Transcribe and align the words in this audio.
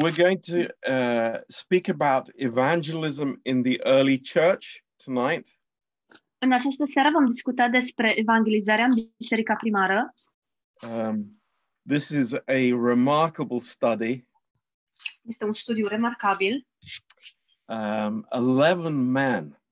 we're 0.00 0.16
going 0.16 0.40
to 0.40 0.68
uh, 0.86 1.38
speak 1.48 1.88
about 1.88 2.30
evangelism 2.36 3.34
in 3.44 3.62
the 3.62 3.80
early 3.84 4.18
church 4.18 4.82
tonight. 5.04 5.48
În 6.38 6.52
această 6.52 6.84
seară 6.92 7.10
vom 7.12 7.26
discuta 7.26 7.68
despre 7.68 8.18
evangelizarea 8.18 8.84
în 8.84 8.90
biserica 9.16 9.54
primară. 9.54 10.14
Um, 10.82 11.42
this 11.88 12.08
is 12.08 12.32
a 12.32 12.68
remarkable 12.84 13.58
study. 13.58 14.26
Este 15.22 15.44
un 15.44 15.52
studiu 15.52 15.86
remarcabil. 15.86 16.66
Um, 17.64 18.26
11 18.30 18.88
men, 18.88 19.62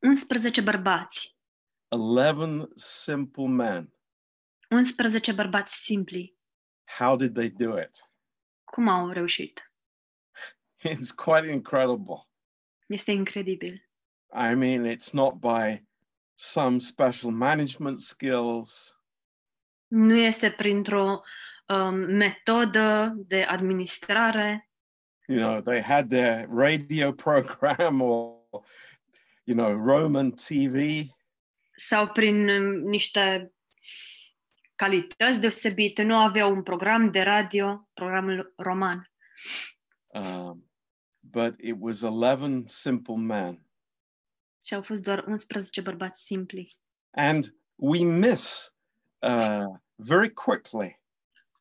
11 0.00 0.60
bărbați, 0.60 1.36
11 1.88 2.66
simple 2.74 3.46
men. 3.46 3.92
11 4.70 5.32
bărbați 5.32 5.82
simpli. 5.82 6.36
How 6.98 7.16
did 7.16 7.34
they 7.34 7.50
do 7.50 7.78
it? 7.78 8.08
Cum 8.70 8.88
au 8.88 9.10
reușit? 9.10 9.72
It's 10.92 11.10
quite 11.24 11.50
incredible. 11.50 12.28
Este 12.86 13.10
incredibil. 13.10 13.88
I 14.32 14.54
mean, 14.54 14.84
it's 14.84 15.12
not 15.12 15.34
by 15.40 15.84
some 16.34 16.78
special 16.78 17.30
management 17.30 17.98
skills. 17.98 18.98
Nu 19.86 20.16
este 20.16 20.50
printr-o 20.50 21.20
um, 21.66 21.94
metodă 21.94 23.12
de 23.16 23.42
administrare, 23.42 24.62
You 25.30 25.38
know, 25.38 25.60
they 25.60 25.82
had 25.82 26.08
their 26.08 26.46
radio 26.48 27.12
program 27.26 28.00
or, 28.00 28.40
you 29.44 29.54
know, 29.54 29.74
Roman 29.74 30.30
TV. 30.30 31.06
sau 31.76 32.06
prin 32.08 32.48
um, 32.48 32.88
niște 32.88 33.52
calități 34.78 35.40
deosebite. 35.40 36.02
Nu 36.02 36.16
aveau 36.16 36.52
un 36.52 36.62
program 36.62 37.10
de 37.10 37.20
radio, 37.20 37.88
programul 37.94 38.52
roman. 38.56 39.10
Um, 40.06 40.70
but 41.20 41.54
it 41.60 41.74
was 41.78 42.00
11 42.00 42.62
simple 42.66 43.16
men. 43.16 43.66
Și 44.66 44.74
au 44.74 44.82
fost 44.82 45.02
doar 45.02 45.24
11 45.26 45.80
bărbați 45.80 46.24
simpli. 46.24 46.76
And 47.10 47.54
we 47.74 48.04
miss 48.04 48.74
uh, 49.18 49.64
very 49.94 50.32
quickly 50.32 51.00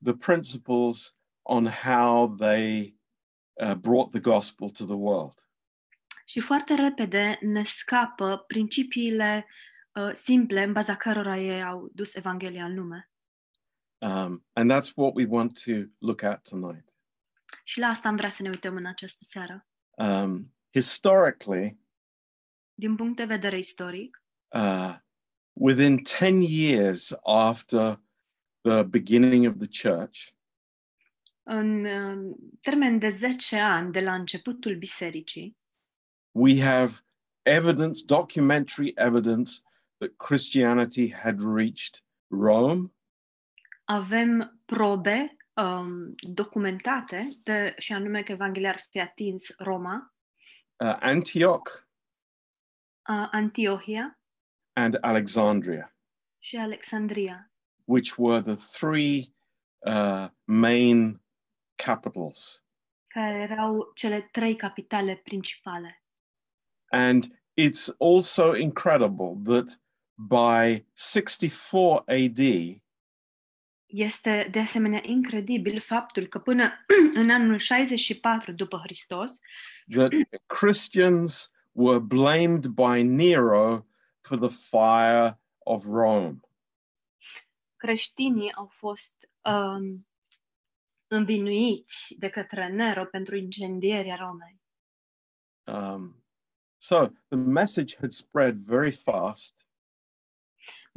the 0.04 0.14
principles 0.14 1.16
on 1.42 1.66
how 1.66 2.36
they 2.36 2.96
uh, 3.54 3.74
brought 3.74 4.12
the 4.12 4.20
gospel 4.20 4.70
to 4.70 4.86
the 4.86 4.96
world. 4.96 5.50
Și 6.26 6.40
foarte 6.40 6.74
repede 6.74 7.38
ne 7.42 7.64
scapă 7.64 8.44
principiile 8.48 9.46
uh, 9.48 9.77
simple 10.14 10.64
în 10.64 10.74
baza 10.74 10.96
cărora 10.96 11.38
ei 11.38 11.64
au 11.64 11.90
dus 11.94 12.16
Evanghelia 12.16 12.66
în 12.66 12.76
lume. 12.76 13.12
Um, 13.98 14.46
and 14.54 14.72
that's 14.72 14.94
what 14.96 15.16
we 15.16 15.26
want 15.26 15.64
to 15.64 15.72
look 15.98 16.22
at 16.24 16.48
tonight. 16.50 16.94
Și 17.64 17.80
la 17.80 17.88
asta 17.88 18.08
am 18.08 18.16
vrea 18.16 18.30
să 18.30 18.42
ne 18.42 18.50
uităm 18.50 18.76
în 18.76 18.86
această 18.86 19.24
seară. 19.24 19.68
Um, 19.98 20.56
historically, 20.74 21.80
Din 22.74 22.96
punct 22.96 23.16
de 23.16 23.26
vedere 23.26 23.58
istoric, 23.58 24.24
uh, 24.48 24.96
within 25.54 26.04
10 26.06 26.26
years 26.42 27.16
after 27.24 28.02
the 28.62 28.84
beginning 28.84 29.48
of 29.48 29.56
the 29.58 29.90
church, 29.90 30.28
în 31.44 31.86
uh, 31.86 32.36
termen 32.62 33.00
de 33.00 33.10
10 33.10 33.58
ani 33.58 33.92
de 33.92 34.00
la 34.00 34.14
începutul 34.14 34.76
bisericii, 34.76 35.58
we 36.32 36.62
have 36.62 36.94
evidence, 37.42 38.04
documentary 38.06 38.94
evidence, 38.96 39.52
that 40.00 40.18
Christianity 40.18 41.08
had 41.08 41.42
reached 41.42 42.04
Rome, 42.28 42.92
avem 43.86 44.62
probe 44.66 45.38
um, 45.54 46.16
documentate, 46.16 47.30
de, 47.44 47.76
și 47.78 47.94
anume 47.94 48.24
că 48.24 48.32
Evanghelia 48.32 48.70
ar 48.70 48.80
fi 48.90 49.00
atins 49.00 49.56
Roma, 49.58 50.14
uh, 50.84 50.98
Antioch, 51.00 51.88
uh, 53.10 53.28
Antiohia. 53.32 54.20
And 54.74 54.98
Alexandria, 55.02 55.96
și 56.40 56.58
Alexandria, 56.58 57.52
which 57.86 58.18
were 58.18 58.42
the 58.42 58.56
three 58.78 59.34
uh, 59.86 60.28
main 60.44 61.22
capitals. 61.76 62.68
care 63.08 63.40
erau 63.40 63.92
cele 63.96 64.22
trei 64.22 64.56
capitale 64.56 65.16
principale. 65.16 66.04
And 66.92 67.24
it's 67.54 67.90
also 67.98 68.54
incredible 68.54 69.36
that 69.44 69.82
by 70.18 70.86
64 70.94 72.04
AD, 72.08 72.40
Este 73.86 74.48
de 74.52 74.60
asemenea 74.60 75.02
incredibil 75.04 75.80
faptul 75.80 76.28
că 76.28 76.40
până 76.40 76.86
în 77.22 77.30
anul 77.30 77.58
64 77.58 78.52
după 78.52 78.78
Hristos, 78.78 79.40
that 79.90 80.12
Christians 80.46 81.52
were 81.72 82.00
blamed 82.00 82.66
by 82.66 83.04
Nero 83.04 83.86
for 84.22 84.38
the 84.38 84.50
fire 84.50 85.40
of 85.58 85.86
Rome. 85.86 86.40
creștinii 87.76 88.54
au 88.54 88.68
fost 88.68 89.30
um, 89.42 90.08
învinuiți 91.08 92.16
de 92.18 92.30
către 92.30 92.68
Nero 92.68 93.06
pentru 93.06 93.36
incendierea 93.36 94.16
Romei. 94.16 94.62
Um, 95.64 96.24
so 96.78 97.06
the 97.28 97.38
message 97.38 97.96
had 97.96 98.12
spread 98.12 98.56
very 98.56 98.92
fast 98.92 99.67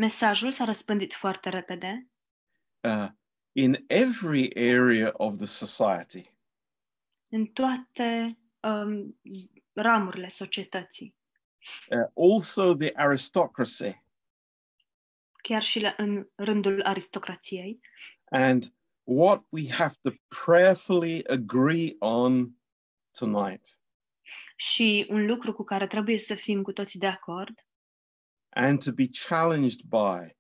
Mesajul 0.00 0.52
s-a 0.52 0.64
răspândit 0.64 1.14
foarte 1.14 1.48
repede 1.48 2.08
uh, 2.80 3.08
in 3.52 3.84
every 3.86 4.50
area 4.54 5.10
of 5.12 5.36
the 5.36 5.46
society. 5.46 6.34
în 7.28 7.46
toate 7.46 8.38
um, 8.60 9.20
ramurile 9.72 10.28
societății, 10.28 11.18
Uh, 11.90 12.32
also, 12.34 12.74
the 12.74 12.90
aristocracy 12.94 14.02
chiar 15.42 15.62
și 15.62 15.80
la, 15.80 15.94
în 15.96 16.28
rândul 16.34 16.82
aristocrației. 16.82 17.80
and 18.24 18.74
what 19.02 19.44
we 19.48 19.70
have 19.72 19.94
to 20.00 20.10
prayerfully 20.44 21.24
agree 21.26 21.96
on 21.98 22.50
tonight 23.18 23.78
Și 24.56 25.06
un 25.10 25.26
lucru 25.26 25.52
cu 25.52 25.64
care 25.64 25.86
trebuie 25.86 26.18
să 26.18 26.34
fim 26.34 26.62
cu 26.62 26.72
toții 26.72 26.98
de 26.98 27.06
acord 27.06 27.64
and 28.50 28.84
to 28.84 28.92
be 28.92 29.08
challenged 29.28 29.82
by 29.88 30.34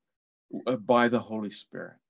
uh, 0.66 0.76
by 0.76 1.08
the 1.08 1.18
Holy 1.18 1.50
Spirit 1.50 2.00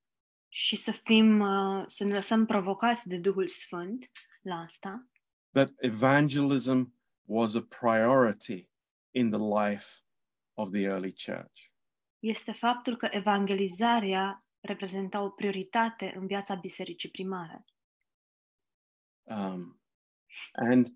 și 0.52 0.76
să 0.76 0.90
fim, 0.90 1.40
uh, 1.40 1.84
să 1.86 2.04
ne 2.04 2.14
lăsăm 2.14 2.46
provocați 2.46 3.08
de 3.08 3.16
Duhul 3.16 3.48
Sfânt 3.48 4.10
la 4.42 4.54
asta, 4.54 5.08
that 5.52 5.70
evangelism 5.76 6.94
was 7.22 7.54
a 7.54 7.62
priority 7.62 8.68
in 9.10 9.30
the 9.30 9.64
life 9.64 9.86
of 10.54 10.70
the 10.70 10.82
early 10.82 11.12
church. 11.12 11.70
este 12.18 12.52
faptul 12.52 12.96
că 12.96 13.08
evangelizarea 13.10 14.44
reprezenta 14.60 15.20
o 15.20 15.30
prioritate 15.30 16.12
în 16.16 16.26
viața 16.26 16.54
bisericii 16.54 17.10
primare. 17.10 17.64
Um, 19.22 19.80
and 20.52 20.86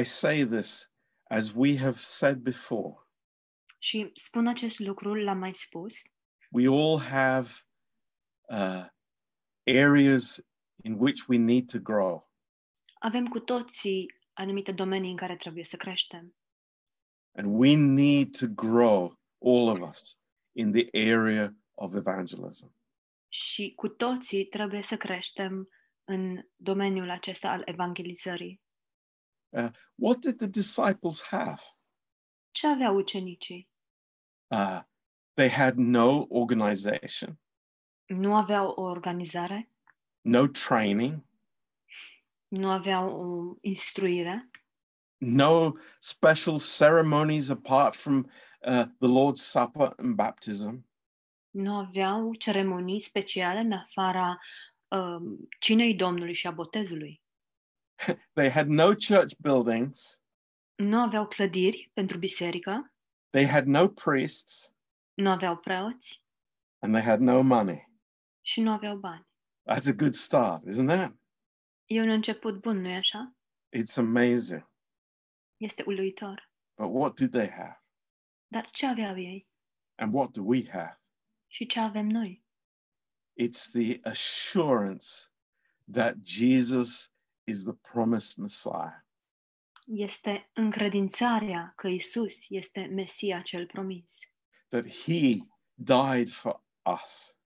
I 0.00 0.02
say 0.02 0.44
this 0.44 0.92
as 1.22 1.52
we 1.54 1.78
have 1.78 1.96
said 1.96 2.36
before, 2.36 3.07
Și 3.78 4.10
spun 4.14 4.46
acest 4.46 4.78
lucru, 4.78 5.14
l-am 5.14 5.38
mai 5.38 5.54
spus, 5.54 5.94
we 6.50 6.66
all 6.66 6.98
have 6.98 7.48
uh, 8.48 8.86
areas 9.66 10.40
in 10.82 10.92
which 10.98 11.28
we 11.28 11.36
need 11.36 11.70
to 11.70 11.78
grow. 11.78 12.32
avem 12.98 13.26
cu 13.26 13.40
toții 13.40 14.06
anumite 14.32 14.72
domenii 14.72 15.10
în 15.10 15.16
care 15.16 15.36
trebuie 15.36 15.64
să 15.64 15.76
creștem. 15.76 16.34
And 17.32 17.58
we 17.60 17.76
need 17.76 18.36
to 18.38 18.46
grow, 18.46 19.20
all 19.44 19.68
of 19.68 19.88
us, 19.88 20.18
in 20.52 20.72
the 20.72 21.12
area 21.12 21.56
of 21.74 21.94
evangelism. 21.94 22.76
Și 23.28 23.72
cu 23.76 23.88
toții 23.88 24.44
trebuie 24.44 24.82
să 24.82 24.96
creștem 24.96 25.68
în 26.04 26.48
domeniul 26.56 27.10
acesta 27.10 27.48
al 27.48 27.62
evangelizării. 27.64 28.60
Uh, 29.48 29.70
what 29.94 30.18
did 30.18 30.36
the 30.36 30.46
disciples 30.46 31.22
have? 31.22 31.62
Ce 32.58 32.66
aveau 32.66 32.96
ucenicii? 32.96 33.68
Uh, 34.46 34.80
they 35.34 35.48
had 35.48 35.76
no 35.76 36.26
organization, 36.28 37.40
Nu 38.06 38.36
aveau 38.36 38.68
o 38.70 38.82
organizare, 38.82 39.70
no 40.20 40.46
training, 40.46 41.24
nu 42.48 42.70
aveau 42.70 43.10
o 43.10 43.56
instruire, 43.60 44.50
no 45.18 45.72
special 45.98 46.58
ceremonies 46.58 47.48
apart 47.48 47.94
from 47.94 48.26
uh, 48.66 48.84
the 48.98 49.08
Lord's 49.08 49.42
Supper 49.42 49.94
and 49.96 50.14
baptism. 50.14 50.86
nu 51.50 51.76
aveau 51.76 52.34
ceremonii 52.34 53.00
speciale 53.00 53.58
în 53.58 53.72
afara 53.72 54.38
um, 54.88 55.48
cinei 55.60 55.94
Domnului 55.94 56.34
și 56.34 56.46
a 56.46 56.50
botezului. 56.50 57.22
They 58.38 58.50
had 58.50 58.66
no 58.66 58.86
church 58.86 59.34
buildings. 59.38 60.20
Nu 60.78 61.00
aveau 61.00 61.26
clădiri 61.28 61.90
pentru 61.92 62.18
biserică, 62.18 62.92
They 63.30 63.46
had 63.46 63.66
no 63.66 63.88
priests 63.88 64.74
nu 65.14 65.30
aveau 65.30 65.56
preoți 65.56 66.22
and 66.78 66.92
they 66.94 67.04
had 67.04 67.20
no 67.20 67.40
money. 67.42 67.88
și 68.40 68.60
nu 68.60 68.70
aveau 68.70 68.96
bani. 68.96 69.26
That's 69.70 69.88
a 69.88 69.92
good 69.96 70.14
start, 70.14 70.62
isn't 70.66 70.86
that? 70.86 71.16
E 71.86 72.00
un 72.00 72.08
început 72.08 72.60
bun, 72.60 72.80
nu-i 72.80 72.94
așa? 72.96 73.36
It's 73.76 73.96
amazing. 73.96 74.70
Este 75.56 75.82
uluitor. 75.86 76.50
But 76.76 76.90
what 76.94 77.16
did 77.16 77.30
they 77.30 77.50
have? 77.50 77.82
Dar 78.46 78.70
ce 78.70 78.86
aveau 78.86 79.18
ei? 79.18 79.48
And 79.94 80.14
what 80.14 80.30
do 80.30 80.42
we 80.44 80.68
have? 80.70 81.00
Și 81.46 81.66
ce 81.66 81.80
avem 81.80 82.06
noi? 82.06 82.44
It's 83.40 83.70
the 83.72 84.00
assurance 84.02 85.06
that 85.92 86.14
Jesus 86.24 87.12
is 87.44 87.62
the 87.64 87.74
promised 87.74 88.36
Messiah. 88.36 89.06
Este 89.90 90.50
încredințarea 90.54 91.72
că 91.76 91.88
Isus 91.88 92.36
este 92.48 92.80
Mesia 92.80 93.40
cel 93.40 93.66
promis. 93.66 94.32
that 94.70 94.86
he 94.86 95.36
died 95.74 96.28
for 96.28 96.62
us. 97.02 97.36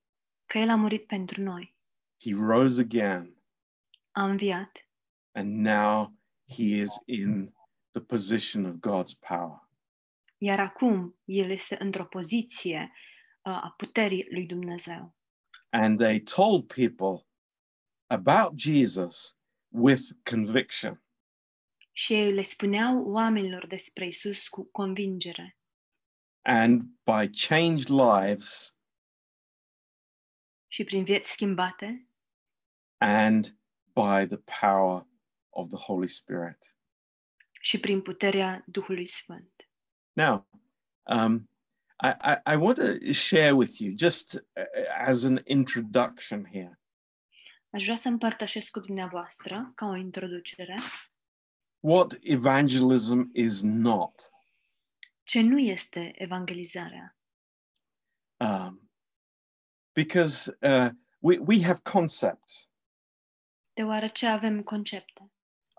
Că 0.47 0.59
El 0.59 0.69
a 0.69 0.75
murit 0.75 1.07
pentru 1.07 1.41
noi. 1.43 1.77
He 2.21 2.35
rose 2.35 2.81
again, 2.81 3.37
A 4.11 4.25
înviat 4.25 4.87
and 5.35 5.61
now 5.67 6.13
he 6.49 6.63
is 6.81 6.91
in 7.05 7.55
the 7.91 8.01
position 8.01 8.65
of 8.65 8.75
God's 8.75 9.15
power. 9.29 9.69
Iar 10.39 10.61
acum 10.61 11.17
el 11.25 11.51
este 11.51 11.77
într-o 11.81 12.05
poziție 12.05 12.93
uh, 13.43 13.53
a 13.53 13.75
puterii 13.77 14.27
lui 14.31 14.47
Dumnezeu. 14.47 15.15
And 15.71 15.99
they 15.99 16.21
told 16.21 16.67
people 16.67 17.27
about 18.07 18.59
Jesus 18.59 19.37
with 19.69 20.03
conviction. 20.31 21.02
Și 21.93 22.15
ei 22.15 22.33
le 22.33 22.43
spuneau 22.43 23.05
oamenilor 23.05 23.67
despre 23.67 24.07
Isus 24.07 24.49
cu 24.49 24.65
convingere. 24.65 25.57
And 26.43 26.83
by 26.83 27.31
changed 27.47 27.89
lives 27.89 28.77
Și 30.67 30.85
prin 30.85 31.05
vieți 31.05 31.31
schimbate 31.33 32.09
and 32.97 33.59
by 33.85 34.27
the 34.27 34.61
power 34.61 35.07
of 35.51 35.69
the 35.69 35.77
Holy 35.77 36.09
Spirit. 36.09 36.77
și 37.61 37.81
prin 37.81 38.03
puterea 38.03 38.65
Duhului 38.67 39.09
Sfânt. 39.09 39.69
Now, 40.13 40.49
um, 41.03 41.51
I, 42.03 42.09
I, 42.09 42.53
I 42.53 42.57
want 42.57 42.77
to 42.77 43.13
share 43.13 43.53
with 43.53 43.79
you, 43.79 43.93
just 43.97 44.35
uh, 44.35 44.65
as 44.99 45.25
an 45.25 45.41
introduction 45.45 46.45
here, 46.45 46.81
Aș 47.71 47.85
vrea 47.85 47.97
să 47.97 48.09
împărtășesc 48.09 48.71
cu 48.71 48.81
dumneavoastră, 48.81 49.73
ca 49.75 49.87
o 49.87 49.97
introducere, 49.97 50.79
what 51.83 52.19
evangelism 52.23 53.31
is 53.35 53.63
not. 53.63 54.31
ce 55.25 55.41
nu 55.41 55.59
este 55.59 56.13
evangelizarea. 56.15 57.17
um, 58.41 58.81
because 59.95 60.51
uh, 60.63 60.91
we, 61.21 61.39
we 61.39 61.61
have 61.61 61.83
concepts. 61.83 62.69
Deoarece 63.75 64.27
avem 64.27 64.63
concepte. 64.63 65.31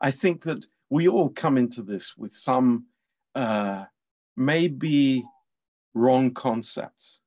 I 0.01 0.11
think 0.11 0.41
that 0.43 0.65
we 0.89 1.07
all 1.07 1.29
come 1.29 1.59
into 1.59 1.83
this 1.83 2.15
with 2.17 2.33
some 2.33 2.85
uh, 3.35 3.85
maybe 4.35 5.23
wrong 5.93 6.33
concepts. 6.33 7.21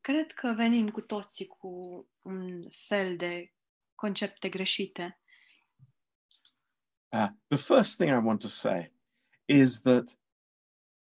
Cred 0.00 0.32
că 0.32 0.52
venim 0.56 0.90
cu 0.90 1.00
toții 1.00 1.46
cu 1.46 2.06
un 2.22 2.68
fel 2.70 3.16
de 3.16 3.52
concepte 3.94 4.48
greșite. 4.48 5.19
Uh, 7.12 7.28
the 7.48 7.58
first 7.58 7.98
thing 7.98 8.10
I 8.10 8.18
want 8.18 8.40
to 8.40 8.48
say 8.48 8.88
is 9.46 9.80
that 9.80 10.14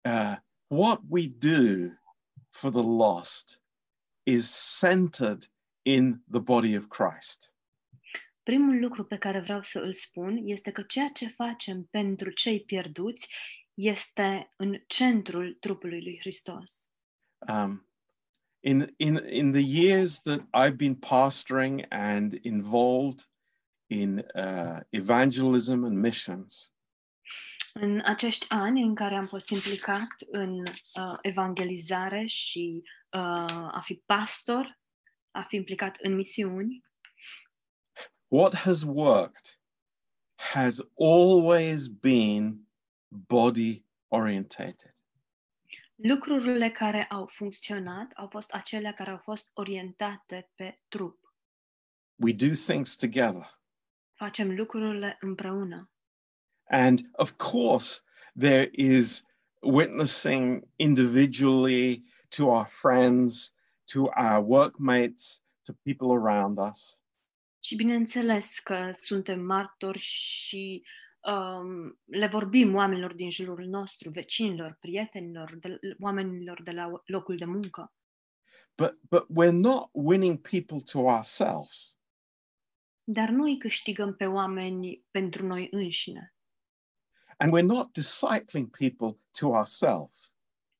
uh, 0.04 0.36
what 0.68 1.00
we 1.08 1.28
do 1.28 1.92
for 2.50 2.70
the 2.70 2.82
lost 2.82 3.58
is 4.26 4.48
centered 4.80 5.46
in 5.84 6.20
the 6.28 6.40
body 6.40 6.74
of 6.76 6.88
Christ. 6.88 7.52
Primul 8.42 8.80
lucru 8.80 9.04
pe 9.04 9.18
care 9.18 9.40
vreau 9.40 9.62
să 9.62 9.78
îl 9.78 9.92
spun 9.92 10.36
este 10.44 10.70
că 10.70 10.82
ceea 10.82 11.08
ce 11.08 11.28
facem 11.28 11.84
pentru 11.90 12.30
cei 12.30 12.60
pierduți 12.60 13.28
este 13.74 14.52
în 14.56 14.82
centrul 14.86 15.56
trupului 15.60 16.02
lui 16.02 16.18
Hristos. 16.20 16.88
um, 17.48 17.86
in 18.60 18.94
in 18.96 19.16
in 19.28 19.52
the 19.52 19.60
years 19.62 20.18
that 20.22 20.40
I've 20.52 20.76
been 20.76 20.94
pastoring 20.94 21.84
and 21.90 22.32
involved 22.42 23.28
in 23.94 24.18
uh, 24.34 24.80
evangelism 24.90 25.84
and 25.84 25.96
missions, 25.96 26.72
În 27.72 28.00
acești 28.04 28.46
ani 28.48 28.82
în 28.82 28.94
care 28.94 29.14
am 29.14 29.26
fost 29.26 29.48
implicat 29.48 30.08
în 30.30 30.58
uh, 30.60 31.18
evangelizare 31.22 32.26
și 32.26 32.82
uh, 32.84 33.70
a 33.72 33.80
fi 33.82 33.94
pastor, 34.06 34.78
a 35.30 35.42
fi 35.42 35.56
implicat 35.56 35.96
în 35.96 36.14
misiuni, 36.14 36.84
what 38.28 38.54
has 38.54 38.82
worked 38.82 39.58
has 40.34 40.80
always 40.98 41.86
been 41.86 42.68
body 43.08 43.84
orientated. 44.08 44.92
lucrurile 45.96 46.70
care 46.70 47.04
au 47.04 47.26
funcționat 47.26 48.12
au 48.12 48.28
fost 48.28 48.50
acelea 48.50 48.92
care 48.92 49.10
au 49.10 49.18
fost 49.18 49.50
orientate 49.52 50.50
pe 50.54 50.80
trup. 50.88 51.34
We 52.16 52.32
do 52.32 52.54
things 52.54 52.96
together, 52.96 53.53
Facem 54.24 54.54
lucrurile 54.54 55.16
împreună. 55.20 55.90
and 56.70 57.00
of 57.12 57.32
course 57.36 58.00
there 58.34 58.70
is 58.72 59.22
witnessing 59.62 60.62
individually 60.76 62.02
to 62.36 62.48
our 62.48 62.66
friends, 62.66 63.52
to 63.92 64.08
our 64.16 64.40
workmates, 64.40 65.42
to 65.62 65.72
people 65.82 66.12
around 66.12 66.58
us. 66.70 67.02
Și 67.60 67.76
bineînțeles 67.76 68.58
că 68.58 68.90
suntem 69.02 69.40
martori 69.40 69.98
și 69.98 70.86
um, 71.20 71.98
le 72.04 72.26
vorbim 72.26 72.74
oamenilor 72.74 73.14
din 73.14 73.30
jurul 73.30 73.64
nostru, 73.64 74.10
vecinilor, 74.10 74.76
prietenilor, 74.80 75.56
de, 75.60 75.78
oamenilor 76.00 76.62
de 76.62 76.70
la 76.70 77.02
locul 77.04 77.36
de 77.36 77.44
muncă. 77.44 77.92
but 78.76 78.98
but 79.08 79.24
we're 79.30 79.52
not 79.52 79.88
winning 79.92 80.38
people 80.38 80.80
to 80.92 80.98
ourselves 80.98 81.96
Dar 83.04 83.28
nu 83.28 83.42
îi 83.42 83.58
câștigăm 83.58 84.14
pe 84.14 84.26
oameni 84.26 85.04
pentru 85.10 85.46
noi 85.46 85.68
înșine. 85.70 86.34
And 87.36 87.52
we're 87.52 87.66
not 87.66 87.92
discipling 87.92 88.76
people 88.76 89.20
to 89.38 89.48
ourselves. 89.48 90.34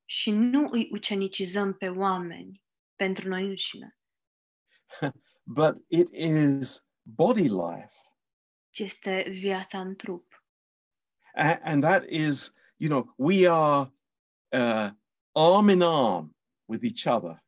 Și 0.05 0.31
nu 0.31 0.67
îi 0.71 0.89
ucenicizăm 0.93 1.75
pe 1.75 1.89
oameni 1.89 2.63
pentru 2.97 3.29
noi 3.29 3.45
înșine, 3.45 3.99
but 5.59 5.85
it 5.89 6.09
is 6.13 6.87
body 7.03 7.49
life. 7.49 7.95
Ci 8.71 8.79
este 8.79 9.27
viața 9.29 9.81
în 9.81 9.97
trup. 9.97 10.45
A- 11.35 11.61
and 11.63 11.83
that 11.83 12.05
is 12.09 12.53
you 12.77 12.89
know 12.91 13.15
we 13.17 13.49
are 13.49 13.93
uh, 14.49 14.91
arm 15.33 15.69
in 15.69 15.83
arm 15.83 16.37
with 16.65 16.85
each 16.85 17.17
other 17.17 17.44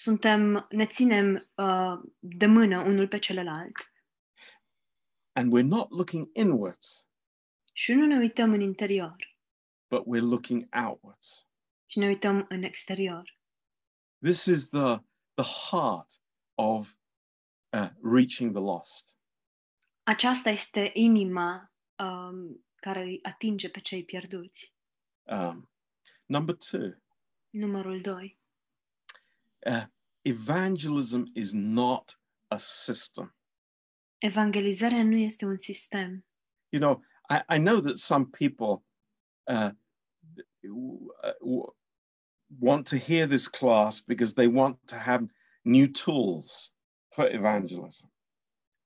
Suntem, 0.00 0.66
ne 0.70 0.86
ținem 0.86 1.50
uh, 1.54 2.10
de 2.18 2.46
mână 2.46 2.80
unul 2.80 3.08
pe 3.08 3.18
celălalt 3.18 3.72
and 5.32 5.52
we're 5.52 5.66
not 5.68 5.90
looking 5.90 6.30
inwards 6.32 7.08
și 7.72 7.92
nu 7.92 8.06
ne 8.06 8.16
uităm 8.16 8.52
în 8.52 8.60
interior, 8.60 9.16
but 9.90 10.02
we're 10.02 10.28
looking 10.28 10.68
outwards 10.86 11.48
ci 11.86 11.96
ne 11.96 12.06
uităm 12.06 12.46
în 12.48 12.62
exterior. 12.62 13.38
this 14.22 14.44
is 14.44 14.68
the 14.68 14.96
the 15.34 15.70
heart 15.70 16.20
of 16.54 16.94
uh, 17.72 17.88
reaching 18.02 18.52
the 18.52 18.62
lost 18.62 19.14
Aceasta 20.02 20.50
este 20.50 20.90
inima 20.94 21.72
um, 21.98 22.64
care 22.74 23.02
îi 23.02 23.18
atinge 23.22 23.70
pe 23.70 23.80
cei 23.80 24.04
pierduți. 24.04 24.74
um, 25.22 25.70
number 26.26 26.56
two 26.56 26.90
Numărul 27.50 28.00
2. 28.00 28.39
Uh, 29.66 29.84
evangelism 30.22 31.22
is 31.34 31.52
not 31.52 32.20
a 32.48 32.58
system. 32.58 33.34
Evangelizarea 34.18 35.02
nu 35.02 35.16
este 35.16 35.44
un 35.44 35.58
sistem. 35.58 36.24
You 36.68 36.80
know, 36.82 37.02
I, 37.28 37.56
I 37.56 37.58
know 37.58 37.80
that 37.80 37.96
some 37.96 38.26
people 38.26 38.84
uh, 39.44 39.70
uh, 40.62 41.72
want 42.58 42.88
to 42.88 42.96
hear 42.96 43.26
this 43.26 43.48
class 43.48 44.00
because 44.00 44.34
they 44.34 44.46
want 44.46 44.78
to 44.86 44.96
have 44.96 45.26
new 45.62 45.86
tools 45.86 46.74
for 47.08 47.26
evangelism. 47.26 48.12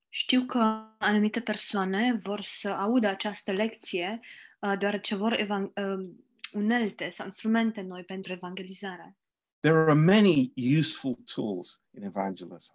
Știu 0.09 0.45
că 0.45 0.57
anumite 0.97 1.41
persoane 1.41 2.19
vor 2.23 2.41
să 2.41 2.69
audă 2.69 3.07
această 3.07 3.51
lecție 3.51 4.19
uh, 4.59 4.77
deoarece 4.77 5.15
vor 5.15 5.35
evan- 5.35 5.73
uh, 5.75 6.07
unelte 6.53 7.09
sau 7.09 7.25
instrumente 7.25 7.81
noi 7.81 8.03
pentru 8.03 8.31
evangelizare. 8.31 9.17
There 9.65 9.77
are 9.77 9.95
many 9.95 10.51
useful 10.55 11.15
tools 11.35 11.81
in 11.93 12.03
evangelism. 12.03 12.73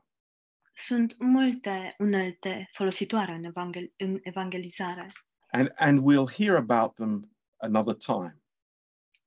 Sunt 0.74 1.14
multe 1.18 1.94
unelte 1.98 2.70
folositoare 2.72 3.32
în, 3.32 3.44
evangel- 3.44 3.92
în 3.96 4.18
evangelizare. 4.22 5.06
And, 5.50 5.72
and 5.76 5.98
we'll 5.98 6.32
hear 6.36 6.56
about 6.56 6.94
them 6.94 7.36
another 7.56 7.94
time. 7.94 8.42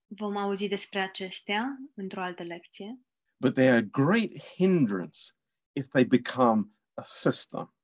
Vom 0.07 0.37
auzi 0.37 0.67
despre 0.67 0.99
acestea 0.99 1.77
într-o 1.93 2.21
altă 2.21 2.43
lecție, 2.43 2.99
But 3.37 3.53
they 3.53 3.67
are 3.67 3.77
a 3.77 3.81
great 3.81 4.43
hindrance 4.55 5.19
if 5.73 5.87
they 5.87 6.05
become 6.05 6.69
a 6.93 7.01
system. 7.01 7.75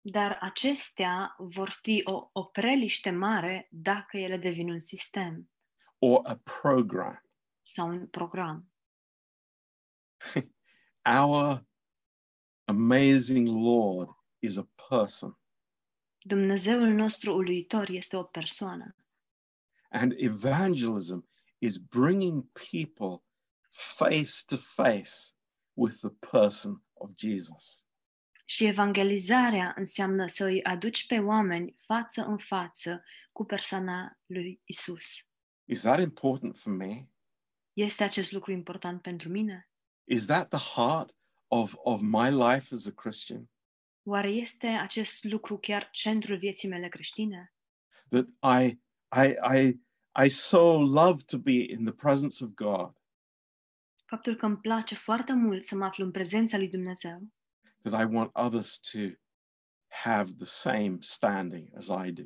Dar 0.00 0.38
acestea 0.40 1.34
vor 1.38 1.70
fi 1.82 2.00
o, 2.04 2.28
o 2.32 2.44
preliște 2.44 3.10
mare 3.10 3.68
dacă 3.70 4.16
ele 4.16 4.36
devin 4.36 4.70
un 4.70 4.80
sistem 4.80 5.50
or 5.98 6.20
a 6.26 6.40
program. 6.60 7.24
sau 7.62 7.88
un 7.88 8.06
program. 8.06 8.69
Our 11.20 11.66
amazing 12.64 13.46
Lord 13.46 14.08
is 14.38 14.56
a 14.56 14.68
person, 14.88 15.38
Dumnezeul 16.22 16.88
nostru 16.88 17.34
uluitor 17.34 17.88
este 17.88 18.16
o 18.16 18.22
persoană 18.22 18.94
and 19.90 20.14
evangelism 20.18 21.24
is 21.60 21.78
bringing 21.78 22.48
people 22.54 23.22
face 23.70 24.42
to 24.46 24.56
face 24.56 25.32
with 25.74 26.00
the 26.00 26.10
person 26.30 26.80
of 26.94 27.10
Jesus. 27.16 27.84
și 28.44 28.66
evangelizarea 28.66 29.74
înseamnă 29.76 30.26
să 30.26 30.44
îi 30.44 30.64
aduci 30.64 31.06
pe 31.06 31.18
oameni 31.18 31.76
față 31.86 32.22
în 32.22 32.38
față 32.38 33.04
cu 33.32 33.44
persoana 33.44 34.18
lui 34.26 34.60
Isus. 34.64 35.28
Is 35.64 35.80
that 35.80 36.00
important 36.00 36.58
for 36.58 36.72
me? 36.72 37.08
Este 37.72 38.04
acest 38.04 38.32
lucru 38.32 38.52
important 38.52 39.02
pentru 39.02 39.28
mine? 39.28 39.69
Is 40.10 40.26
that 40.26 40.50
the 40.50 40.58
heart 40.58 41.12
of, 41.48 41.76
of 41.84 42.00
my 42.00 42.30
life 42.30 42.74
as 42.74 42.86
a 42.86 42.92
Christian? 42.92 43.50
Oare 44.02 44.28
este 44.28 44.66
acest 44.66 45.24
lucru 45.24 45.58
chiar 45.58 45.88
centrul 45.92 46.38
vieții 46.38 46.68
mele 46.68 46.88
creștine? 46.88 47.54
That 48.08 48.26
I, 48.60 48.78
I, 49.10 49.36
I, 49.58 49.80
I 50.24 50.28
so 50.28 50.78
love 50.78 51.22
to 51.26 51.38
be 51.38 51.64
in 51.70 51.84
the 51.84 51.94
presence 51.94 52.44
of 52.44 52.50
God 52.50 53.00
Faptul 54.04 54.36
că 54.36 54.46
îmi 54.46 54.56
place 54.56 54.94
foarte 54.94 55.32
mult 55.32 55.64
să 55.64 55.74
mă 55.74 55.84
aflu 55.84 56.04
în 56.04 56.10
prezența 56.10 56.56
lui 56.56 56.68
Dumnezeu, 56.68 57.20
that 57.82 58.02
I 58.02 58.14
want 58.14 58.30
others 58.32 58.78
to 58.78 58.98
have 59.88 60.32
the 60.32 60.46
same 60.46 60.96
standing 61.00 61.76
as 61.76 61.86
I 61.86 62.12
do. 62.12 62.22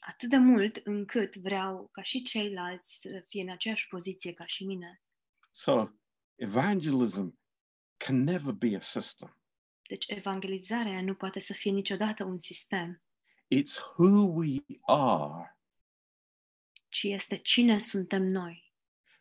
atât 0.00 0.28
de 0.28 0.36
mult 0.36 0.76
încât 0.76 1.36
vreau 1.36 1.88
ca 1.92 2.02
și 2.02 2.22
ceilalți 2.22 3.00
să 3.00 3.24
fie 3.28 3.42
în 3.42 3.50
aceeași 3.50 3.88
poziție 3.88 4.32
ca 4.32 4.46
și 4.46 4.64
mine. 4.64 5.02
So, 5.50 5.99
evangelism 6.40 7.38
can 7.96 8.24
never 8.24 8.52
be 8.52 8.76
a 8.76 8.80
system. 8.80 9.36
Deci 9.88 10.08
evangelizarea 10.08 11.02
nu 11.02 11.14
poate 11.14 11.40
să 11.40 11.52
fie 11.52 11.70
niciodată 11.70 12.24
un 12.24 12.38
sistem, 12.38 13.02
It's 13.54 13.78
who 13.96 14.24
we 14.32 14.56
are 14.86 15.54
ci 16.88 17.02
este 17.02 17.36
cine 17.36 17.78
suntem 17.78 18.22
noi, 18.22 18.74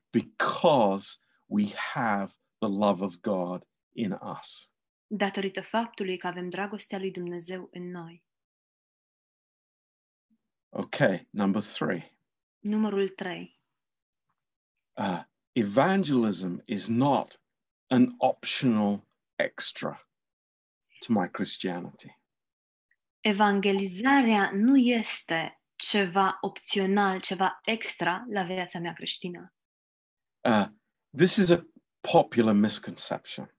because 0.10 1.18
we 1.46 1.74
have 1.76 2.34
the 2.58 2.68
love 2.68 3.04
of 3.04 3.16
God 3.20 3.68
in 3.92 4.12
us. 4.40 4.72
datorită 5.08 5.62
faptului 5.62 6.18
că 6.18 6.28
avem 6.28 6.50
dragostea 6.50 6.98
lui 6.98 7.12
Dumnezeu 7.12 7.70
în 7.72 7.90
noi. 7.90 8.24
Okay, 10.70 11.28
number 11.30 11.62
three. 11.62 12.18
Numărul 12.60 13.10
3. 13.10 13.60
Uh, 14.94 15.24
evangelism 15.60 16.62
is 16.66 16.88
not 16.88 17.38
an 17.90 18.16
optional 18.20 19.06
extra 19.38 20.00
to 21.02 21.14
my 21.14 21.28
Christianity. 21.28 22.20
Evangelizarea 23.22 24.52
nu 24.54 24.78
este 24.78 25.62
ceva 25.76 26.38
opțional, 26.42 27.20
ceva 27.20 27.60
extra 27.66 28.26
la 28.30 28.44
viața 28.44 28.80
mea 28.80 28.94
creștină. 28.94 29.54
Uh, 30.40 30.66
this 31.18 31.36
is 31.36 31.50
a 31.50 31.66
popular 32.00 32.54
misconception. 32.54 33.54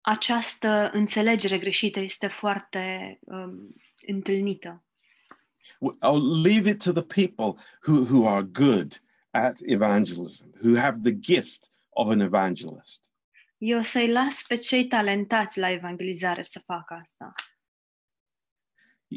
Această 0.00 0.90
înțelegere 0.92 1.58
greșită 1.58 2.00
este 2.00 2.26
foarte 2.26 3.18
um, 3.20 3.74
întâlnită. 4.06 4.84
I'll 6.02 6.42
leave 6.44 6.68
it 6.70 6.82
to 6.82 6.92
the 6.92 7.02
people 7.02 7.62
who, 7.86 7.92
who 7.92 8.28
are 8.28 8.42
good 8.42 9.02
at 9.30 9.60
evangelism, 9.62 10.52
who 10.62 10.74
have 10.74 11.02
the 11.02 11.12
gift 11.12 11.70
of 11.90 12.08
an 12.08 12.20
evangelist. 12.20 13.12
Eu 13.58 13.82
să-i 13.82 14.12
las 14.12 14.42
pe 14.42 14.56
cei 14.56 14.86
talentați 14.86 15.58
la 15.58 15.70
evangelizare 15.70 16.42
să 16.42 16.58
facă 16.58 16.94
asta. 16.94 17.34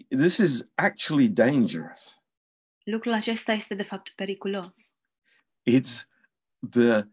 This 0.08 0.38
is 0.38 0.72
actually 0.75 1.29
dangerous. 1.29 2.24
Lucrul 2.84 3.13
acesta 3.13 3.51
este 3.51 3.75
de 3.75 3.84
fapt 3.84 4.10
periculos. 4.10 4.96
It's 5.70 6.08
the 6.70 7.08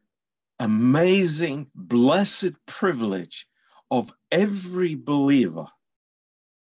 amazing, 0.56 1.70
blessed 1.72 2.54
privilege 2.64 3.46
of 3.86 4.10
every 4.28 4.94
believer 4.94 5.78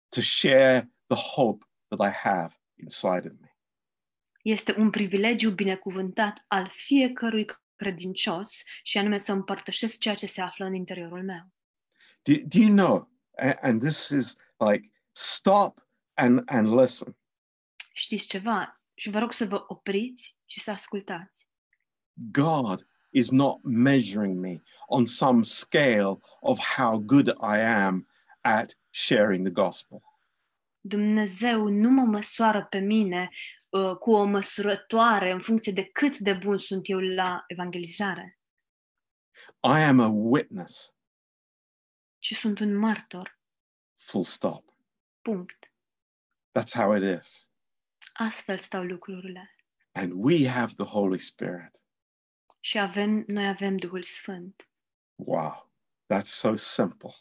to 0.09 0.21
share 0.21 0.89
the 1.07 1.17
hope 1.17 1.65
that 1.89 1.99
I 1.99 2.11
have 2.11 2.57
inside 2.75 3.25
of 3.25 3.33
me. 3.39 3.46
Este 4.47 4.75
un 4.77 4.89
privilegiu 4.89 5.51
binecuvântat 5.51 6.43
al 6.47 6.69
fiecărui 6.73 7.45
credincios 7.75 8.63
și 8.83 8.97
anume 8.97 9.17
să 9.17 9.31
împărtășesc 9.31 9.99
ceea 9.99 10.15
ce 10.15 10.25
se 10.27 10.41
află 10.41 10.65
în 10.65 10.73
interiorul 10.73 11.23
meu. 11.23 11.51
Do, 12.21 12.33
do 12.45 12.59
you 12.59 12.75
know? 12.75 13.11
a- 13.37 13.57
And 13.61 13.81
this 13.81 14.09
is 14.09 14.35
like, 14.57 14.91
stop 15.11 15.87
and, 16.13 16.41
and 16.45 16.79
listen. 16.79 17.17
Știți 17.93 18.27
ceva? 18.27 18.81
Și 18.93 19.09
vă 19.09 19.19
rog 19.19 19.33
să 19.33 19.45
vă 19.45 19.63
opriți 19.67 20.37
și 20.45 20.59
să 20.59 20.71
ascultați. 20.71 21.47
God 22.13 22.87
is 23.09 23.29
not 23.29 23.63
measuring 23.63 24.39
me 24.39 24.61
on 24.85 25.05
some 25.05 25.43
scale 25.43 26.17
of 26.39 26.59
how 26.75 26.99
good 26.99 27.27
I 27.27 27.57
am 27.59 28.07
at 28.41 28.77
sharing 28.89 29.43
the 29.45 29.53
gospel. 29.53 30.01
Dumnezeu 30.79 31.67
nu 31.67 31.89
mă 31.89 32.03
măsoară 32.03 32.65
pe 32.69 32.79
mine 32.79 33.29
uh, 33.31 33.56
cu 33.99 34.11
o 34.11 34.23
măsurătoare 34.23 35.31
în 35.31 35.41
funcție 35.41 35.71
de 35.71 35.83
cât 35.83 36.17
de 36.17 36.33
bun 36.33 36.57
sunt 36.57 36.89
eu 36.89 36.99
la 36.99 37.43
evangelizare, 37.47 38.39
I 39.63 39.81
am 39.83 39.99
a 39.99 40.07
witness, 40.07 40.95
ci 42.19 42.35
sunt 42.35 42.59
un 42.59 42.75
martor. 42.75 43.39
full 43.95 44.23
stop. 44.23 44.73
Punct. 45.21 45.71
That's 46.59 46.73
how 46.73 46.95
it 46.95 47.21
is. 47.21 47.49
Astfel 48.13 48.57
stau 48.57 48.83
lucrurile. 48.83 49.55
And 49.91 50.11
we 50.15 50.47
have 50.47 50.73
the 50.73 50.85
Holy 50.85 51.17
Spirit. 51.17 51.81
Și 52.59 52.77
avem, 52.79 53.23
noi 53.27 53.47
avem 53.47 53.77
Duhul 53.77 54.03
Sfânt. 54.03 54.69
Wow, 55.15 55.71
that's 56.13 56.29
so 56.29 56.55
simple. 56.55 57.13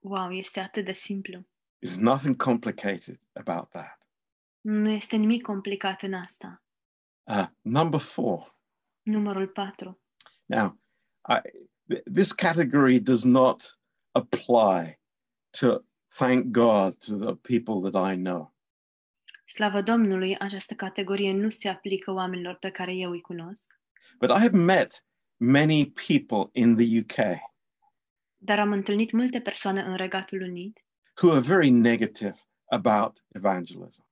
Wow, 0.00 0.30
este 0.32 0.60
atât 0.60 0.84
de 0.84 0.92
simplu. 0.92 1.48
There's 1.86 1.98
nothing 1.98 2.36
complicated 2.36 3.18
about 3.32 3.70
that. 3.70 3.97
Nu 4.60 4.90
este 4.90 5.16
nimic 5.16 5.42
complicat 5.42 6.02
în 6.02 6.14
asta. 6.14 6.62
Uh, 7.22 7.46
number 7.60 8.00
four. 8.00 8.58
Numărul 9.02 9.48
4. 9.48 10.00
Now, 10.44 10.80
I, 11.28 11.34
th- 11.94 12.02
this 12.14 12.32
category 12.32 13.00
does 13.00 13.24
not 13.24 13.78
apply 14.10 15.00
to 15.60 15.78
thank 16.16 16.44
God 16.44 16.98
to 17.06 17.16
the 17.16 17.34
people 17.34 17.90
that 17.90 18.12
I 18.12 18.16
know. 18.16 18.56
Slavă 19.46 19.82
Domnului, 19.82 20.38
această 20.38 20.74
categorie 20.74 21.32
nu 21.32 21.50
se 21.50 21.68
aplică 21.68 22.12
oamenilor 22.12 22.54
pe 22.54 22.70
care 22.70 22.94
eu 22.94 23.10
îi 23.10 23.20
cunosc, 23.20 23.80
But 24.18 24.30
I 24.30 24.40
have 24.40 24.56
met 24.56 25.04
many 25.36 25.90
people 25.90 26.60
in 26.60 26.74
the 26.74 26.98
UK 26.98 27.38
dar 28.38 28.58
am 28.58 28.72
întâlnit 28.72 29.12
multe 29.12 29.40
persoane 29.40 29.82
în 29.82 29.96
Regatul 29.96 30.42
Unit 30.42 30.84
who 31.22 31.32
are 31.32 31.40
very 31.40 31.70
negative 31.70 32.34
about 32.64 33.24
evangelism. 33.28 34.07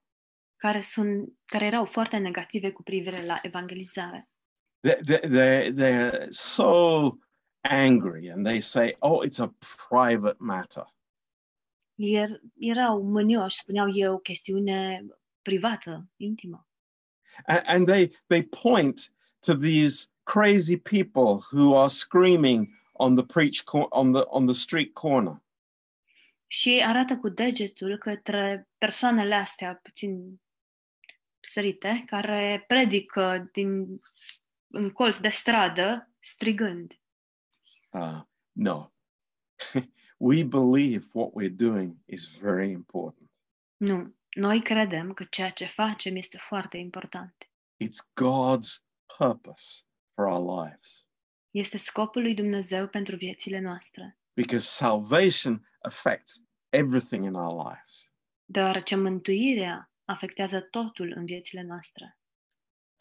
Care, 0.57 0.81
sunt, 0.81 1.33
care 1.45 1.65
erau 1.65 1.85
foarte 1.85 2.17
negative 2.17 2.71
cu 2.71 2.83
privire 2.83 3.27
la 3.27 3.39
evangelizare. 3.43 4.29
They, 4.81 5.01
they, 5.05 5.31
they, 5.31 5.73
they're 5.73 6.27
so 6.31 7.11
angry 7.61 8.31
and 8.31 8.45
they 8.45 8.61
say, 8.61 8.97
oh, 8.99 9.25
it's 9.27 9.39
a 9.39 9.55
private 9.89 10.37
matter. 10.39 10.85
Er, 11.95 12.41
erau 12.59 13.03
mânioși, 13.03 13.59
spuneau 13.59 13.89
eu, 13.93 14.15
o 14.15 14.19
chestiune 14.19 15.07
privată, 15.43 16.09
intimă. 16.17 16.69
And, 17.47 17.63
and 17.67 17.87
they, 17.87 18.17
they 18.27 18.43
point 18.43 19.13
to 19.41 19.55
these 19.55 20.09
crazy 20.23 20.77
people 20.77 21.41
who 21.53 21.77
are 21.77 21.89
screaming 21.89 22.69
on 22.93 23.15
the 23.15 23.25
preach 23.25 23.65
cor- 23.65 23.89
on 23.91 24.13
the 24.13 24.23
on 24.27 24.47
the 24.47 24.55
street 24.55 24.93
corner. 24.93 25.43
Și 26.47 26.69
ei 26.69 26.85
arată 26.85 27.17
cu 27.17 27.29
degetul 27.29 27.99
către 27.99 28.69
persoanele 28.79 29.35
astea 29.35 29.75
puțin 29.83 30.41
sărite, 31.47 32.03
care 32.07 32.65
predică 32.67 33.49
din, 33.53 34.01
în 34.67 34.91
colț 34.91 35.17
de 35.17 35.29
stradă, 35.29 36.11
strigând. 36.19 37.01
Uh, 37.91 38.21
no, 38.53 38.91
we 40.29 40.45
believe 40.45 41.07
what 41.13 41.31
we're 41.31 41.55
doing 41.57 41.97
is 42.05 42.39
very 42.39 42.71
important. 42.71 43.31
Nu, 43.77 44.15
noi 44.37 44.63
credem 44.63 45.13
că 45.13 45.25
ceea 45.25 45.51
ce 45.51 45.65
facem 45.67 46.17
este 46.17 46.39
foarte 46.39 46.77
important. 46.77 47.37
It's 47.85 47.99
God's 48.21 48.85
purpose 49.19 49.83
for 50.15 50.25
our 50.27 50.65
lives 50.65 51.05
Este 51.51 51.77
scopul 51.77 52.23
lui 52.23 52.35
Dumnezeu 52.35 52.89
pentru 52.89 53.17
viețile 53.17 53.61
noastre. 53.61 54.19
because 54.35 54.67
salvation 54.67 55.69
affects 55.81 56.43
everything 56.69 57.25
in 57.25 57.35
our 57.35 57.67
lives. 57.69 58.13
Deoarece 58.45 58.97
mântuirea 58.97 59.91
afectează 60.07 60.61
totul 60.61 61.13
în 61.17 61.25
viețile 61.25 61.63
noastre. 61.63 62.19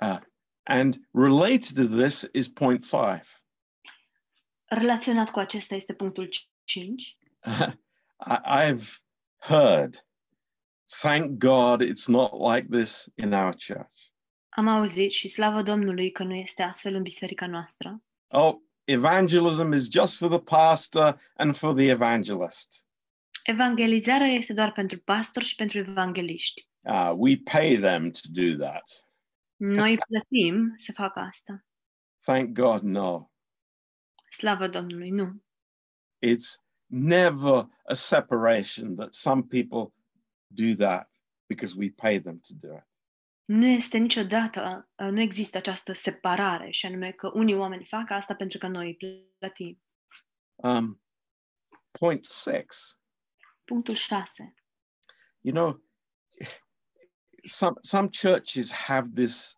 Uh, 0.01 0.19
and 0.63 0.95
related 1.11 1.75
to 1.75 2.01
this 2.01 2.29
is 2.33 2.47
point 2.47 2.83
five. 2.83 3.23
Relaționat 4.65 5.29
cu 5.29 5.39
acesta 5.39 5.75
este 5.75 5.93
punctul 5.93 6.29
5. 6.63 7.17
I, 8.19 8.37
I've 8.45 9.03
heard, 9.37 10.07
thank 11.01 11.37
God 11.37 11.81
it's 11.81 12.07
not 12.07 12.31
like 12.53 12.67
this 12.77 13.11
in 13.15 13.33
our 13.33 13.53
church. 13.67 13.95
Am 14.49 14.67
auzit 14.67 15.11
și 15.11 15.27
slavă 15.27 15.61
Domnului 15.61 16.11
că 16.11 16.23
nu 16.23 16.33
este 16.33 16.61
astfel 16.61 16.95
în 16.95 17.01
biserica 17.01 17.47
noastră. 17.47 18.03
Oh, 18.27 18.55
evangelism 18.83 19.71
is 19.71 19.87
just 19.91 20.17
for 20.17 20.29
the 20.29 20.39
pastor 20.39 21.21
and 21.35 21.55
for 21.55 21.73
the 21.73 21.89
evangelist. 21.89 22.85
Evangelizarea 23.43 24.27
este 24.27 24.53
doar 24.53 24.71
pentru 24.71 24.99
pastori 24.99 25.45
și 25.45 25.55
pentru 25.55 25.79
evangeliști. 25.79 26.67
Uh, 26.85 27.13
we 27.15 27.37
pay 27.37 27.77
them 27.77 28.11
to 28.11 28.27
do 28.31 28.55
that. 28.57 28.83
Noi 29.55 29.97
plătim 29.97 30.73
să 30.77 30.91
facă 30.91 31.19
asta. 31.19 31.65
Thank 32.23 32.53
God, 32.53 32.81
no. 32.81 33.29
Slavă 34.31 34.67
Domnului, 34.67 35.09
nu. 35.09 35.43
It's 36.25 36.63
never 36.85 37.67
a 37.83 37.93
separation 37.93 38.95
that 38.95 39.13
some 39.13 39.43
people 39.43 39.93
do 40.47 40.75
that 40.85 41.09
because 41.47 41.75
we 41.77 41.89
pay 41.89 42.21
them 42.21 42.39
to 42.39 42.67
do 42.67 42.75
it. 42.75 42.87
Nu 43.45 43.65
este 43.65 43.97
niciodată, 43.97 44.89
uh, 44.95 45.07
nu 45.07 45.21
există 45.21 45.57
această 45.57 45.93
separare 45.93 46.69
și 46.69 46.85
anume 46.85 47.11
că 47.11 47.31
unii 47.33 47.55
oameni 47.55 47.85
fac 47.85 48.09
asta 48.09 48.35
pentru 48.35 48.57
că 48.57 48.67
noi 48.67 48.97
plătim. 49.37 49.81
Um, 50.55 51.01
point 51.91 52.25
six. 52.25 52.99
Punctul 53.63 53.95
6. 53.95 54.53
You 55.41 55.53
know, 55.53 55.84
some 57.45 57.75
some 57.81 58.09
churches 58.09 58.71
have 58.71 59.15
this 59.15 59.55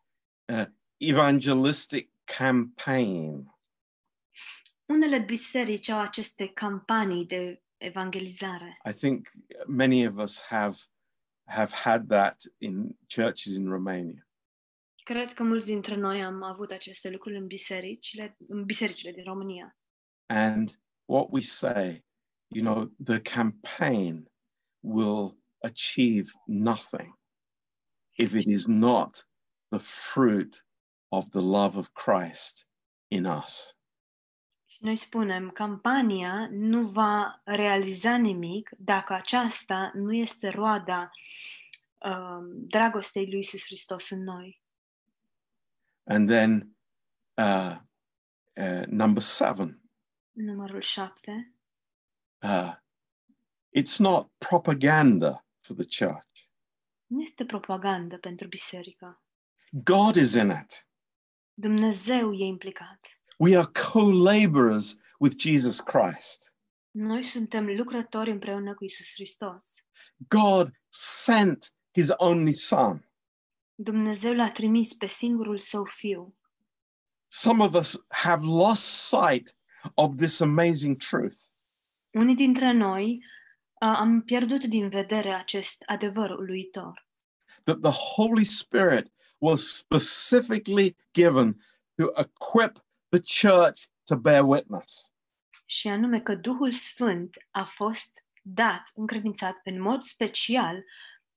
uh, 0.50 0.66
evangelistic 1.00 2.10
campaign. 2.26 3.46
Unele 4.86 5.20
biserici 5.20 5.90
au 5.90 6.00
aceste 6.00 6.48
campanii 6.48 7.26
de 7.26 7.62
evangelizare. 7.78 8.78
I 8.90 8.94
think 8.94 9.28
many 9.68 10.08
of 10.08 10.18
us 10.18 10.42
have 10.42 10.78
have 11.46 11.72
had 11.72 12.08
that 12.08 12.42
in 12.58 12.98
churches 13.08 13.56
in 13.56 13.70
Romania. 13.70 14.28
Cred 15.04 15.34
că 15.34 15.44
mulți 15.44 15.66
dintre 15.66 15.96
noi 15.96 16.24
am 16.24 16.44
avut 16.44 16.72
aceste 16.72 17.10
lucruri 17.10 17.38
în 17.38 17.48
bisericile, 17.48 18.38
în 18.48 18.66
bisericile 18.66 19.12
din 19.12 19.24
România. 19.24 19.78
And 20.26 20.80
what 21.06 21.28
we 21.30 21.42
say, 21.42 22.06
you 22.48 22.64
know, 22.64 22.92
the 23.04 23.22
campaign 23.22 24.32
will 24.80 25.38
achieve 25.62 26.32
nothing 26.46 27.17
if 28.18 28.34
it 28.34 28.48
is 28.48 28.66
not 28.68 29.28
the 29.70 29.80
fruit 29.80 30.66
of 31.10 31.30
the 31.30 31.42
love 31.42 31.78
of 31.78 31.92
Christ 31.94 32.68
in 33.08 33.26
us. 33.26 33.78
Și 34.66 34.84
noi 34.84 34.96
spunem, 34.96 35.50
campania 35.50 36.48
nu 36.52 36.82
va 36.82 37.42
realiza 37.44 38.18
nimic 38.18 38.70
dacă 38.78 39.14
aceasta 39.14 39.92
nu 39.94 40.14
este 40.14 40.50
roada 40.50 41.10
um, 41.98 42.68
dragostei 42.68 43.30
lui 43.30 43.40
Isus 43.40 43.64
Hristos 43.66 44.10
în 44.10 44.24
noi. 44.24 44.62
And 46.04 46.28
then 46.30 46.78
uh, 47.34 47.78
uh, 48.56 48.86
number 48.86 49.22
seven, 49.22 49.82
Numărul 50.32 50.82
7. 50.82 51.54
uh, 52.44 52.76
it's 53.78 53.98
not 54.00 54.32
propaganda 54.38 55.46
for 55.60 55.76
the 55.76 56.06
church. 56.06 56.47
Nu 57.08 57.22
este 57.22 57.46
propagandă 57.46 58.18
pentru 58.18 58.48
biserică. 58.48 59.22
God 59.70 60.16
is 60.16 60.34
in 60.34 60.50
it. 60.50 60.88
Dumnezeu 61.54 62.34
e 62.34 62.46
implicat. 62.46 63.00
We 63.38 63.58
are 63.58 63.68
co-laborers 63.92 64.98
with 65.20 65.36
Jesus 65.40 65.80
Christ. 65.80 66.54
Noi 66.92 67.24
suntem 67.24 67.66
lucrători 67.66 68.32
împreună 68.32 68.74
cu 68.74 68.84
Isus 68.84 69.06
Hristos. 69.14 69.66
God 70.18 70.72
sent 70.90 71.74
his 71.94 72.10
only 72.16 72.54
son. 72.54 73.12
Dumnezeu 73.76 74.34
l-a 74.34 74.52
trimis 74.52 74.94
pe 74.94 75.08
singurul 75.08 75.60
său 75.60 75.84
fiu. 75.84 76.36
Some 77.28 77.64
of 77.64 77.74
us 77.74 78.06
have 78.08 78.46
lost 78.46 78.84
sight 78.84 79.56
of 79.94 80.16
this 80.16 80.40
amazing 80.40 80.98
truth. 80.98 81.38
Unii 82.12 82.36
dintre 82.36 82.72
noi 82.72 83.04
uh, 83.12 83.37
am 83.80 84.22
pierdut 84.22 84.64
din 84.64 84.90
vedere 84.90 85.34
acest 85.34 85.84
adevăr 85.86 86.30
uluitor. 86.30 87.06
that 87.64 87.82
the 87.82 87.92
Holy 88.16 88.44
Spirit 88.46 89.12
was 89.40 89.62
specifically 89.68 90.96
given 91.14 91.56
to 91.98 92.12
equip 92.18 92.80
the 93.12 93.20
church 93.42 93.88
to 94.06 94.16
bear 94.16 94.44
witness. 94.44 95.12
Și 95.66 95.88
anume 95.88 96.22
că 96.22 96.36
Duhul 96.36 96.72
Sfânt 96.72 97.36
a 97.52 97.64
fost 97.64 98.26
dat, 98.42 98.84
încredințat 98.96 99.56
în 99.64 99.82
mod 99.82 100.02
special 100.02 100.84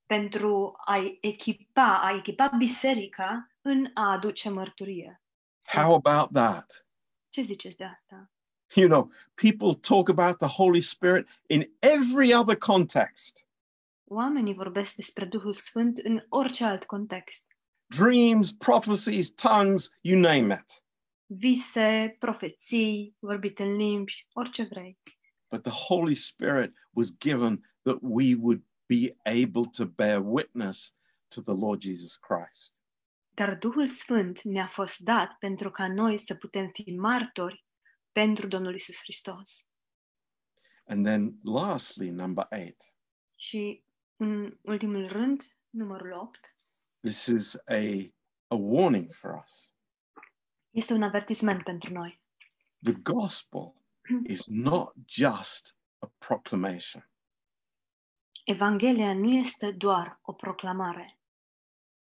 pentru 0.07 0.75
a 0.87 1.19
echipa, 1.21 2.01
a 2.03 2.15
echipa 2.15 2.47
biserica 2.59 3.51
în 3.63 3.91
a 3.95 4.11
aduce 4.13 4.49
mărturie. 4.49 5.23
How 5.63 5.95
about 5.95 6.33
that? 6.33 6.87
Ce 7.29 7.43
ziceți 7.43 7.77
de 7.77 7.85
asta? 7.85 8.31
You 8.77 8.89
know, 8.89 9.11
people 9.35 9.75
talk 9.75 10.09
about 10.09 10.39
the 10.39 10.47
Holy 10.47 10.81
Spirit 10.81 11.27
in 11.49 11.71
every 11.81 12.33
other 12.35 12.57
context 12.57 13.45
Oamenii 14.13 14.55
vorbesc 14.55 14.95
despre 14.95 15.25
Duhul 15.25 15.55
Sfânt 15.55 15.99
în 15.99 16.25
orice 16.29 16.65
alt 16.65 16.85
context. 16.85 17.57
dreams, 17.87 18.53
prophecies, 18.53 19.31
tongues, 19.31 19.91
you 20.01 20.21
name 20.21 20.55
it. 20.55 20.85
Vise, 21.27 22.17
profeții, 22.19 23.17
vorbit 23.19 23.59
în 23.59 23.77
limbi, 23.77 24.27
orice 24.33 24.63
vrei. 24.63 24.99
But 25.51 25.63
the 25.63 25.73
Holy 25.73 26.15
Spirit 26.15 26.73
was 26.91 27.19
given 27.19 27.61
that 27.83 27.99
we 28.01 28.35
would 28.35 28.63
be 28.87 29.17
able 29.25 29.65
to 29.77 29.85
bear 29.85 30.21
witness 30.21 30.95
to 31.29 31.41
the 31.41 31.55
Lord 31.55 31.81
Jesus 31.83 32.17
Christ. 32.17 32.81
Dar 33.35 33.57
Duhul 33.57 33.89
Sfânt 33.89 34.43
ne-a 34.43 34.67
fost 34.67 34.99
dat 34.99 35.37
pentru 35.39 35.71
ca 35.71 35.89
noi 35.89 36.19
să 36.19 36.35
putem 36.35 36.71
fi 36.73 36.95
martori 36.97 37.65
pentru 38.13 38.47
Domnul 38.47 38.75
Isus 38.75 38.97
Hristos. 39.03 39.67
And 40.85 41.05
then, 41.05 41.39
lastly, 41.45 42.11
number 42.11 42.47
eight. 42.51 42.95
Și 43.37 43.85
în 44.17 44.59
ultimul 44.63 45.07
rând, 45.09 45.57
numărul 45.71 46.13
8, 46.13 46.57
This 47.01 47.27
is 47.27 47.55
a, 47.55 48.13
a 48.49 48.55
warning 48.55 49.13
for 49.15 49.43
us. 49.45 49.73
este 50.71 50.93
un 50.93 51.03
avertisment 51.03 51.63
pentru 51.63 51.93
noi. 51.93 52.23
The 52.83 52.93
gospel 52.93 53.75
is 54.27 54.47
not 54.47 54.95
just 55.07 55.77
a 55.99 56.13
proclamation. 56.19 57.09
Evanghelia 58.45 59.15
nu 59.15 59.31
este 59.31 59.71
doar 59.71 60.19
o 60.23 60.33
proclamare. 60.33 61.19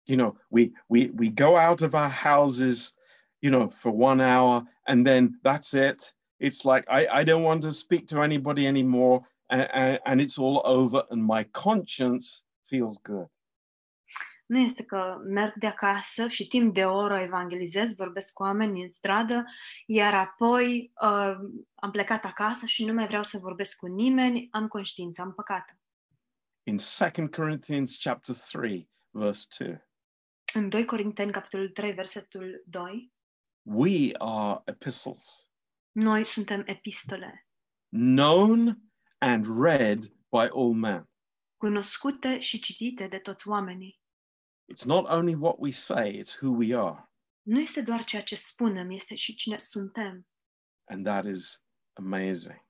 You 0.02 0.16
know, 0.16 0.40
we, 0.48 0.70
we, 0.86 1.10
we 1.16 1.30
go 1.30 1.56
out 1.58 1.80
of 1.80 1.92
our 1.92 2.10
houses, 2.10 2.94
you 3.40 3.50
know, 3.50 3.68
for 3.68 3.92
one 3.92 4.20
hour 4.20 4.64
and 4.86 5.06
then 5.06 5.38
that's 5.42 5.74
it. 5.74 6.12
It's 6.40 6.64
like, 6.64 6.84
I, 6.88 7.06
I 7.20 7.24
don't 7.24 7.42
want 7.42 7.62
to 7.62 7.72
speak 7.72 8.06
to 8.08 8.22
anybody 8.22 8.66
anymore. 8.66 9.22
And, 9.50 9.68
and, 9.72 9.98
and 10.06 10.20
it's 10.20 10.38
all 10.38 10.62
over 10.64 11.02
and 11.10 11.24
my 11.24 11.44
conscience 11.52 12.42
feels 12.66 12.98
good. 12.98 13.28
Nu 14.46 14.58
este 14.58 14.82
că 14.82 15.16
merg 15.24 15.54
de 15.58 15.66
acasă 15.66 16.28
și 16.28 16.46
timp 16.46 16.74
de 16.74 16.84
o 16.84 16.96
oră 16.96 17.18
evangelizez, 17.18 17.94
vorbesc 17.94 18.32
cu 18.32 18.42
oameni 18.42 18.82
în 18.82 18.90
stradă, 18.90 19.44
iar 19.86 20.14
apoi 20.14 20.92
uh, 21.02 21.36
am 21.74 21.90
plecat 21.90 22.24
acasă 22.24 22.66
și 22.66 22.84
nu 22.84 22.92
mai 22.92 23.06
vreau 23.06 23.22
să 23.22 23.38
vorbesc 23.38 23.76
cu 23.76 23.86
nimeni, 23.86 24.48
am 24.50 24.68
conștiința 24.68 25.22
împăcată. 25.22 25.78
In 26.62 26.76
2 26.98 27.28
Corinthians 27.30 27.96
chapter 27.96 28.36
3, 28.50 28.90
verse 29.10 29.46
2, 29.58 29.88
În 30.54 30.68
2 30.68 30.84
Corinteni, 30.84 31.32
capitolul 31.32 31.68
3, 31.68 31.92
versetul 31.92 32.62
2, 32.66 33.12
we 33.70 34.12
are 34.18 34.62
epistles, 34.64 35.50
noi 35.92 36.24
suntem 36.24 36.62
epistole, 36.66 37.46
known 37.88 38.82
and 39.18 39.44
read 39.62 40.02
by 40.30 40.48
all 40.52 40.74
men. 40.74 41.08
cunoscute 41.56 42.38
și 42.38 42.60
citite 42.60 43.06
de 43.06 43.18
toți 43.18 43.48
oamenii. 43.48 44.00
It's 44.72 44.84
not 44.84 45.08
only 45.08 45.34
what 45.34 45.56
we 45.58 45.70
say, 45.70 46.20
it's 46.20 46.38
who 46.40 46.56
we 46.56 46.76
are. 46.76 47.10
Nu 47.42 47.60
este 47.60 47.80
doar 47.80 48.04
ceea 48.04 48.22
ce 48.22 48.36
spunem, 48.36 48.90
este 48.90 49.14
și 49.14 49.34
cine 49.34 49.58
suntem. 49.58 50.26
And 50.84 51.04
that 51.04 51.24
is 51.24 51.62
amazing. 51.92 52.66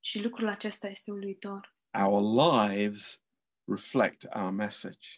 Și 0.00 0.22
lucrul 0.22 0.48
acesta 0.48 0.86
este 0.88 1.10
uluitor. 1.10 1.76
Our 1.98 2.48
lives 2.48 3.22
reflect 3.64 4.26
our 4.34 4.50
message. 4.50 5.08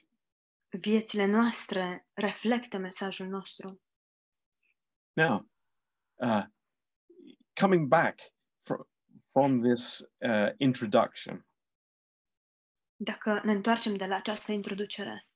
Viețile 0.81 1.27
noastre 1.27 2.09
reflectă 2.13 2.79
mesajul 2.79 3.27
nostru. 3.27 3.81
Now, 5.27 5.51
uh, 6.23 6.45
coming 7.61 7.89
back 7.89 8.21
fr- 8.59 8.87
from 9.33 9.61
this 9.63 10.01
uh, 10.19 10.51
introduction, 10.59 11.47
Dacă 12.97 13.41
ne 13.45 13.53
întoarcem 13.53 13.97
de 13.97 14.07
la 14.07 14.15
această 14.15 14.53
introducere, 14.53 15.29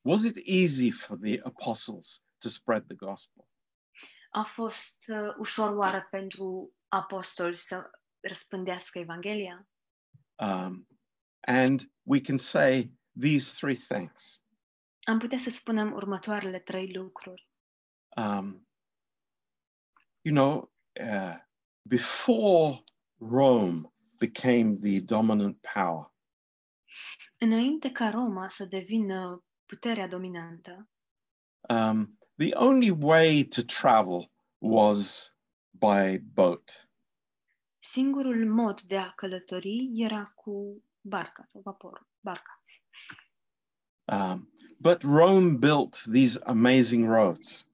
Was 0.00 0.22
it 0.22 0.36
easy 0.48 0.90
for 0.90 1.18
the 1.18 1.40
apostles 1.42 2.22
to 2.38 2.48
spread 2.48 2.86
the 2.86 2.94
gospel? 2.94 3.48
a 4.30 4.42
fost 4.42 5.04
uh, 5.06 5.34
ușor 5.38 5.76
oară 5.76 6.06
pentru 6.10 6.74
apostoli 6.88 7.56
să 7.56 7.90
răspândească 8.20 8.98
Evanghelia? 8.98 9.68
Um, 10.34 10.88
and 11.40 11.80
we 12.02 12.20
can 12.20 12.36
say 12.36 12.92
these 13.20 13.54
three 13.54 13.74
things. 13.74 14.42
Am 15.04 15.18
putea 15.18 15.38
să 15.38 15.50
spunem 15.50 15.92
următoarele 15.92 16.58
trei 16.60 16.92
lucruri. 16.94 17.48
Um, 18.16 18.65
you 20.26 20.32
know, 20.32 20.68
uh, 21.00 21.36
before 21.86 22.80
Rome 23.20 23.88
became 24.18 24.80
the 24.80 25.00
dominant 25.00 25.56
power, 25.74 26.10
Înainte 27.38 27.90
ca 27.90 28.10
Roma 28.10 28.48
să 28.48 28.64
devină 28.64 29.44
puterea 29.66 30.08
dominantă, 30.08 30.88
um, 31.68 32.18
the 32.36 32.54
only 32.54 32.90
way 32.90 33.44
to 33.44 33.62
travel 33.62 34.30
was 34.58 35.32
by 35.70 36.18
boat. 36.18 36.88
singurul 37.80 38.50
mod 38.50 38.80
de 38.80 38.96
a 38.96 39.10
călători 39.10 39.90
era 39.94 40.22
cu 40.34 40.82
barca 41.00 41.44
sau 41.48 41.60
vapor, 41.60 42.06
barca. 42.20 42.62
Um, 44.04 44.50
but 44.78 45.02
Rome 45.02 45.56
built 45.56 46.02
these 46.12 46.40
amazing 46.44 47.08
roads. 47.08 47.65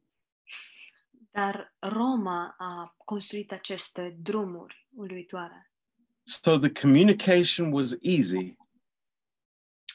Dar 1.34 1.74
Roma 1.78 2.54
a 2.58 2.94
construit 3.04 3.52
aceste 3.52 4.16
drumuri 4.20 4.88
uluitoare, 4.94 5.72
So 6.24 6.58
the 6.58 6.72
communication 6.80 7.72
was 7.72 7.94
easy, 8.00 8.56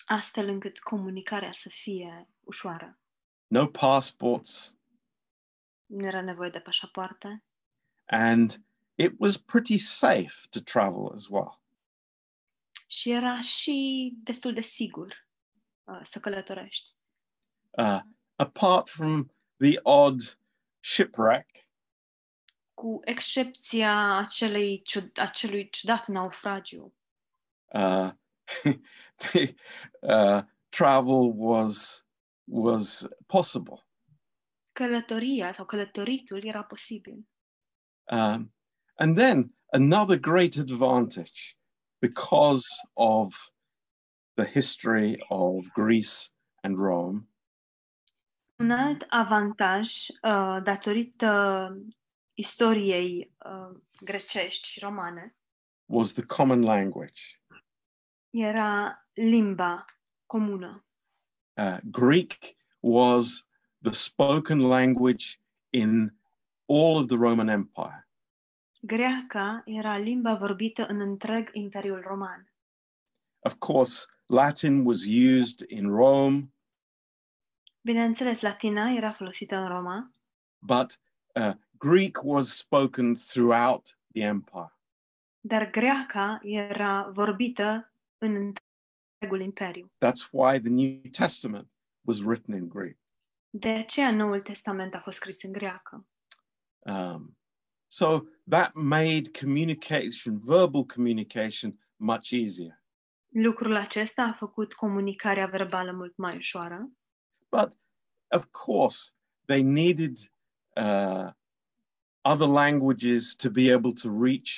astfel 0.06 0.48
încât 0.48 0.80
comunicarea 0.80 1.52
să 1.52 1.70
fie 1.70 2.30
ușoară. 2.40 3.00
no 3.48 3.68
passports, 3.68 4.76
Nu 5.86 6.06
era 6.08 6.22
nevoie 6.22 6.50
de 6.50 6.60
pașapoarte 6.60 7.44
and 8.06 8.64
it 8.96 9.14
was 9.18 9.38
pretty 9.38 9.78
safe 9.78 10.34
to 10.50 10.60
travel 10.60 11.12
as 11.14 11.28
well. 11.28 11.62
și 12.88 13.12
era 13.12 13.42
și 13.42 14.12
destul 14.24 14.54
de 14.54 14.62
sigur 14.62 15.28
uh, 15.84 16.00
să 16.04 16.20
călătorești. 16.20 16.96
Uh, 17.70 18.00
apart 18.36 18.88
from 18.90 19.32
the 19.58 19.80
odd 19.84 20.22
shipwreck, 20.88 21.68
Cu 22.74 23.00
excepția 23.04 24.18
acelei, 24.18 24.84
acelui 25.16 25.70
ciudat 25.70 26.08
naufragiu, 26.08 26.96
uh, 27.66 28.12
the, 29.18 29.56
uh, 30.02 30.44
travel 30.70 31.34
was 31.36 32.06
was 32.46 33.08
possible. 33.26 33.82
călătoria 34.72 35.54
sau 35.54 35.66
călătoritul 35.66 36.46
era 36.46 36.64
posibil. 36.64 37.28
Um, 38.12 38.54
and 38.96 39.18
then 39.18 39.56
another 39.72 40.20
great 40.20 40.56
advantage 40.56 41.58
because 42.00 42.66
of 42.94 43.52
the 44.34 44.46
history 44.46 45.26
of 45.28 45.68
Greece 45.74 46.32
and 46.62 46.78
Rome 46.78 47.28
Un 48.60 48.72
alt 48.72 49.06
avantaj, 49.10 50.08
uh, 50.08 50.58
datorită 50.64 51.32
istoriei 52.34 53.36
uh, 53.46 53.82
grecești 54.00 54.68
și 54.68 54.80
romane, 54.80 55.36
was 55.86 56.14
the 56.14 56.26
common 56.26 56.62
language. 56.62 57.22
era 58.30 59.06
limba 59.14 59.86
comună. 60.26 60.86
Uh, 61.54 61.78
Greek 61.84 62.38
was 62.80 63.48
the 63.82 63.92
spoken 63.92 64.60
language 64.60 65.26
in 65.70 66.20
all 66.66 66.98
of 66.98 67.08
the 67.08 67.18
Roman 67.18 67.48
Empire. 67.48 68.10
Greaca 68.82 69.62
era 69.66 69.98
limba 69.98 70.36
vorbită 70.36 70.86
în 70.86 71.00
întreg 71.00 71.50
Imperiul 71.54 72.02
Roman. 72.02 72.52
Of 73.40 73.56
course, 73.58 74.06
Latin 74.26 74.86
was 74.86 75.06
used 75.06 75.70
in 75.70 75.90
Rome, 75.90 76.52
Bineînțeles, 77.88 78.42
latina 78.42 78.90
era 78.90 79.12
folosită 79.12 79.56
în 79.56 79.68
Roma, 79.68 80.12
but 80.60 81.00
uh, 81.36 81.52
Greek 81.78 82.20
was 82.24 82.58
spoken 82.58 83.14
throughout 83.14 84.00
the 84.14 84.22
empire. 84.22 84.78
dar 85.40 85.70
greaca 85.70 86.40
era 86.44 87.10
vorbită 87.12 87.94
în 88.18 88.36
întregul 88.36 89.42
imperiu. 89.42 89.92
That's 90.06 90.30
why 90.32 90.60
the 90.60 90.70
New 90.70 91.02
Testament 91.12 91.68
was 92.02 92.20
written 92.20 92.56
in 92.56 92.68
Greek. 92.68 92.98
De 93.50 93.70
aceea 93.70 94.12
Noul 94.12 94.42
Testament 94.42 94.94
a 94.94 95.00
fost 95.00 95.18
scris 95.18 95.44
în 95.44 95.52
greacă. 95.52 96.08
Um, 96.80 97.38
so 97.88 98.22
that 98.50 98.74
made 98.74 99.32
communication, 99.40 100.40
verbal 100.44 100.86
communication, 100.86 101.80
much 101.96 102.32
easier. 102.32 102.82
Lucrul 103.28 103.76
acesta 103.76 104.24
a 104.24 104.34
făcut 104.34 104.74
comunicarea 104.74 105.46
verbală 105.46 105.92
mult 105.92 106.18
mai 106.18 106.36
ușoară, 106.36 106.90
But 107.58 107.74
of 108.32 108.44
course, 108.52 109.00
they 109.48 109.64
needed 109.64 110.16
uh, 110.86 111.32
other 112.24 112.46
languages 112.46 113.36
to 113.36 113.50
be 113.50 113.72
able 113.72 113.94
to 114.04 114.10
reach 114.12 114.52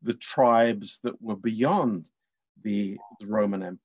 the 0.00 0.14
tribes 0.14 1.00
that 1.04 1.20
were 1.20 1.36
beyond 1.36 2.08
the, 2.64 2.96
the 3.20 3.26
Roman 3.26 3.62
Empire. 3.62 3.82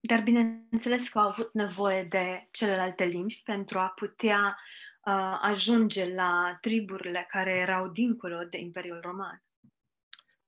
dar 0.00 0.22
bineînțeles 0.22 1.08
că 1.08 1.18
au 1.18 1.28
avut 1.28 1.52
nevoie 1.52 2.04
de 2.04 2.48
celelalte 2.50 3.04
limbi 3.04 3.42
pentru 3.44 3.78
a 3.78 3.88
putea 3.88 4.58
uh, 5.06 5.38
ajunge 5.42 6.14
la 6.14 6.58
triburile 6.60 7.26
care 7.28 7.56
erau 7.56 7.88
dincolo 7.88 8.44
de 8.44 8.58
Imperiul 8.58 9.00
Roman. 9.00 9.42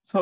So 0.02 0.18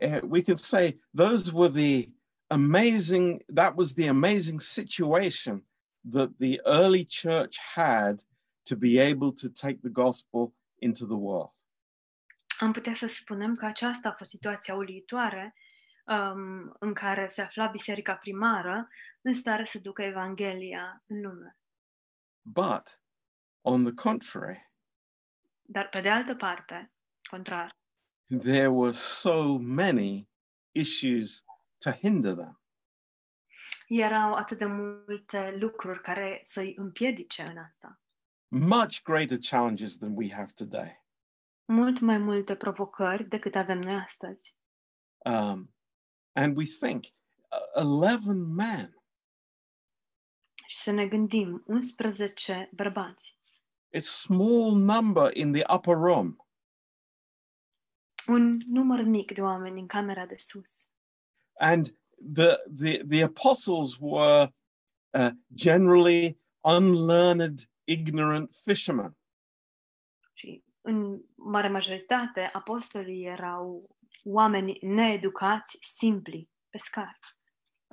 uh, 0.00 0.20
we 0.22 0.42
can 0.42 0.56
say 0.56 1.00
those 1.14 1.52
were 1.52 1.72
the 1.72 2.08
amazing, 2.46 3.42
that 3.54 3.74
was 3.76 3.92
the 3.94 4.08
amazing 4.08 4.60
situation 4.60 5.64
that 6.10 6.30
the 6.38 6.60
early 6.64 7.04
church 7.04 7.58
had 7.74 8.22
to 8.62 8.76
be 8.76 8.98
able 8.98 9.32
to 9.32 9.48
take 9.48 9.80
the 9.80 9.90
gospel 9.90 10.54
into 10.78 11.06
the 11.06 11.16
world. 11.16 11.50
Am 12.58 12.72
putea 12.72 12.94
să 12.94 13.06
spunem 13.06 13.54
că 13.54 13.66
aceasta 13.66 14.08
a 14.08 14.12
fost 14.12 14.30
situația 14.30 14.74
uluitoare 14.74 15.54
um, 16.06 16.76
în 16.78 16.94
care 16.94 17.26
se 17.28 17.42
afla 17.42 17.66
biserica 17.66 18.14
primară 18.14 18.88
în 19.20 19.34
stare 19.34 19.64
să 19.64 19.78
ducă 19.78 20.02
Evanghelia 20.02 21.02
în 21.06 21.20
lume. 21.20 21.58
But 22.42 23.00
on 23.60 23.82
the 23.82 23.92
contrary, 23.94 24.70
Dar 25.62 25.88
pe 25.88 26.00
de 26.00 26.10
altă 26.10 26.34
parte, 26.34 26.92
contrar, 27.30 27.76
there 28.28 28.68
were 28.68 28.92
so 28.92 29.58
many 29.58 30.28
issues 30.72 31.44
to 31.78 31.90
hinder 31.90 32.34
them. 32.34 32.60
Erau 33.86 34.34
atât 34.34 34.58
de 34.58 34.64
multe 34.64 35.56
lucruri 35.58 36.00
care 36.00 36.42
să-i 36.44 36.74
împiedice 36.76 37.42
în 37.42 37.56
asta. 37.58 38.00
Much 38.48 39.02
greater 39.02 39.38
challenges 39.38 39.96
than 39.96 40.12
we 40.16 40.32
have 40.32 40.50
today. 40.54 41.04
Mult 41.64 42.00
mai 42.00 42.18
multe 42.18 42.56
provocări 42.56 43.28
decât 43.28 43.54
avem 43.54 43.78
noi 43.78 43.94
astăzi. 43.94 44.56
Um, 45.24 45.74
and 46.32 46.56
we 46.56 46.64
think 46.80 47.04
uh, 47.76 47.84
11 47.84 48.32
men, 48.54 48.94
Și 50.66 50.78
să 50.78 50.90
ne 50.90 51.06
gândim, 51.06 51.62
11 51.66 52.70
bărbați, 52.72 53.38
it's 53.96 54.00
small 54.04 54.72
number 54.76 55.36
in 55.36 55.52
the 55.52 55.74
upper 55.74 55.94
room. 55.94 56.36
un 58.26 58.58
număr 58.66 59.02
mic 59.02 59.32
de 59.34 59.40
oameni 59.42 59.80
în 59.80 59.86
camera 59.86 60.26
de 60.26 60.36
sus. 60.36 60.92
And 61.58 61.98
the, 62.18 62.58
the, 62.68 63.02
the 63.06 63.22
apostles 63.22 63.98
were 64.00 64.48
uh, 65.14 65.30
generally 65.54 66.38
unlearned, 66.64 67.68
ignorant 67.84 68.52
fishermen. 68.64 69.16
Și 70.34 70.64
în 70.80 71.20
mare 71.34 71.68
majoritate, 71.68 72.50
apostolii 72.52 73.24
erau 73.24 73.96
oameni 74.24 74.78
needucați, 74.82 75.78
simpli, 75.80 76.50
pescari. 76.70 77.18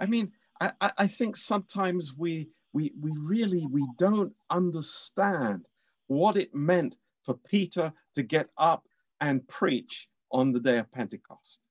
I 0.01 0.05
mean, 0.07 0.33
I, 0.61 0.67
I- 0.81 1.03
I 1.03 1.07
think 1.07 1.35
sometimes 1.35 2.13
we, 2.17 2.49
we, 2.71 2.91
we 3.01 3.11
really, 3.29 3.65
we 3.71 3.81
don't 3.97 4.35
understand 4.49 5.67
what 6.05 6.35
it 6.35 6.53
meant 6.53 6.97
for 7.21 7.35
Peter 7.37 7.93
to 8.11 8.21
get 8.23 8.49
up 8.57 8.87
and 9.17 9.41
preach 9.47 10.09
on 10.27 10.51
the 10.51 10.59
day 10.59 10.79
of 10.79 10.89
Pentecost. 10.89 11.67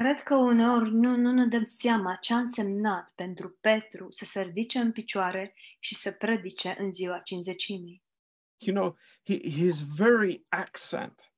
Cred 0.00 0.22
că 0.22 0.34
uneori 0.34 0.92
nu, 0.92 1.16
nu 1.16 1.32
ne 1.32 1.46
dăm 1.46 1.64
seama 1.64 2.14
ce 2.14 2.34
a 2.34 2.38
însemnat 2.38 3.12
pentru 3.14 3.58
Petru 3.60 4.06
să 4.10 4.24
se 4.24 4.42
ridice 4.42 4.78
în 4.78 4.92
picioare 4.92 5.54
și 5.78 5.94
să 5.94 6.12
predice 6.12 6.76
în 6.78 6.92
ziua 6.92 7.18
cinzecimii. 7.18 8.02
You 8.58 8.76
know, 8.76 8.96
he, 9.24 9.50
his 9.50 9.80
very 9.80 10.44
accent 10.48 11.32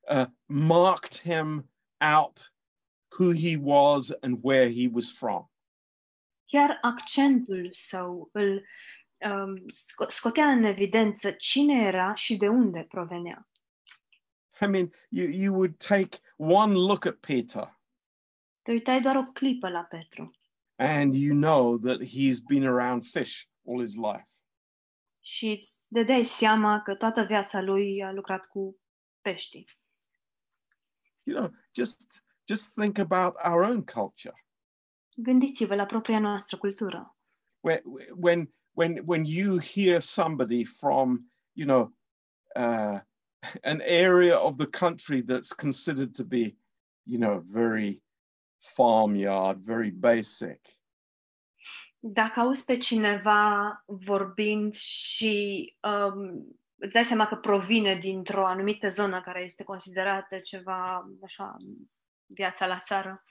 uh, 0.00 0.26
marked 0.46 1.20
him 1.20 1.70
out 2.16 2.54
who 3.18 3.32
he 3.32 3.58
was 3.62 4.10
and 4.20 4.38
where 4.42 4.72
he 4.72 4.88
was 4.92 5.12
from. 5.12 5.50
Chiar 6.44 6.78
accentul 6.80 7.68
său 7.72 8.28
îl 8.32 8.66
um, 9.18 9.56
sco- 9.56 10.08
scotea 10.08 10.50
în 10.50 10.64
evidență 10.64 11.30
cine 11.30 11.86
era 11.86 12.14
și 12.14 12.36
de 12.36 12.48
unde 12.48 12.84
provenea. 12.88 13.49
I 14.60 14.66
mean, 14.66 14.92
you, 15.10 15.28
you 15.28 15.52
would 15.52 15.78
take 15.78 16.20
one 16.36 16.74
look 16.74 17.06
at 17.06 17.20
Peter 17.20 17.78
Te 18.62 18.72
uitai 18.72 19.00
doar 19.00 19.16
o 19.16 19.24
clipă 19.32 19.68
la 19.68 19.82
Petru 19.82 20.30
and 20.76 21.14
you 21.14 21.34
know 21.34 21.78
that 21.78 22.00
he's 22.00 22.40
been 22.40 22.64
around 22.64 23.04
fish 23.04 23.46
all 23.66 23.80
his 23.80 23.96
life. 23.96 24.28
și 25.22 25.46
îți 25.46 25.84
dădeai 25.88 26.24
seama 26.24 26.82
că 26.82 26.94
toată 26.94 27.22
viața 27.22 27.60
lui 27.60 28.02
a 28.02 28.12
lucrat 28.12 28.46
cu 28.46 28.80
pești. 29.20 29.64
You 31.22 31.38
know, 31.38 31.50
just 31.74 32.24
just 32.48 32.74
think 32.74 32.98
about 32.98 33.34
our 33.44 33.62
own 33.62 33.84
culture. 33.84 34.44
Gândiți-vă 35.14 35.74
la 35.74 35.86
propria 35.86 36.18
noastră 36.18 36.56
cultură. 36.58 37.16
Where, 37.60 37.82
when 38.16 38.54
when 38.72 39.02
when 39.04 39.24
you 39.24 39.58
hear 39.58 40.00
somebody 40.00 40.64
from, 40.64 41.32
you 41.52 41.66
know, 41.66 41.94
uh, 42.56 43.00
an 43.62 43.80
area 43.82 44.38
of 44.38 44.56
the 44.56 44.66
country 44.66 45.22
that's 45.22 45.52
considered 45.52 46.14
to 46.14 46.24
be, 46.24 46.56
you 47.06 47.18
know, 47.18 47.42
very 47.50 48.02
farmyard, 48.58 49.58
very 49.64 49.90
basic, 49.90 50.60
Dacă 52.02 52.40
auzi 52.40 52.64
pe 52.64 52.76
cineva 52.76 53.82
vorbind 53.86 54.74
și 54.74 55.76
um, 55.80 56.58
îți 56.76 56.92
dai 56.92 57.04
seama 57.04 57.26
că 57.26 57.36
provine 57.36 57.94
dintr-o 57.94 58.46
anumită 58.46 58.88
zonă 58.88 59.20
care 59.20 59.42
este 59.42 59.64
considerată 59.64 60.38
ceva, 60.38 61.10
așa, 61.24 61.56
viața 62.26 62.66
la 62.66 62.80
țară, 62.80 63.22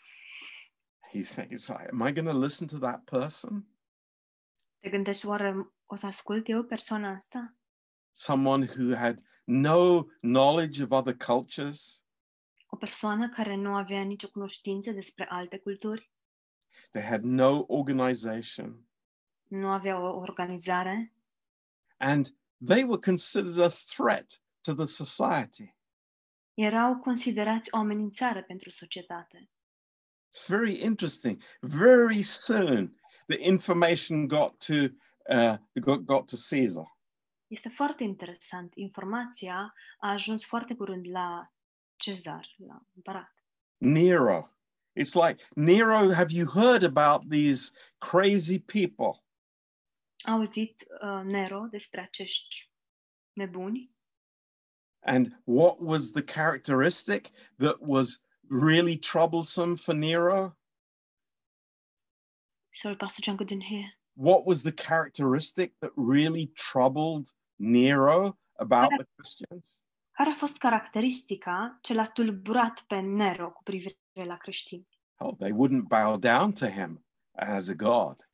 he 1.12 1.22
thinks, 1.22 1.69
"Am 1.69 2.08
I 2.08 2.13
going 2.13 2.30
to 2.30 2.39
listen 2.39 2.67
to 2.67 2.78
that 2.78 3.04
person? 3.04 3.67
te 4.80 4.89
gândești 4.89 5.26
oare 5.26 5.72
o 5.86 5.95
să 5.95 6.06
ascult 6.06 6.48
eu 6.48 6.63
persoana 6.63 7.10
asta? 7.10 7.56
Someone 8.12 8.65
who 8.65 8.95
had 8.95 9.22
no 9.49 10.07
knowledge 10.21 10.79
of 10.83 10.91
other 10.91 11.15
cultures, 11.15 12.03
O 12.71 12.77
persoană 12.77 13.29
care 13.29 13.55
nu 13.55 13.75
avea 13.75 14.03
nicio 14.03 14.27
cunoștință 14.27 14.91
despre 14.91 15.25
alte 15.29 15.57
culturi, 15.57 16.12
they 16.91 17.03
had 17.03 17.23
no 17.23 17.65
organization, 17.67 18.88
nu 19.47 19.67
avea 19.67 19.99
o 19.99 20.17
organizare 20.17 21.13
and 21.97 22.35
they 22.65 22.83
were 22.83 22.99
considered 22.99 23.57
a 23.57 23.69
threat 23.69 24.41
to 24.62 24.73
the 24.73 24.85
society." 24.85 25.77
erau 26.53 26.97
considerați 26.97 27.69
o 27.71 27.77
amenințare 27.77 28.43
pentru 28.43 28.69
societate. 28.69 29.49
It's 30.29 30.47
very 30.47 30.81
interesting. 30.81 31.43
Very 31.62 32.21
soon, 32.21 32.99
the 33.27 33.38
information 33.39 34.27
got 34.27 34.65
to 34.65 34.73
uh, 35.29 35.57
got, 35.81 36.03
got 36.05 36.27
to 36.27 36.35
Caesar, 36.49 36.98
Este 37.49 37.69
foarte 37.69 38.03
interesant. 38.03 38.75
Informația 38.75 39.73
a 39.99 40.09
ajuns 40.09 40.45
foarte 40.45 40.75
curând 40.75 41.05
la 41.09 41.53
cezar, 41.95 42.47
la 42.57 42.85
împărat. 42.95 43.33
Nero. 43.77 44.53
It's 44.99 45.27
like 45.27 45.43
Nero. 45.55 46.13
Have 46.13 46.31
you 46.31 46.47
heard 46.47 46.83
about 46.83 47.29
these 47.29 47.71
crazy 47.97 48.59
people? 48.59 49.23
Auzit 50.25 50.85
uh, 51.01 51.21
Nero 51.23 51.67
despre 51.69 52.01
acești 52.01 52.71
nebuni 53.33 53.91
And 55.01 55.33
what 55.45 55.81
was 55.81 56.12
the 56.12 56.21
characteristic 56.21 57.31
that 57.57 57.81
was 57.81 58.19
really 58.49 58.97
troublesome 58.97 59.77
for 59.77 59.93
Nero? 59.93 60.55
Sorry, 62.71 62.95
Pastor 62.95 63.21
John 63.21 63.38
couldn't 63.38 63.62
hear. 63.62 63.85
What 64.15 64.45
was 64.45 64.62
the 64.62 64.71
characteristic 64.71 65.71
that 65.79 65.91
really 65.95 66.51
troubled 66.55 67.31
Nero 67.60 68.39
about 68.54 68.89
the 68.89 69.06
Christians? 69.15 69.84
Care 70.12 70.30
a 70.30 70.36
fost 70.36 70.58
caracteristica 70.58 71.78
ce 71.82 71.93
l-a 71.93 72.08
tulburat 72.08 72.82
pe 72.88 73.00
Nero 73.00 73.52
cu 73.52 73.63
privire 73.63 73.98
la 74.13 74.38
creștini? 74.38 74.88
Oh, 75.17 75.36
they 75.38 75.52
wouldn't 75.52 75.88
bow 75.88 76.17
down 76.17 76.52
to 76.52 76.67
him 76.67 77.06
as 77.32 77.69
a 77.69 77.74
god. 77.74 78.30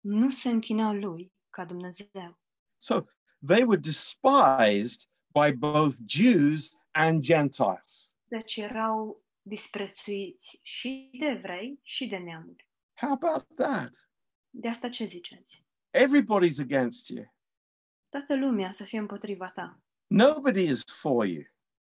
Nu 0.00 0.30
se 0.30 0.48
închinau 0.48 0.94
lui 0.94 1.32
ca 1.50 1.64
Dumnezeu. 1.64 2.38
So 2.76 3.04
they 3.46 3.62
were 3.62 3.80
despised 3.80 5.08
by 5.32 5.52
both 5.52 5.96
Jews 6.06 6.72
and 6.90 7.22
Gentiles. 7.22 8.16
Deci 8.24 8.56
erau 8.56 9.24
disprețuiți 9.42 10.60
și 10.62 11.10
de 11.20 11.26
evrei 11.26 11.80
și 11.82 12.06
de 12.06 12.16
neamuri. 12.16 12.68
How 12.94 13.12
about 13.12 13.46
that? 13.54 14.10
De 14.50 14.68
asta 14.68 14.88
ce 14.88 15.04
ziceți? 15.04 15.64
Everybody's 15.90 16.60
against 16.60 17.08
you. 17.08 17.36
Toată 18.08 18.36
lumea 18.36 18.72
să 18.72 18.84
fie 18.84 18.98
împotriva 18.98 19.50
ta. 19.50 19.80
Nobody 20.06 20.62
is 20.62 20.84
for 20.84 21.26
you. 21.26 21.42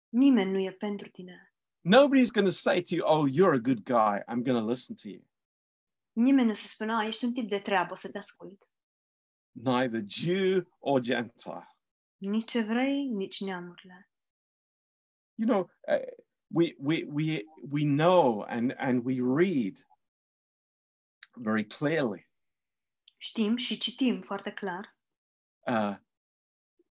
Nimeni 0.09 0.51
nu 0.51 0.59
e 0.59 0.71
pentru 0.71 1.09
tine. 1.09 1.53
Nobody's 1.81 2.31
going 2.33 2.47
to 2.47 2.51
say 2.51 2.81
to 2.81 2.95
you, 2.95 3.05
Oh, 3.07 3.29
you're 3.31 3.53
a 3.53 3.61
good 3.61 3.83
guy. 3.83 4.19
I'm 4.27 4.41
going 4.43 4.59
to 4.59 4.67
listen 4.69 4.95
to 4.95 5.07
you. 5.09 5.21
Nimeni 6.11 6.47
nu 6.47 6.53
se 6.53 6.67
spune, 6.67 6.93
"A, 6.93 7.03
ești 7.07 7.25
un 7.25 7.33
tip 7.33 7.49
de 7.49 7.59
treabă, 7.59 7.91
o 7.91 7.95
să 7.95 8.09
te 8.09 8.17
ascult. 8.17 8.69
Neither 9.51 10.03
Jew 10.07 10.75
or 10.79 11.01
Gentile. 11.01 11.77
Nici 12.17 12.53
evrei, 12.53 13.07
nici 13.07 13.39
neamurile. 13.39 14.09
You 15.35 15.47
know, 15.47 15.69
uh, 15.87 16.07
we, 16.47 16.75
we, 16.79 17.03
we, 17.03 17.43
we 17.69 17.83
know 17.83 18.41
and, 18.41 18.73
and 18.77 19.05
we 19.05 19.15
read 19.21 19.77
very 21.33 21.65
clearly. 21.65 22.29
Știm 23.17 23.55
și 23.55 23.77
citim 23.77 24.21
foarte 24.21 24.51
clar 24.53 24.93
Uh, 25.67 25.95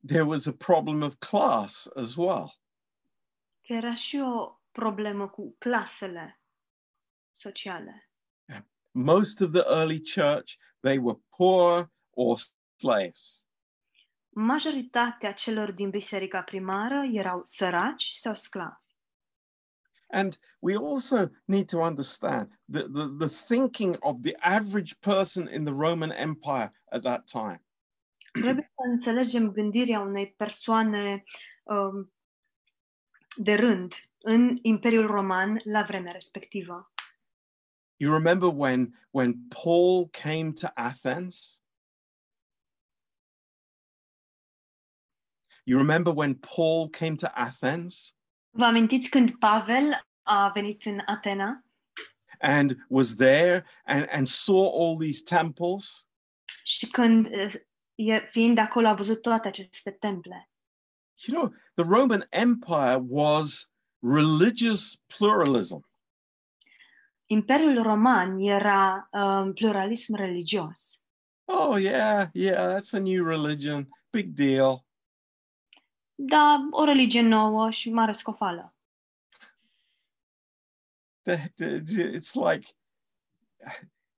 there 0.03 0.25
was 0.25 0.47
a 0.47 0.51
problem 0.53 1.03
of 1.03 1.19
class 1.19 1.87
as 1.95 2.15
well. 2.15 2.59
că 3.67 3.73
era 3.73 3.95
și 3.95 4.17
o 4.19 4.59
problemă 4.71 5.29
cu 5.29 5.55
clasele 5.57 6.41
sociale. 7.31 8.09
most 8.91 9.41
of 9.41 9.51
the 9.51 9.63
early 9.65 10.01
church 10.15 10.53
they 10.79 10.97
were 10.97 11.19
poor 11.37 11.91
or 12.15 12.37
slaves 12.79 13.39
Majoritatea 14.33 15.33
celor 15.33 15.71
din 15.71 15.89
biserica 15.89 16.41
primară 16.41 17.03
erau 17.11 17.41
săraci 17.45 18.09
sau 18.11 18.35
sclavi. 18.35 18.79
and 20.13 20.39
we 20.59 20.75
also 20.75 21.29
need 21.45 21.67
to 21.67 21.77
understand 21.79 22.59
the, 22.71 22.83
the, 22.87 23.07
the 23.17 23.27
thinking 23.27 23.97
of 23.99 24.21
the 24.21 24.35
average 24.39 24.95
person 24.99 25.47
in 25.47 25.63
the 25.63 25.73
roman 25.73 26.11
empire 26.11 26.69
at 26.91 27.01
that 27.01 27.25
time 27.31 27.61
Trebuie 28.31 28.71
să 28.75 28.89
înțelegem 28.89 29.51
gândirea 29.51 29.99
unei 29.99 30.33
persoane 30.37 31.23
um, 31.63 32.13
de 33.35 33.55
rând 33.55 33.93
în 34.17 34.59
Imperiul 34.61 35.07
Roman 35.07 35.61
la 35.63 35.83
vremea 35.83 36.11
respectivă. 36.11 36.91
you 37.97 38.11
remember 38.13 38.49
when 38.49 38.93
when 39.11 39.47
paul 39.49 40.07
came 40.07 40.51
to 40.53 40.67
athens? 40.75 41.61
You 45.63 45.77
remember 45.77 46.11
when 46.11 46.35
paul 46.35 46.89
came 46.89 47.15
to 47.15 47.27
athens? 47.33 48.15
Vă 48.49 48.65
amintiți 48.65 49.09
când 49.09 49.37
Pavel 49.37 50.07
a 50.21 50.49
venit 50.49 50.85
în 50.85 51.01
Atena? 51.05 51.65
And 52.39 52.85
was 52.87 53.15
there 53.15 53.65
and, 53.85 54.07
and 54.09 54.27
saw 54.27 54.81
all 54.81 54.97
these 54.97 55.23
temples? 55.23 56.07
Și 56.63 56.87
când, 56.87 57.25
uh, 57.25 57.53
e- 57.53 57.67
fiind 58.31 58.57
acolo, 58.57 58.87
a 58.87 58.93
văzut 58.93 59.21
toate 59.21 59.47
aceste 59.47 59.91
temple. 59.91 60.49
you 61.27 61.37
know 61.37 61.53
the 61.75 61.83
roman 61.83 62.27
empire 62.29 62.99
was 63.07 63.71
religious 63.99 64.95
pluralism 65.17 65.85
Imperiul 67.31 67.81
Roman 67.83 68.39
era 68.39 69.09
um, 69.13 69.53
pluralism 69.53 70.15
religios. 70.15 71.05
Oh 71.45 71.77
yeah, 71.77 72.29
yeah, 72.33 72.67
that's 72.67 72.93
a 72.93 72.99
new 72.99 73.23
religion. 73.23 73.87
Big 74.09 74.33
deal. 74.33 74.85
Da, 76.15 76.67
o 76.71 76.83
religie 76.83 77.21
nouă 77.21 77.69
și 77.69 77.89
mare 77.89 78.13
scofală. 78.13 78.75
It's 81.25 82.35
like, 82.35 82.67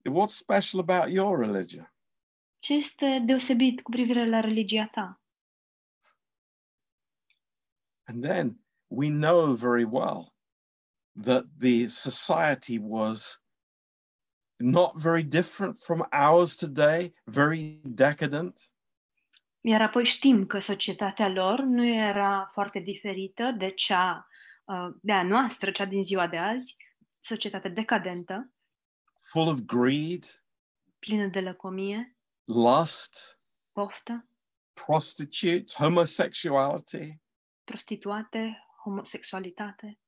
what's 0.10 0.36
special 0.36 0.80
about 0.80 1.12
your 1.12 1.38
religion? 1.38 1.93
Ce 2.64 2.74
este 2.74 3.22
deosebit 3.26 3.82
cu 3.82 3.92
privire 3.92 4.30
la 4.30 4.40
religia 4.40 4.88
ta? 4.88 5.22
And 8.04 8.24
then 8.24 8.66
we 8.88 9.10
know 9.10 9.54
very 9.54 9.84
well 9.84 10.34
that 11.24 11.46
the 11.60 11.88
society 11.88 12.78
was 12.82 13.44
not 14.56 14.96
very 14.96 15.24
different 15.24 15.80
from 15.80 16.08
ours 16.12 16.56
today, 16.56 17.14
very 17.24 17.80
decadent. 17.84 18.60
Iar 19.62 19.82
apoi 19.82 20.06
știm 20.06 20.46
că 20.46 20.60
societatea 20.60 21.28
lor 21.28 21.60
nu 21.60 21.86
era 21.86 22.48
foarte 22.52 22.80
diferită 22.80 23.52
de 23.52 23.70
cea 23.70 24.28
uh, 24.64 24.96
de 25.02 25.12
a 25.12 25.24
noastră, 25.24 25.72
cea 25.72 25.86
din 25.86 26.04
ziua 26.04 26.28
de 26.28 26.38
azi, 26.38 26.76
societate 27.20 27.70
decadentă, 27.70 28.54
full 29.22 29.48
of 29.48 29.60
greed, 29.60 30.44
plină 31.00 31.28
de 31.28 31.40
lăcomie, 31.40 32.18
lust, 32.44 33.40
poftă, 33.72 34.28
prostitutes, 34.74 35.74
homosexuality, 35.74 37.20
prostituate, 37.64 38.58
homosexualitate 38.84 40.00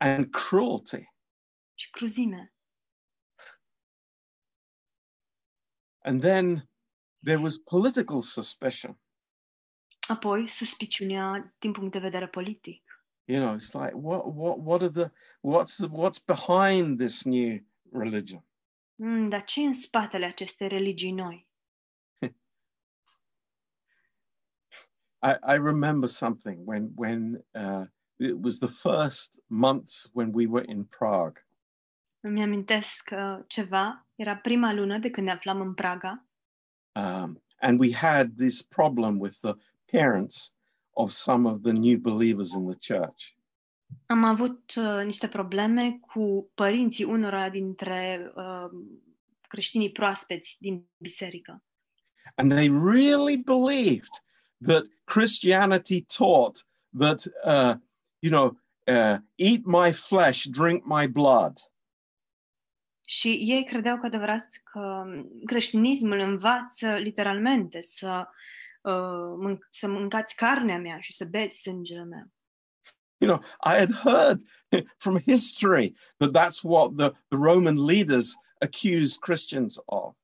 and 0.00 0.30
cruelty. 0.30 1.16
și 1.74 1.90
cruzime. 1.90 2.52
And 6.04 6.20
then 6.20 6.68
there 7.22 7.40
was 7.40 7.58
political 7.58 8.22
suspicion. 8.22 8.98
Apoi, 10.08 10.48
suspiciunea 10.48 11.54
din 11.58 11.72
punct 11.72 11.92
de 11.92 11.98
vedere 11.98 12.28
politic. 12.28 12.82
You 13.24 13.40
know, 13.40 13.54
it's 13.54 13.74
like 13.74 13.94
what 13.94 14.34
what 14.34 14.58
what 14.58 14.82
are 14.82 14.90
the 14.90 15.12
what's 15.40 15.76
the, 15.76 15.88
what's 15.88 16.18
behind 16.18 16.98
this 16.98 17.24
new 17.24 17.66
religion? 17.92 18.44
Mm, 18.94 19.28
dar 19.28 19.44
ce 19.44 19.60
e 19.60 19.66
în 19.66 19.74
spatele 19.74 20.26
acestei 20.26 20.68
religii 20.68 21.12
noi? 21.12 21.47
I, 25.22 25.54
I 25.54 25.56
remember 25.56 26.08
something 26.08 26.62
when 26.64 26.92
when 26.94 27.44
uh, 27.54 27.84
it 28.18 28.40
was 28.40 28.58
the 28.58 28.68
first 28.68 29.40
months 29.48 30.08
when 30.12 30.32
we 30.32 30.46
were 30.46 30.64
in 30.68 30.84
Prague. 30.84 31.46
Îmi 32.20 32.42
amintesc 32.42 33.10
uh, 33.12 33.44
ceva, 33.46 34.06
era 34.14 34.36
prima 34.36 34.72
lună 34.72 34.98
de 34.98 35.10
când 35.10 35.26
ne 35.26 35.32
aflam 35.32 35.60
în 35.60 35.74
Praga 35.74 36.28
Um, 36.98 37.40
and 37.60 37.78
we 37.78 37.92
had 37.92 38.36
this 38.36 38.62
problem 38.62 39.20
with 39.20 39.40
the 39.40 39.54
parents 39.86 40.52
of 40.96 41.12
some 41.12 41.46
of 41.46 41.62
the 41.62 41.72
new 41.72 41.98
believers 41.98 42.54
in 42.54 42.66
the 42.66 42.76
church. 42.76 43.36
Am 44.06 44.24
avut 44.24 44.74
uh, 44.76 45.04
niște 45.04 45.28
probleme 45.28 45.98
cu 46.00 46.50
părinții 46.54 47.04
unora 47.04 47.48
dintre 47.48 48.32
uh, 48.34 48.70
creștinii 49.48 49.92
proaspeți 49.92 50.56
din 50.60 50.86
biserică. 50.96 51.62
And 52.34 52.50
they 52.50 52.68
really 52.68 53.36
believed 53.36 54.10
that 54.60 54.84
Christianity 55.04 56.02
taught 56.02 56.64
that, 56.92 57.24
uh, 57.44 57.74
you 58.20 58.30
know, 58.30 58.56
uh, 58.86 59.18
eat 59.36 59.64
my 59.64 59.92
flesh, 59.92 60.46
drink 60.46 60.84
my 60.84 61.06
blood. 61.06 61.58
Și 63.04 63.28
ei 63.28 63.64
credeau 63.64 63.98
cu 63.98 64.06
adevărat 64.06 64.48
că 64.64 65.04
creștinismul 65.44 66.18
învață 66.18 66.88
literalmente 66.88 67.80
să, 67.80 68.28
uh, 68.82 69.34
mânc- 69.38 69.68
să 69.70 69.88
mâncați 69.88 70.36
carnea 70.36 70.78
mea 70.78 70.98
și 71.00 71.12
să 71.12 71.24
beți 71.24 71.60
sângele 71.60 72.04
meu. 72.04 72.32
You 73.20 73.28
know, 73.30 73.42
I 73.64 73.78
had 73.78 73.92
heard 73.92 74.42
from 75.02 75.20
history 75.20 75.94
that 76.18 76.32
that's 76.32 76.62
what 76.62 76.96
the, 76.96 77.10
the 77.30 77.36
Roman 77.36 77.76
leaders 77.86 78.36
accused 78.60 79.20
Christians 79.20 79.78
of. 79.86 80.14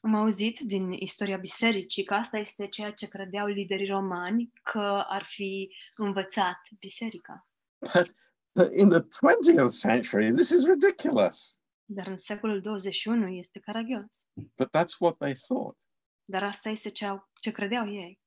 Am 0.00 0.14
auzit 0.14 0.58
din 0.58 0.92
istoria 0.92 1.36
bisericii 1.36 2.04
că 2.04 2.14
asta 2.14 2.38
este 2.38 2.66
ceea 2.66 2.92
ce 2.92 3.08
credeau 3.08 3.46
liderii 3.46 3.86
romani 3.86 4.52
că 4.62 5.04
ar 5.08 5.24
fi 5.24 5.74
învățat 5.96 6.60
biserica. 6.78 7.48
But, 7.78 8.14
but 8.52 8.72
in 8.74 8.88
the 8.88 9.00
20th 9.00 9.78
century, 9.80 10.32
this 10.32 10.48
is 10.48 10.66
ridiculous. 10.66 11.60
Dar 11.84 12.06
în 12.06 12.16
secolul 12.16 12.60
21 12.60 13.28
este 13.28 13.58
caragios. 13.58 14.28
But 14.34 14.68
that's 14.68 14.96
what 14.98 15.16
they 15.18 15.34
thought. 15.34 15.78
Dar 16.24 16.42
asta 16.42 16.68
este 16.68 16.88
ce, 16.88 17.04
au, 17.04 17.30
ce 17.40 17.50
credeau 17.50 17.92
ei. 17.92 18.20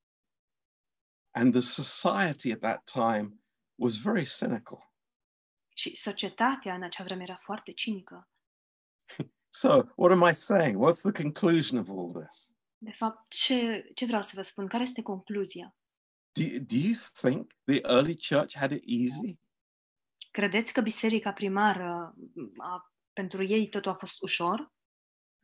And 1.32 1.52
the 1.52 1.62
society 1.62 2.52
at 2.52 2.60
that 2.60 2.84
time 2.84 3.44
was 3.76 4.02
very 4.02 4.26
cynical. 4.26 4.94
Și 5.74 5.96
societatea 5.96 6.74
în 6.74 6.84
acea 6.84 7.04
vreme 7.04 7.24
era 7.24 7.36
foarte 7.36 7.72
cinică. 7.72 8.31
So, 9.54 9.90
what 9.98 10.12
am 10.12 10.24
I 10.24 10.32
saying? 10.32 10.78
What's 10.78 11.02
the 11.02 11.12
conclusion 11.12 11.78
of 11.78 11.90
all 11.90 12.12
this? 12.12 12.54
De 12.78 12.92
fapt, 12.92 13.30
ce, 13.30 13.92
ce 13.94 14.06
vreau 14.06 14.22
să 14.22 14.32
vă 14.36 14.42
spun? 14.42 14.68
Care 14.68 14.84
este 14.84 15.02
concluzia? 15.02 15.76
Do 16.32 16.44
you, 16.44 16.60
do 16.60 16.76
you 16.76 16.94
think 17.14 17.52
the 17.66 17.82
early 17.84 18.16
church 18.16 18.56
had 18.56 18.72
it 18.72 18.84
easy? 18.86 19.38
Credeți 20.32 20.74
că 20.74 20.82
biserica 20.82 21.32
primară, 21.32 22.16
a, 22.58 22.94
pentru 23.14 23.44
ei 23.44 23.70
totul 23.70 23.92
a 23.92 23.94
fost 23.94 24.22
ușor? 24.22 24.72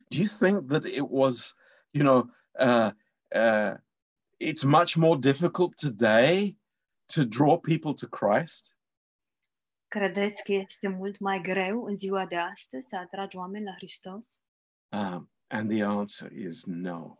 Do 0.08 0.16
you 0.16 0.26
think 0.26 0.68
that 0.68 0.84
it 0.84 1.04
was, 1.08 1.54
you 1.90 2.04
know, 2.04 2.30
uh, 2.60 2.90
uh, 3.34 3.74
it's 4.38 4.62
much 4.62 4.94
more 4.94 5.18
difficult 5.18 5.74
today 5.74 6.58
to 7.14 7.24
draw 7.24 7.58
people 7.58 7.92
to 7.92 8.06
Christ? 8.06 8.77
Credeți 9.88 10.42
că 10.42 10.52
este 10.52 10.88
mult 10.88 11.18
mai 11.18 11.40
greu 11.40 11.84
în 11.84 11.94
ziua 11.94 12.26
de 12.26 12.36
astăzi 12.36 12.88
să 12.88 12.96
atragi 12.96 13.36
oameni 13.36 13.64
la 13.64 13.72
Hristos? 13.72 14.42
Um, 14.88 15.30
and 15.46 15.70
the 15.70 15.82
answer 15.82 16.32
is 16.32 16.64
no, 16.64 17.14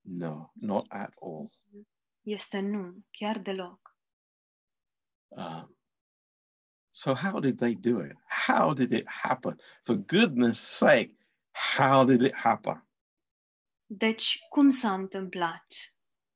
no, 0.00 0.50
not 0.52 0.86
at 0.88 1.14
all. 1.20 1.50
Este 2.22 2.60
nu, 2.60 3.04
chiar 3.10 3.38
deloc. 3.38 3.96
Um, 5.28 5.76
so, 6.90 7.14
how 7.14 7.40
did 7.40 7.58
they 7.58 7.74
do 7.74 8.04
it? 8.04 8.16
How 8.46 8.72
did 8.72 8.90
it 8.90 9.08
happen? 9.08 9.60
For 9.82 9.96
goodness 9.96 10.58
sake, 10.58 11.14
how 11.50 12.04
did 12.04 12.22
it 12.22 12.34
happen? 12.34 12.86
Deci, 13.86 14.38
cum 14.48 14.70
s-a 14.70 14.94
întâmplat? 14.94 15.66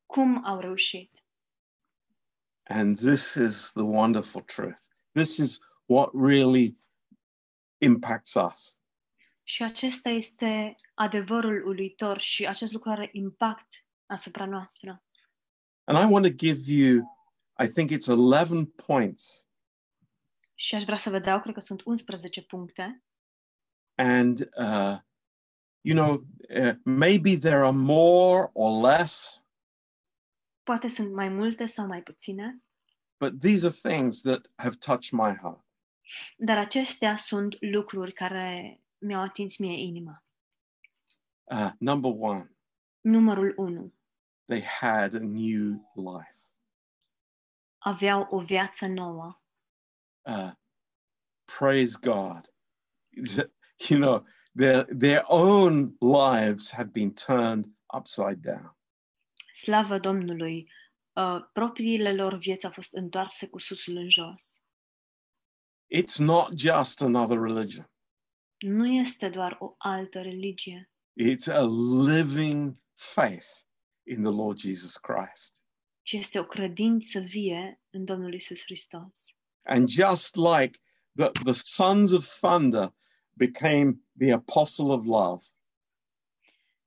Cum 0.06 0.44
au 0.44 0.58
reușit? 0.58 1.24
And 2.62 2.96
this 2.96 3.35
is 3.35 3.70
the 3.72 3.82
wonderful 3.82 4.42
truth. 4.42 4.91
This 5.12 5.37
is 5.37 5.61
what 5.87 6.11
really 6.14 6.77
impacts 7.79 8.35
us. 8.35 8.81
Și 9.42 9.62
acesta 9.62 10.09
este 10.09 10.77
adevărul 10.94 11.66
uluitor 11.66 12.18
și 12.18 12.46
acest 12.46 12.72
lucru 12.72 12.90
are 12.90 13.09
impact 13.12 13.87
asupra 14.07 14.46
noastră. 14.46 15.05
And 15.85 16.09
I 16.09 16.12
want 16.12 16.25
to 16.25 16.33
give 16.33 16.72
you, 16.72 17.03
I 17.64 17.66
think 17.66 17.90
it's 17.90 18.07
11 18.07 18.64
points. 18.87 19.48
Și 20.55 20.75
aș 20.75 20.85
vrea 20.85 20.96
să 20.96 21.11
vă 21.11 21.18
dau, 21.18 21.40
cred 21.40 21.55
că 21.55 21.61
sunt 21.61 21.85
11 21.85 22.42
puncte. 22.42 23.03
And, 23.94 24.38
uh, 24.40 24.96
you 25.81 25.96
know, 25.96 26.27
uh, 26.61 26.75
maybe 26.85 27.37
there 27.37 27.57
are 27.57 27.77
more 27.77 28.51
or 28.53 28.90
less, 28.90 29.42
Poate 30.62 30.88
sunt 30.88 31.12
mai 31.12 31.29
multe 31.29 31.66
sau 31.66 31.87
mai 31.87 32.03
puține, 32.03 32.62
but 33.22 33.40
these 33.40 33.64
are 33.64 33.70
things 33.70 34.22
that 34.22 34.48
have 34.58 34.76
touched 34.80 35.12
my 35.12 35.32
heart. 35.32 35.61
dar 36.37 36.58
acestea 36.58 37.16
sunt 37.16 37.56
lucruri 37.61 38.12
care 38.12 38.80
mi-au 38.98 39.22
atins 39.22 39.56
mie 39.58 39.78
inima. 39.78 40.24
Uh, 41.44 41.70
number 41.78 42.11
one, 42.11 42.50
Numărul 43.00 43.52
1. 43.56 43.92
they 44.46 44.61
had 44.61 45.14
a 45.14 45.18
new 45.18 45.90
life. 45.94 46.37
Aveau 47.78 48.26
o 48.30 48.38
viață 48.40 48.87
nouă. 48.87 49.40
Uh, 50.22 50.52
praise 51.58 51.98
God. 52.00 52.50
You 53.88 53.98
know, 53.98 54.24
their, 54.54 54.87
their 54.98 55.24
own 55.26 55.96
lives 56.00 56.70
had 56.70 56.92
been 56.92 57.12
turned 57.14 57.64
upside 57.92 58.40
down. 58.40 58.76
Slavă 59.54 59.98
Domnului! 59.98 60.70
Uh, 61.16 61.42
propriile 61.53 62.14
lor 62.14 62.35
vieți 62.35 62.64
au 62.64 62.70
fost 62.72 62.92
întoarse 62.92 63.46
cu 63.48 63.59
susul 63.59 63.96
în 63.96 64.09
jos. 64.11 64.64
It's 65.94 66.18
not 66.18 66.59
just 66.59 67.03
another 67.03 67.38
religion, 67.38 67.90
Nu 68.59 68.87
este 68.87 69.29
doar 69.29 69.57
o 69.61 69.75
altă 69.79 70.20
religie, 70.22 70.90
it's 71.20 71.46
a 71.48 71.64
living 72.07 72.77
faith 72.94 73.46
in 74.07 74.22
the 74.22 74.30
Lord 74.30 74.59
Jesus 74.59 74.97
Christ. 74.97 75.64
ci 76.03 76.12
este 76.12 76.39
o 76.39 76.45
credință 76.45 77.20
vie 77.20 77.80
în 77.91 78.05
Domnul 78.05 78.34
Isus 78.34 78.61
Hristos. 78.62 79.26
And 79.64 79.89
just 79.89 80.36
like 80.36 80.78
the, 81.16 81.30
the 81.45 81.53
sons 81.53 82.12
of 82.12 82.26
thunder 82.41 82.93
became 83.32 84.01
the 84.18 84.32
apostle 84.32 84.93
of 84.93 85.05
love, 85.05 85.45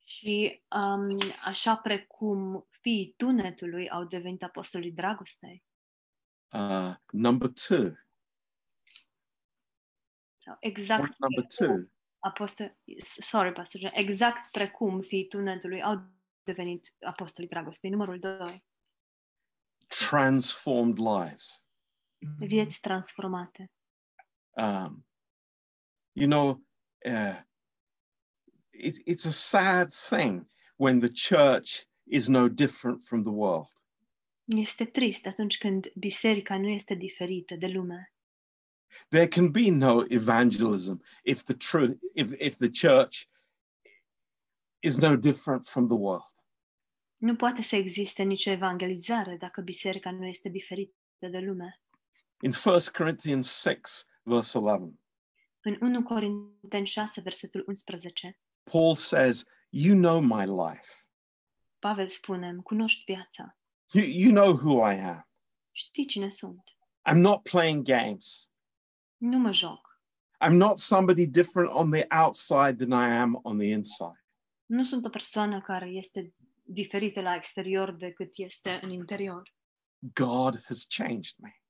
Și 0.08 0.62
um, 0.70 1.18
așa 1.44 1.76
precum 1.76 2.68
fiii 2.86 3.14
tunetului 3.18 3.90
au 3.90 4.04
devenit 4.04 4.44
apostolii 4.44 4.92
dragostei, 4.92 5.64
uh, 6.52 6.96
number 7.12 7.50
two, 7.68 7.92
sau 10.38 10.58
exact 10.60 11.00
point 11.00 11.18
number 11.18 11.46
two, 11.58 11.90
apostol, 12.20 12.78
sorry, 13.04 13.52
Pastor 13.52 13.82
John, 13.82 13.94
exact 13.94 14.52
precum 14.52 15.02
fiii 15.02 15.28
tunetului 15.28 15.84
au 15.84 16.14
devenit 16.44 16.94
apostolii 17.00 17.50
dragostei. 17.50 17.90
Numărul 17.90 18.20
2. 18.20 18.64
transformed 19.88 20.98
lives. 20.98 21.66
Vieți 22.38 22.80
transformate. 22.80 23.72
Um, 24.52 25.06
you 26.12 26.28
know, 26.28 26.64
uh, 27.06 27.42
it, 28.70 28.96
it's 29.06 29.26
a 29.26 29.32
sad 29.32 29.92
thing 29.92 30.48
when 30.76 31.00
the 31.00 31.12
church 31.12 31.88
is 32.06 32.28
no 32.28 32.48
different 32.48 33.06
from 33.06 33.22
the 33.24 33.32
world. 33.32 33.68
Este 34.46 34.86
trist 34.86 35.26
atunci 35.26 35.58
când 35.58 35.92
biserica 35.96 36.58
nu 36.58 36.68
este 36.68 36.94
diferită 36.94 37.56
de 37.56 37.68
lume. 37.68 38.14
There 39.10 39.28
can 39.28 39.52
be 39.52 39.72
no 39.72 40.04
evangelism 40.08 41.02
if 41.24 41.44
the 41.44 41.54
truth, 41.54 42.00
if, 42.14 42.32
if 42.38 42.58
the 42.58 42.70
church 42.70 43.28
is 44.80 44.98
no 45.02 45.16
different 45.16 45.68
from 45.68 45.88
the 45.88 45.98
world. 45.98 46.34
Nu 47.18 47.36
poate 47.36 47.62
să 47.62 47.76
existe 47.76 48.24
nicio 48.24 48.52
evangelizare 48.52 49.38
dacă 49.38 49.62
biserica 49.62 50.12
nu 50.12 50.26
este 50.26 50.50
diferită 50.50 50.94
de 51.20 51.40
lume. 51.40 51.80
In 52.42 52.52
1 52.66 52.78
Corinthians 52.98 53.62
6, 53.62 54.06
verse 54.24 54.58
11, 54.58 55.00
În 55.62 55.78
1 55.82 56.04
Corinteni 56.04 56.88
6, 56.88 57.22
versetul 57.22 57.64
11, 57.68 58.40
Paul 58.64 58.96
says, 58.96 59.46
You 59.70 59.96
know 59.98 60.22
my 60.22 60.46
life. 60.46 61.05
Pavel 61.86 62.08
spune, 62.08 62.48
"Îmi 62.48 62.64
cunoști 62.64 63.04
viața, 63.14 63.58
You, 63.94 64.06
you 64.06 64.32
know 64.34 64.54
who 64.56 64.90
I 64.92 65.00
am. 65.00 65.28
știi 65.72 66.06
cine 66.06 66.30
sunt, 66.30 66.64
I'm 67.12 67.16
not 67.22 67.44
playing 67.44 67.84
games. 67.88 68.52
nu 69.18 69.38
mă 69.38 69.52
joc, 69.52 70.02
I'm 70.46 70.52
not 70.54 70.78
somebody 70.78 71.28
different 71.28 71.70
on 71.70 71.92
the 71.92 72.06
outside 72.24 72.86
than 72.86 73.10
I 73.10 73.14
am 73.16 73.40
on 73.44 73.58
the 73.58 73.68
inside. 73.68 74.26
nu 74.66 74.84
sunt 74.84 75.06
o 75.06 75.10
persoană 75.10 75.62
care 75.62 75.86
este 75.90 76.34
diferită 76.64 77.22
la 77.22 77.36
exterior 77.36 77.92
decât 77.92 78.32
este 78.34 78.80
în 78.82 78.90
interior. 78.90 79.54
God 80.00 80.64
has 80.64 80.86
changed 80.86 81.36
me. 81.38 81.62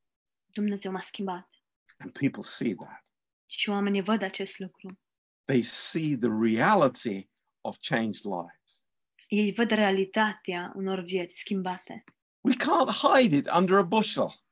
Dumnezeu 0.46 0.92
m-a 0.92 1.02
schimbat 1.02 1.50
And 1.98 2.12
people 2.12 2.42
see 2.42 2.76
that. 2.76 3.04
și 3.46 3.70
oamenii 3.70 4.02
văd 4.02 4.22
acest 4.22 4.60
lucru. 4.60 5.00
They 5.46 5.62
see 5.62 6.18
the 6.18 6.30
reality 6.42 7.30
of 7.62 7.78
changed 7.80 8.24
lives. 8.24 8.84
Ei 9.28 9.54
văd 9.54 9.70
realitatea 9.70 10.72
unor 10.76 11.00
vieți 11.00 11.40
schimbate. 11.40 12.04
We 12.42 12.54
can't 12.54 12.92
hide 12.92 13.36
it 13.36 13.50
under 13.52 13.78
a 13.78 13.84
bushel. 13.84 14.44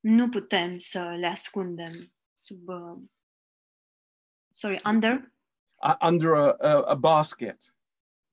Nu 0.00 0.28
putem 0.28 0.78
să 0.78 1.02
le 1.02 1.26
ascundem 1.26 1.92
sub... 2.34 2.68
Uh, 2.68 2.98
sorry, 4.52 4.80
under? 4.84 5.32
uh, 5.82 5.96
under 6.00 6.32
a, 6.32 6.52
a, 6.58 6.82
a 6.82 6.94
basket. 6.94 7.74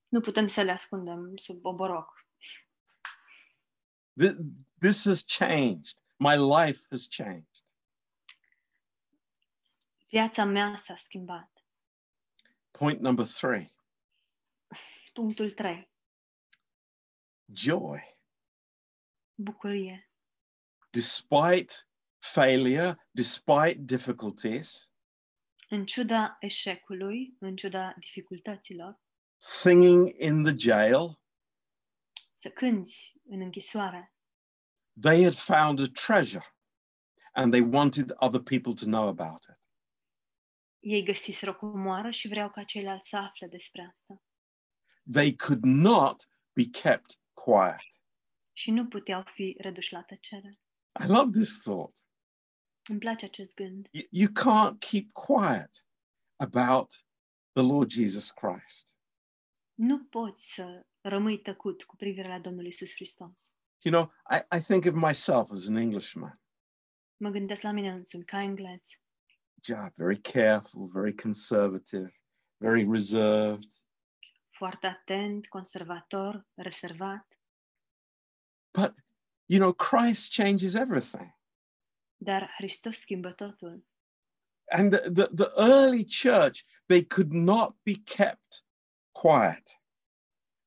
Nu 0.07 0.19
putem 0.19 0.47
să 0.47 0.61
le 0.61 0.71
ascundem 0.71 1.37
sub 1.37 1.65
oboroc. 1.65 2.27
Th- 4.21 4.37
This 4.79 5.05
has 5.05 5.23
changed. 5.25 5.97
My 6.17 6.35
life 6.35 6.85
has 6.89 7.07
changed. 7.09 7.63
Viața 10.09 10.43
mea 10.43 10.75
s-a 10.77 10.95
schimbat. 10.95 11.51
Point 12.71 12.99
number 12.99 13.25
three 13.25 13.72
Punctul 15.13 15.51
3. 15.51 15.91
joy. 17.53 18.17
Bucurie. 19.35 20.09
Despite 20.89 21.73
failure, 22.19 23.07
despite 23.11 23.73
difficulties, 23.79 24.91
În 25.69 25.85
ciuda 25.85 26.37
eșecului, 26.39 27.35
în 27.39 27.55
ciuda 27.55 27.93
dificultăților, 27.99 28.99
singing 29.37 30.13
in 30.19 30.43
the 30.43 30.53
jail, 30.57 31.19
să 32.35 32.49
cânți 32.49 33.13
în 33.25 33.41
închisoare. 33.41 34.13
they 35.01 35.23
had 35.23 35.33
found 35.35 35.79
a 35.79 35.85
treasure 36.05 36.45
and 37.33 37.51
they 37.51 37.61
wanted 37.61 38.11
other 38.15 38.41
people 38.41 38.73
to 38.73 38.85
know 38.85 39.07
about 39.07 39.43
it. 39.43 39.59
Ei 40.79 41.03
găsiseră 41.03 41.51
o 41.51 41.55
comoară 41.55 42.09
și 42.09 42.27
vreau 42.27 42.49
ca 42.49 42.63
ceilalți 42.63 43.09
să 43.09 43.17
afle 43.17 43.47
despre 43.47 43.87
asta. 43.91 44.21
They 45.11 45.35
could 45.35 45.65
not 45.65 46.27
be 46.53 46.65
kept 46.65 47.19
quiet. 47.33 47.99
Și 48.53 48.71
nu 48.71 48.87
puteau 48.87 49.23
fi 49.23 49.55
reduși 49.59 49.93
la 49.93 50.01
tăcere. 50.01 50.59
I 51.03 51.07
love 51.07 51.31
this 51.31 51.59
thought. 51.59 51.97
Îmi 52.89 52.99
place 52.99 53.25
acest 53.25 53.53
gând. 53.53 53.87
You, 53.91 54.07
you 54.09 54.27
can't 54.27 54.79
keep 54.79 55.11
quiet 55.11 55.85
about 56.35 56.91
the 57.51 57.63
Lord 57.63 57.91
Jesus 57.91 58.31
Christ. 58.31 58.95
Nu 59.73 60.03
poți 60.03 60.53
să 60.53 60.85
rămâi 61.01 61.41
tăcut 61.41 61.83
cu 61.83 61.95
privire 61.95 62.27
la 62.27 62.39
Domnul 62.39 62.65
Isus 62.65 62.93
Hristos. 62.93 63.53
You 63.81 63.93
know, 63.93 64.13
I, 64.29 64.57
I 64.57 64.59
think 64.59 64.85
of 64.85 64.93
myself 64.93 65.51
as 65.51 65.67
an 65.67 65.75
Englishman. 65.75 66.41
Mă 67.17 67.29
gândesc 67.29 67.61
la 67.61 67.71
mine 67.71 67.91
însumi 67.91 68.25
ca 68.25 68.41
englez. 68.41 68.83
Yeah, 69.67 69.91
very 69.95 70.21
careful, 70.21 70.87
very 70.87 71.15
conservative, 71.15 72.11
very 72.57 72.87
reserved. 72.89 73.82
Foarte 74.63 74.87
atent, 74.87 75.47
conservator, 75.47 76.47
reservat. 76.53 77.39
But, 78.71 78.93
you 79.45 79.59
know, 79.59 79.73
Christ 79.73 80.31
changes 80.31 80.75
everything. 80.75 81.35
Dar 82.17 82.53
Hristos 82.57 82.97
schimbă 82.97 83.31
totul. 83.31 83.85
And 84.71 84.91
the, 84.91 85.11
the, 85.11 85.27
the 85.35 85.51
early 85.57 86.05
church, 86.05 86.63
they 86.85 87.05
could 87.05 87.31
not 87.31 87.75
be 87.81 87.93
kept 87.93 88.65
quiet. 89.11 89.81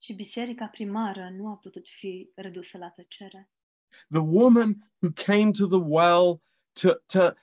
Și 0.02 0.12
biserica 0.12 0.66
primară 0.66 1.30
nu 1.30 1.48
a 1.48 1.56
putut 1.56 1.88
fi 1.88 2.30
redusă 2.34 2.78
la 2.78 2.90
tăcere. 2.90 3.50
The 4.08 4.20
woman 4.20 4.92
who 5.00 5.12
came 5.12 5.50
to 5.50 5.66
the 5.66 5.82
well 5.84 6.42
to, 6.72 6.94
to, 7.06 7.34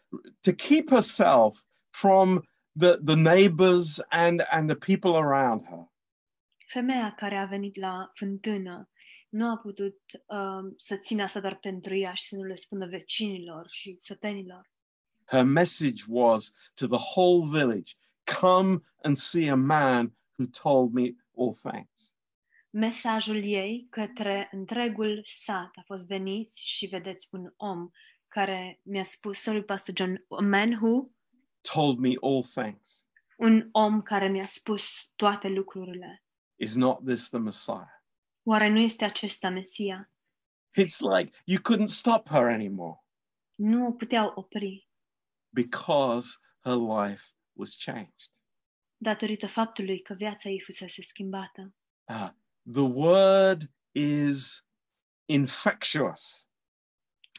to 0.41 0.53
keep 0.53 0.89
herself 0.89 1.65
from 1.89 2.47
the, 2.79 2.97
the 3.05 3.15
neighbors 3.15 3.99
and, 4.09 4.45
and 4.49 4.69
the 4.69 4.77
people 4.77 5.15
around 5.17 5.61
her. 5.61 5.91
Femeia 6.73 7.13
care 7.13 7.35
a 7.35 7.45
venit 7.45 7.75
la 7.75 8.11
fântână 8.13 8.89
nu 9.29 9.49
a 9.49 9.57
putut 9.57 9.99
um, 10.25 10.75
să 10.77 10.95
țină 10.95 11.23
asta 11.23 11.39
doar 11.39 11.55
pentru 11.55 11.95
ea 11.95 12.13
și 12.13 12.23
să 12.23 12.35
nu 12.35 12.43
le 12.43 12.55
spună 12.55 12.85
vecinilor 12.85 13.67
și 13.69 13.97
sătenilor. 13.99 14.71
Her 15.25 15.43
message 15.43 16.03
was 16.07 16.53
to 16.73 16.87
the 16.87 16.99
whole 17.15 17.59
village 17.59 17.93
come 18.41 18.79
and 19.03 19.15
see 19.15 19.49
a 19.49 19.55
man 19.55 20.15
who 20.37 20.49
told 20.61 20.93
me 20.93 21.15
all 21.37 21.53
things. 21.53 22.13
Mesajul 22.69 23.43
ei 23.43 23.87
către 23.89 24.49
întregul 24.51 25.23
sat 25.27 25.71
a 25.75 25.81
fost 25.85 26.07
veniți 26.07 26.67
și 26.67 26.85
vedeți 26.85 27.27
un 27.31 27.53
om 27.57 27.89
care 28.27 28.79
mi-a 28.83 29.03
spus, 29.03 29.39
sorry, 29.39 29.63
Pastor 29.63 29.95
John, 29.97 30.25
a 30.27 30.41
man 30.41 30.71
who, 30.71 31.11
Told 31.73 31.97
me 31.99 32.13
all 32.21 32.43
things. 32.43 33.07
un 33.37 33.69
om 33.71 34.01
care 34.01 34.27
mi-a 34.27 34.47
spus 34.47 35.11
toate 35.15 35.47
lucrurile. 35.47 36.22
Is 36.55 36.75
not 36.75 37.05
this 37.05 37.29
the 37.29 37.37
Messiah? 37.39 38.01
Oare 38.43 38.69
nu 38.69 38.79
este 38.79 39.05
acesta 39.05 39.49
Mesia? 39.49 40.11
It's 40.77 40.99
like 40.99 41.37
you 41.45 41.59
couldn't 41.61 41.89
stop 41.89 42.27
her 42.29 42.47
anymore 42.47 42.99
Nu 43.55 43.87
o 43.87 43.91
puteau 43.91 44.31
opri 44.35 44.87
because 45.49 46.37
her 46.63 46.75
life 46.75 47.23
was 47.53 47.75
changed. 47.75 48.31
datorită 48.97 49.47
faptului 49.47 50.01
că 50.01 50.13
viața 50.13 50.49
ei 50.49 50.61
fusese 50.61 51.01
schimbată. 51.01 51.73
Uh, 52.09 52.29
the 52.71 52.81
word 52.81 53.71
is 53.91 54.65
infectious. 55.25 56.49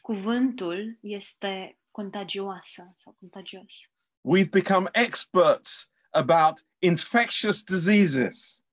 Cuvântul 0.02 0.98
este 1.00 1.78
contagioasă 1.90 2.92
sau 2.96 3.12
contagios. 3.12 3.74
We've 4.22 4.50
become 4.50 4.88
experts 4.92 5.90
about 6.10 6.66
infectious 6.78 7.62
diseases. 7.62 8.63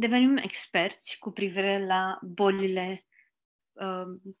Devenim 0.00 0.36
experți 0.36 1.18
cu 1.18 1.30
privire 1.30 1.86
la 1.86 2.18
bolile 2.22 3.06
um, 3.72 4.36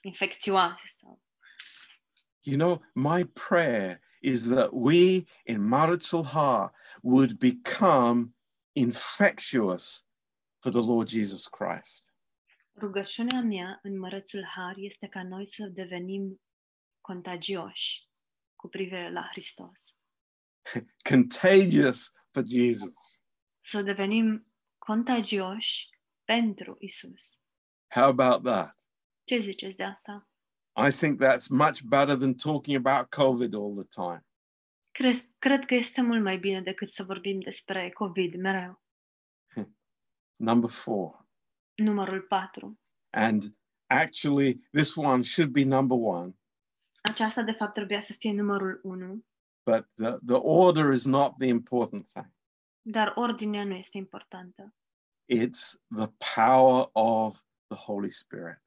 infecțioase 0.00 0.84
sau 0.86 1.22
You 2.46 2.56
know, 2.56 2.84
my 2.94 3.24
prayer 3.24 4.00
is 4.20 4.48
that 4.48 4.68
we 4.72 5.24
in 5.44 5.60
Mărețul 5.60 6.24
Har 6.24 6.72
would 7.02 7.38
become 7.38 8.34
infectious 8.72 10.06
for 10.58 10.72
the 10.72 10.80
Lord 10.80 11.08
Jesus 11.08 11.46
Christ. 11.46 12.12
Rugăciunea 12.74 13.40
mea 13.40 13.78
în 13.82 13.98
Mărețul 13.98 14.44
Har 14.44 14.74
este 14.76 15.08
ca 15.08 15.22
noi 15.22 15.46
să 15.46 15.66
devenim 15.66 16.40
contagioși 17.00 18.08
cu 18.56 18.68
privire 18.68 19.12
la 19.12 19.28
Hristos. 19.30 19.98
contagious 21.10 22.12
for 22.30 22.44
Jesus. 22.46 23.22
Să 23.60 23.82
devenim 23.82 24.53
contagioși 24.84 25.88
pentru 26.24 26.76
Isus. 26.78 27.38
How 27.86 28.08
about 28.08 28.42
that? 28.42 28.78
Ce 29.24 29.38
ziceți 29.38 29.76
de 29.76 29.84
asta? 29.84 30.28
I 30.86 30.90
think 30.90 31.20
that's 31.22 31.48
much 31.48 31.82
better 31.82 32.16
than 32.16 32.34
talking 32.34 32.86
about 32.86 33.08
COVID 33.08 33.54
all 33.54 33.74
the 33.74 33.88
time. 34.02 34.26
Cred, 34.90 35.14
cred 35.38 35.64
că 35.64 35.74
este 35.74 36.00
mult 36.00 36.22
mai 36.22 36.38
bine 36.38 36.60
decât 36.60 36.90
să 36.90 37.02
vorbim 37.02 37.40
despre 37.40 37.90
COVID 37.90 38.34
mereu. 38.34 38.82
Number 40.48 40.70
four. 40.70 41.26
Numărul 41.74 42.20
4. 42.20 42.80
And 43.10 43.56
actually, 43.86 44.60
this 44.72 44.96
one 44.96 45.22
should 45.22 45.50
be 45.52 45.64
number 45.64 45.96
one, 46.00 46.34
Aceasta, 47.08 47.42
de 47.42 47.52
fapt, 47.52 47.72
trebuia 47.72 48.00
să 48.00 48.12
fie 48.12 48.32
numărul 48.32 48.80
1, 48.82 49.24
but 49.64 49.86
the, 49.94 50.16
the 50.26 50.36
order 50.36 50.92
is 50.92 51.04
not 51.04 51.38
the 51.38 51.46
important 51.46 52.08
thing. 52.08 52.32
Dar 52.86 53.12
ordinea 53.16 53.64
nu 53.64 53.74
este 53.74 53.96
importantă. 53.96 54.74
It's 55.32 55.80
the 55.96 56.08
power 56.34 56.88
of 56.92 57.42
the 57.66 57.76
Holy 57.76 58.10
Spirit. 58.10 58.62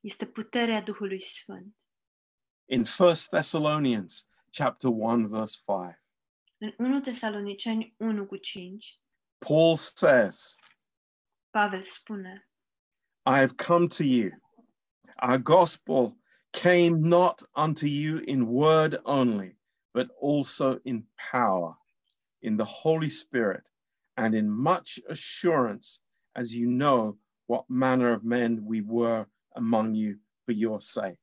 Este 0.00 0.26
puterea 0.26 0.82
Duhului 0.82 1.22
Sfânt. 1.22 1.86
In 2.68 2.84
1 2.98 3.12
Thessalonians 3.30 4.26
chapter 4.50 4.90
1 4.90 5.28
verse 5.28 5.60
5, 5.66 5.98
În 6.58 6.86
1 6.86 7.00
Tesaloniceni 7.00 7.94
1 7.98 8.26
cu 8.26 8.36
5, 8.36 9.00
Paul 9.38 9.76
says, 9.76 10.56
Pavel 11.50 11.82
spune, 11.82 12.48
I 13.26 13.38
have 13.38 13.54
come 13.56 13.86
to 13.86 14.02
you. 14.04 14.30
Our 15.22 15.38
gospel 15.38 16.16
came 16.50 17.08
not 17.08 17.42
unto 17.54 17.86
you 17.86 18.20
in 18.26 18.46
word 18.46 19.00
only, 19.04 19.58
but 19.92 20.10
also 20.20 20.78
in 20.84 21.08
power, 21.30 21.76
in 22.38 22.56
the 22.56 22.66
Holy 22.82 23.08
Spirit, 23.08 23.72
and 24.14 24.34
in 24.34 24.50
much 24.50 24.98
assurance, 25.08 26.00
as 26.32 26.52
you 26.52 26.70
know 26.70 27.18
what 27.46 27.64
manner 27.68 28.12
of 28.12 28.22
men 28.22 28.60
we 28.64 28.82
were 28.86 29.28
among 29.54 29.94
you 29.94 30.18
for 30.44 30.54
your 30.54 30.80
sake. 30.80 31.20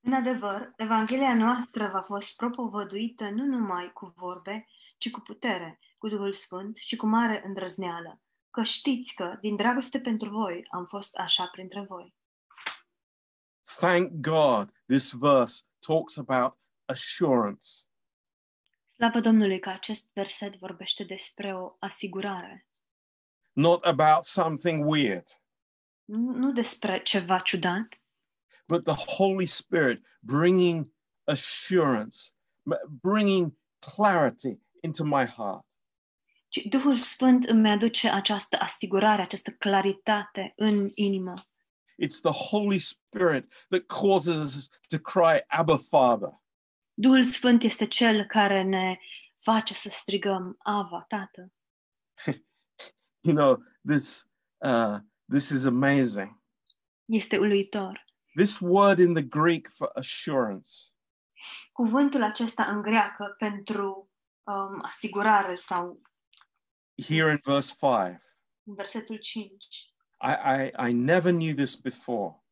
În 0.00 0.12
adevăr, 0.12 0.72
Evanghelia 0.76 1.34
noastră 1.34 1.88
v-a 1.92 2.02
fost 2.02 2.36
propovăduită 2.36 3.30
nu 3.30 3.44
numai 3.44 3.90
cu 3.92 4.12
vorbe, 4.16 4.66
ci 4.98 5.10
cu 5.10 5.20
putere, 5.20 5.78
cu 5.98 6.08
Duhul 6.08 6.32
Sfânt 6.32 6.76
și 6.76 6.96
cu 6.96 7.06
mare 7.06 7.42
îndrăzneală, 7.46 8.20
că 8.50 8.62
știți 8.62 9.14
că, 9.14 9.38
din 9.40 9.56
dragoste 9.56 10.00
pentru 10.00 10.30
voi, 10.30 10.66
am 10.70 10.86
fost 10.86 11.14
așa 11.14 11.46
printre 11.46 11.84
voi. 11.88 12.14
Thank 13.78 14.10
God 14.20 14.72
this 14.86 15.12
verse 15.12 15.62
talks 15.86 16.16
about 16.16 16.58
assurance. 16.84 17.66
Slavă 18.96 19.20
Domnului 19.20 19.60
că 19.60 19.68
acest 19.68 20.06
verset 20.12 20.56
vorbește 20.56 21.04
despre 21.04 21.54
o 21.56 21.76
asigurare, 21.78 22.66
not 23.52 23.84
about 23.84 24.24
something 24.24 24.88
weird, 24.88 25.24
nu 26.04 26.32
nu 26.32 26.52
despre 26.52 27.02
ceva 27.02 27.38
ciudat, 27.38 27.88
but 28.66 28.84
the 28.84 29.14
Holy 29.16 29.46
Spirit 29.46 30.06
bringing 30.20 30.92
assurance, 31.24 32.16
m- 32.62 32.88
bringing 33.00 33.52
clarity 33.78 34.58
into 34.80 35.04
my 35.04 35.24
heart. 35.24 35.66
ci 36.48 36.56
Duhul 36.68 36.96
Sfânt 36.96 37.44
îmi 37.44 37.70
aduce 37.70 38.08
această 38.08 38.56
asigurare, 38.60 39.22
această 39.22 39.50
claritate 39.50 40.52
în 40.56 40.90
inimă. 40.94 41.34
It's 42.04 42.20
the 42.22 42.48
Holy 42.50 42.78
Spirit 42.78 43.52
that 43.68 43.86
causes 43.86 44.36
us 44.54 44.68
to 44.88 44.98
cry, 44.98 45.44
Abba, 45.46 45.76
Father. 45.76 46.28
Duhul 46.98 47.24
Sfânt 47.24 47.62
este 47.62 47.86
cel 47.86 48.24
care 48.24 48.62
ne 48.62 48.98
face 49.34 49.74
să 49.74 49.88
strigăm 49.88 50.56
Ava, 50.58 51.04
Tată. 51.08 51.52
You 53.20 53.34
know, 53.34 53.62
this, 53.86 54.28
uh, 54.58 54.98
this 55.28 55.48
is 55.48 55.64
amazing. 55.64 56.42
Este 57.04 57.38
uluitor. 57.38 58.04
This 58.34 58.58
word 58.60 58.98
in 58.98 59.12
the 59.12 59.22
Greek 59.22 59.68
for 59.68 59.90
assurance 59.94 60.70
Cuvântul 61.72 62.22
acesta 62.22 62.64
în 62.64 62.82
greacă 62.82 63.34
pentru 63.38 64.10
um, 64.42 64.84
asigurare 64.84 65.54
sau 65.54 66.00
here 67.06 67.30
in 67.30 67.40
verse 67.44 67.74
5, 67.80 68.20
în 68.62 68.74
versetul 68.74 69.16
5, 69.16 69.50
I, 70.20 70.30
I, 70.30 70.88
I 70.88 70.92
never 70.92 71.32
knew 71.32 71.54
this 71.54 71.74
before. 71.74 72.44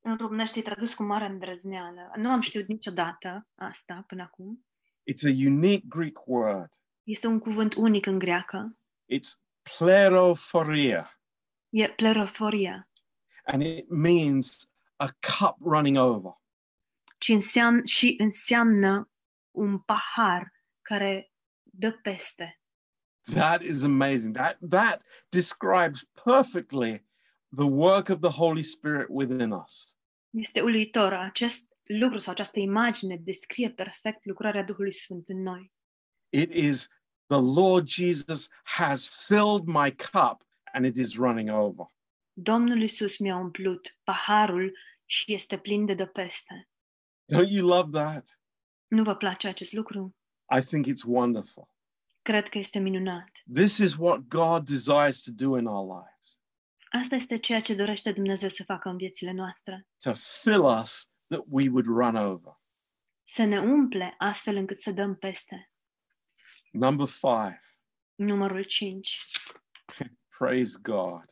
În 0.00 0.16
românește 0.16 0.58
e 0.58 0.62
tradus 0.62 0.94
cu 0.94 1.02
mare 1.02 1.26
îndrăzneală. 1.26 2.12
Nu 2.16 2.30
am 2.30 2.40
știut 2.40 2.66
niciodată 2.68 3.48
asta 3.54 4.04
până 4.06 4.22
acum. 4.22 4.66
It's 5.10 5.24
a 5.24 5.46
unique 5.46 5.86
Greek 5.88 6.26
word. 6.26 6.68
Este 7.02 7.26
un 7.26 7.38
cuvânt 7.38 7.74
unic 7.74 8.06
în 8.06 8.18
greacă. 8.18 8.78
It's 9.14 9.30
plerophoria. 9.78 11.20
E 11.68 11.88
pleroforia, 11.88 12.88
and 13.44 13.62
it 13.62 13.88
means 13.88 14.70
a 14.96 15.06
cup 15.06 15.56
running 15.60 15.96
over. 15.96 16.32
ci 17.18 17.28
înseamnă, 17.28 17.80
și 17.84 18.14
înseamnă 18.18 19.10
un 19.50 19.78
pahar 19.78 20.52
care 20.82 21.32
dă 21.62 21.92
peste. 21.92 22.60
That 23.22 23.62
is 23.62 23.82
amazing. 23.82 24.34
That 24.36 24.58
that 24.70 25.02
describes 25.28 26.04
perfectly 26.24 27.07
the 27.56 27.66
work 27.66 28.08
of 28.08 28.20
the 28.20 28.30
Holy 28.30 28.62
Spirit 28.62 29.06
within 29.10 29.52
us. 29.52 29.96
Este 30.30 30.60
uluitor. 30.60 31.12
Acest 31.12 31.68
lucru 31.82 32.18
sau 32.18 32.32
această 32.32 32.58
imagine 32.58 33.16
descrie 33.16 33.70
perfect 33.70 34.24
lucrarea 34.24 34.64
Duhului 34.64 34.92
Sfânt 34.92 35.28
în 35.28 35.42
noi. 35.42 35.72
It 36.28 36.52
is 36.52 36.88
the 37.26 37.40
Lord 37.60 37.88
Jesus 37.88 38.48
has 38.62 39.06
filled 39.26 39.66
my 39.66 39.94
cup 39.96 40.46
and 40.72 40.84
it 40.84 40.96
is 40.96 41.14
running 41.14 41.50
over. 41.50 41.86
Domnul 42.32 42.82
Isus 42.82 43.18
mi-a 43.18 43.36
umplut 43.36 43.98
paharul 44.04 44.78
și 45.04 45.32
este 45.32 45.58
plin 45.58 45.86
de 45.86 45.94
dă 45.94 46.06
peste. 46.06 46.68
Don't 47.34 47.50
you 47.50 47.66
love 47.66 47.90
that? 47.90 48.40
Nu 48.86 49.02
vă 49.02 49.16
place 49.16 49.48
acest 49.48 49.72
lucru? 49.72 50.16
I 50.58 50.60
think 50.60 50.86
it's 50.86 51.04
wonderful. 51.06 51.68
Cred 52.22 52.48
că 52.48 52.58
este 52.58 52.78
minunat. 52.78 53.28
This 53.54 53.78
is 53.78 53.94
what 53.96 54.20
God 54.28 54.64
desires 54.64 55.22
to 55.22 55.30
do 55.34 55.58
in 55.58 55.66
our 55.66 55.86
lives. 55.86 56.17
Asta 56.90 57.14
este 57.14 57.36
ceea 57.36 57.60
ce 57.60 57.74
dorește 57.74 58.12
Dumnezeu 58.12 58.48
să 58.48 58.64
facă 58.64 58.88
în 58.88 58.96
viețile 58.96 59.32
noastre. 59.32 59.86
To 59.98 60.12
fill 60.14 60.64
us 60.64 61.08
that 61.28 61.44
we 61.50 61.68
would 61.68 61.86
run 61.86 62.14
over. 62.14 62.52
Să 63.24 63.44
ne 63.44 63.58
umple 63.58 64.14
astfel 64.18 64.56
încât 64.56 64.80
să 64.80 64.90
dăm 64.90 65.16
peste. 65.16 65.66
Number 66.70 67.06
5. 67.06 67.22
Numărul 68.14 68.62
5. 68.62 69.18
Praise 70.38 70.78
God. 70.82 71.24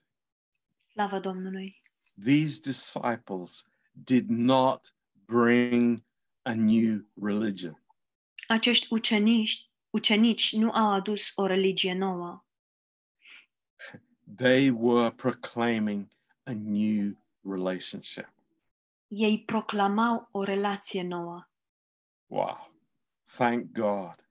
Slavă 0.93 1.21
Domnului! 1.21 1.85
these 2.17 2.61
disciples 2.61 3.65
did 4.05 4.31
not 4.31 4.91
bring 5.27 6.03
a 6.45 6.55
new 6.55 7.03
religion. 7.15 7.77
Acești 8.49 8.87
ucenici, 8.91 9.71
ucenici 9.91 10.53
nu 10.53 10.71
au 10.71 10.93
adus 10.93 11.33
o 11.35 11.47
religie 11.47 11.95
nouă. 11.95 12.45
They 14.35 14.71
were 14.71 15.11
proclaiming 15.11 16.09
a 16.45 16.53
new 16.53 17.17
relationship. 17.43 18.29
Ei 19.09 19.45
proclamau 19.45 20.29
o 20.31 20.43
relație 20.43 21.03
nouă. 21.03 21.49
Wow. 22.27 22.75
Thank 23.37 23.73
God. 23.73 24.29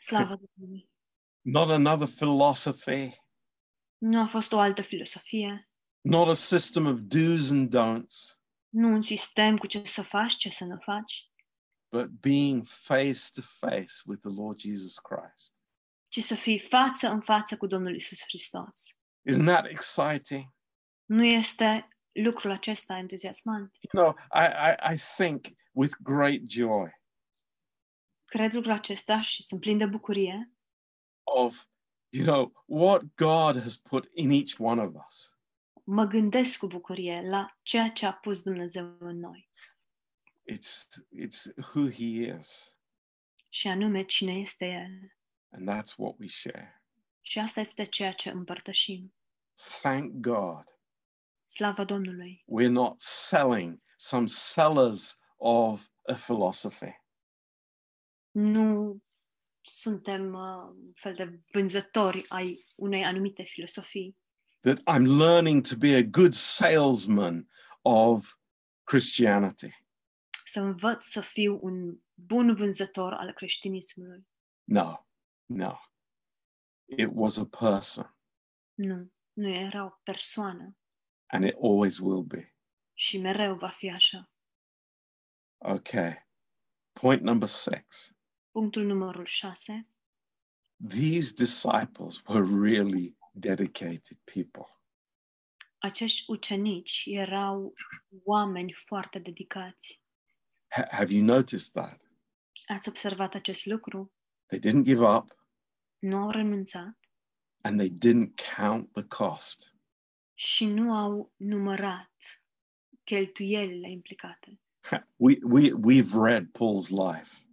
Slavă 0.00 0.40
Domnului! 0.56 0.90
Not 1.40 1.70
another 1.70 2.08
philosophy, 2.08 3.22
Nu 3.98 4.20
a 4.20 4.26
fost 4.26 4.52
o 4.52 4.58
altă 4.58 4.82
filosofie, 4.82 5.68
not 6.00 6.28
a 6.28 6.34
system 6.34 6.86
of 6.86 7.00
do's 7.00 7.50
and 7.50 7.74
don'ts, 7.76 8.38
nu 8.68 8.88
un 8.88 9.02
sistem 9.02 9.56
cu 9.56 9.66
ce 9.66 9.84
să 9.84 10.02
faci, 10.02 10.32
ce 10.36 10.50
să 10.50 10.64
nu 10.64 10.76
faci, 10.76 11.30
but 11.90 12.20
being 12.20 12.66
face 12.66 13.20
to 13.34 13.42
face 13.42 13.92
with 14.06 14.20
the 14.20 14.34
Lord 14.34 14.60
Jesus 14.60 14.98
Christ. 14.98 15.61
Ci 16.12 16.20
să 16.20 16.34
fii 16.34 16.58
față 16.58 17.08
în 17.08 17.20
față 17.20 17.56
cu 17.56 17.66
Domnul 17.66 17.94
Isus 17.94 18.20
Hristos. 18.20 18.96
Isn't 19.30 19.44
that 19.44 19.66
exciting? 19.66 20.44
Nu 21.04 21.24
este 21.24 21.88
lucrul 22.12 22.50
acesta 22.50 22.96
entuziasmant? 22.96 23.76
You 23.92 24.04
know, 24.04 24.16
I, 24.42 24.46
I, 24.68 24.94
I 24.94 24.96
think 25.16 25.46
with 25.72 25.94
great 26.02 26.40
joy 26.46 27.00
Cred 28.24 28.52
lucrul 28.52 28.72
acesta 28.72 29.20
și 29.20 29.42
sunt 29.42 29.60
plin 29.60 29.78
de 29.78 29.86
bucurie 29.86 30.52
of, 31.22 31.64
you 32.08 32.24
know, 32.24 32.64
what 32.66 33.02
God 33.14 33.60
has 33.60 33.76
put 33.76 34.08
in 34.14 34.30
each 34.30 34.54
one 34.58 34.82
of 34.82 34.94
us. 35.08 35.36
mă 35.84 36.04
gândesc 36.04 36.58
cu 36.58 36.66
bucurie 36.66 37.20
la 37.28 37.58
ceea 37.62 37.90
ce 37.90 38.06
a 38.06 38.12
pus 38.12 38.42
Dumnezeu 38.42 38.96
în 38.98 39.18
noi 39.18 39.50
It's 40.52 40.86
it's 41.24 41.54
who 41.72 41.90
He 41.90 42.36
is, 42.38 42.76
și 43.48 43.68
anume 43.68 44.04
cine 44.04 44.32
este 44.32 44.64
El. 44.64 45.16
And 45.52 45.68
that's 45.68 45.94
what 45.96 46.14
we 46.18 46.26
share. 46.26 46.82
Și 47.20 47.38
asta 47.38 47.60
este 47.60 47.84
ceea 47.84 48.12
ce 48.12 48.30
împărtășim. 48.30 49.14
Thank 49.80 50.12
God, 50.12 50.64
Slavă 51.46 51.84
Domnului! 51.84 52.44
we're 52.46 52.70
not 52.70 53.00
selling 53.00 53.82
some 53.96 54.26
sellers 54.26 55.18
of 55.36 55.88
a 56.02 56.14
philosophy. 56.14 57.00
Nu 58.30 58.98
suntem 59.60 60.32
uh, 60.34 60.72
un 60.84 60.92
fel 60.94 61.14
de 61.14 61.40
vânzători 61.52 62.24
ai 62.28 62.58
unei 62.76 63.04
anumite 63.04 63.42
filosofii, 63.42 64.16
That 64.60 64.78
I'm 64.78 65.06
learning 65.18 65.66
to 65.66 65.76
be 65.76 65.94
a 65.96 66.02
good 66.02 66.34
salesman 66.34 67.48
of 67.82 68.34
Christianity. 68.84 69.84
să 70.44 70.60
învăț 70.60 71.02
să 71.02 71.20
fiu 71.20 71.58
un 71.62 71.98
bun 72.14 72.54
vânzător 72.54 73.12
al 73.12 73.32
creștinismului. 73.32 74.26
No, 74.64 75.06
no. 75.46 75.78
It 76.84 77.08
was 77.12 77.36
a 77.36 77.44
person, 77.46 78.16
Nu, 78.74 79.12
nu 79.32 79.48
era 79.48 79.84
o 79.84 79.90
persoană 80.02 80.76
and 81.26 81.44
it 81.44 81.54
always 81.62 81.98
will 81.98 82.22
be. 82.22 82.54
și 82.94 83.18
mereu 83.18 83.56
va 83.56 83.68
fi 83.68 83.90
așa. 83.90 84.30
Okay. 85.58 86.26
Point 86.92 87.22
number 87.22 87.48
six. 87.48 88.12
Punctul 88.50 88.82
numărul 88.84 89.24
6. 89.24 89.88
These 90.88 91.32
disciples 91.34 92.22
were 92.26 92.70
really 92.70 93.16
dedicated 93.32 94.18
people. 94.24 94.66
acești 95.78 96.30
ucenici 96.30 97.02
erau 97.06 97.74
oameni 98.24 98.72
foarte 98.72 99.18
dedicați. 99.18 100.02
Ha- 100.68 100.88
have 100.90 101.12
you 101.14 101.24
noticed 101.24 101.72
that? 101.72 102.00
Ați 102.66 102.88
observat 102.88 103.34
acest 103.34 103.66
lucru? 103.66 104.12
They 104.52 104.60
didn't 104.60 104.84
give 104.84 105.00
up 105.04 105.36
Nu 105.98 106.16
au 106.16 106.30
renunțat 106.30 106.98
and 107.60 107.78
they 107.78 107.90
didn't 107.90 108.34
count 108.56 108.92
the 108.92 109.04
cost. 109.04 109.76
și 110.34 110.66
nu 110.66 110.94
au 110.94 111.32
numărat 111.36 112.12
cheltuielile 113.04 113.90
implicate. 113.90 114.60
We, 115.16 115.38
we, 115.42 115.70
we've 115.72 116.12
read 116.12 116.46
Paul's 116.46 116.88
life. 116.90 117.46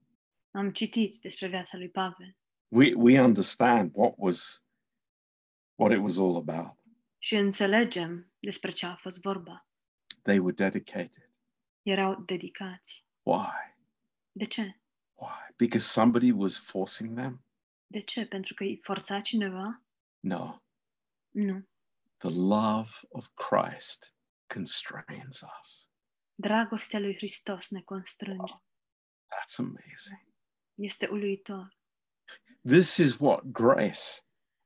Am 0.52 0.72
citit 0.72 1.16
despre 1.22 1.47
viața 1.47 1.78
lui 1.78 1.89
Pavel 1.89 2.38
We, 2.68 2.93
we 2.95 3.22
understand 3.22 3.91
what 3.93 4.14
was 4.18 4.64
what 5.76 5.91
it 5.93 6.00
was 6.00 6.18
all 6.18 6.36
about. 6.36 6.78
și 7.18 7.36
înțelegem 7.36 8.32
despre 8.39 8.72
ce 8.72 8.86
a 8.86 8.95
fost 8.95 9.22
vorba. 9.22 9.68
They 10.22 10.38
were 10.39 10.54
dedicated. 10.54 11.30
Erau 11.82 12.22
dedicați. 12.22 13.06
Why? 13.24 13.78
De 14.32 14.45
ce? 14.45 14.79
Why? 15.20 15.53
Because 15.57 15.86
somebody 15.86 16.32
was 16.32 16.57
forcing 16.57 17.15
them? 17.15 17.43
De 17.88 17.99
ce? 17.99 18.26
Pentru 18.26 18.53
că 18.53 18.63
îi 18.63 18.80
forța 18.84 19.22
cineva? 19.22 19.82
No. 20.20 20.59
Nu. 21.30 21.67
The 22.17 22.30
love 22.30 22.89
of 23.09 23.28
Christ 23.34 24.13
constrains 24.53 25.41
us. 25.59 25.88
Dragostea 26.36 26.99
lui 26.99 27.15
Hristos 27.15 27.70
ne 27.70 27.82
constrânge. 27.82 28.53
Oh, 28.53 28.59
that's 29.28 29.57
amazing. 29.57 30.28
Este 30.76 31.07
uluitor. 31.07 31.78
This 32.61 32.97
is 32.97 33.17
what 33.20 33.43
grace 33.43 34.22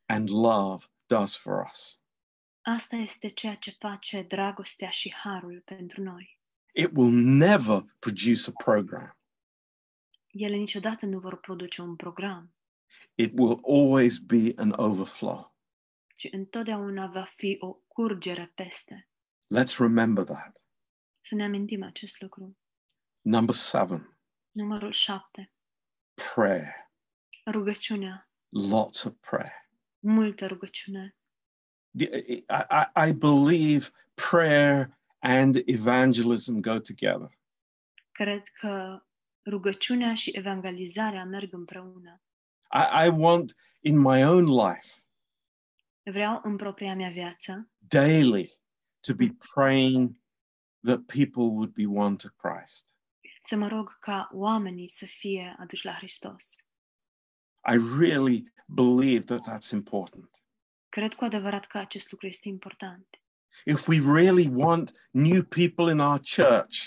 and 0.05 0.29
love 0.29 0.85
does 1.05 1.35
for 1.35 1.69
us. 1.71 2.01
Asta 2.61 2.95
este 2.95 3.27
ceea 3.27 3.55
ce 3.55 3.71
face 3.71 4.21
dragostea 4.21 4.89
și 4.89 5.13
harul 5.13 5.61
pentru 5.65 6.01
noi. 6.01 6.39
It 6.73 6.89
will 6.93 7.13
never 7.13 7.83
produce 7.99 8.49
a 8.49 8.63
program. 8.63 9.17
Ele 10.33 10.55
niciodată 10.55 11.05
nu 11.05 11.19
vor 11.19 11.39
produce 11.39 11.81
un 11.81 11.95
program, 11.95 12.53
It 13.15 13.31
will 13.39 13.59
always 13.63 14.17
be 14.17 14.53
an 14.55 14.71
overflow. 14.79 15.55
ci 16.15 16.27
întotdeauna 16.31 17.07
va 17.07 17.23
fi 17.23 17.57
o 17.59 17.73
curgere 17.73 18.51
peste. 18.55 19.09
Let's 19.55 19.77
remember 19.77 20.23
that. 20.25 20.61
Să 21.19 21.35
ne 21.35 21.43
amintim 21.43 21.83
acest 21.83 22.21
lucru. 22.21 22.57
Number 23.21 23.55
seven, 23.55 24.17
Numărul 24.51 24.91
șapte. 24.91 25.51
prayer. 26.33 26.91
Rugăciunea. 27.51 28.29
Lots 28.49 29.03
of 29.03 29.13
prayer. 29.19 29.69
Multă 29.99 30.47
rugăciune. 30.47 31.15
The- 31.97 32.17
I, 32.27 32.45
I, 32.49 33.07
I 33.09 33.13
believe 33.13 33.89
prayer 34.31 34.97
and 35.19 35.55
evangelism 35.65 36.59
go 36.59 36.79
together. 36.79 37.37
Cred 38.11 38.47
că 38.47 39.03
rugăciunea 39.45 40.13
și 40.13 40.31
evangelizarea 40.33 41.25
merg 41.25 41.53
împreună. 41.53 42.21
I, 42.73 43.05
I 43.05 43.09
want 43.09 43.55
in 43.79 43.99
my 43.99 44.23
own 44.25 44.45
life 44.45 44.87
Vreau 46.03 46.39
în 46.43 46.55
propria 46.55 46.95
mea 46.95 47.09
viață 47.09 47.71
daily 47.77 48.59
to 48.99 49.13
be 49.13 49.35
praying 49.53 50.21
that 50.81 51.05
people 51.05 51.43
would 51.43 51.73
be 51.73 51.85
won 51.85 52.15
to 52.15 52.27
Christ. 52.29 52.93
să 53.43 53.55
mă 53.55 53.67
rog 53.67 53.99
ca 53.99 54.29
oamenii 54.31 54.89
să 54.89 55.05
fie 55.05 55.55
aduși 55.59 55.85
la 55.85 55.93
Hristos. 55.93 56.55
I 57.71 57.77
really 57.99 58.53
believe 58.65 59.25
that 59.25 59.41
that's 59.49 59.71
important. 59.71 60.29
Cred 60.89 61.13
cu 61.13 61.23
adevărat 61.23 61.65
că 61.65 61.77
acest 61.77 62.11
lucru 62.11 62.27
este 62.27 62.47
important. 62.47 63.07
If 63.65 63.87
we 63.87 63.99
really 63.99 64.47
want 64.53 64.91
new 65.11 65.43
people 65.43 65.91
in 65.91 65.99
our 65.99 66.19
church, 66.35 66.77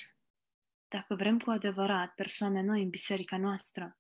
Dacă 0.97 1.15
vrem 1.15 1.39
cu 1.39 1.51
adevărat 1.51 2.15
persoane 2.15 2.63
noi 2.63 2.83
în 2.83 2.89
biserica 2.91 3.39
noastră, 3.39 3.99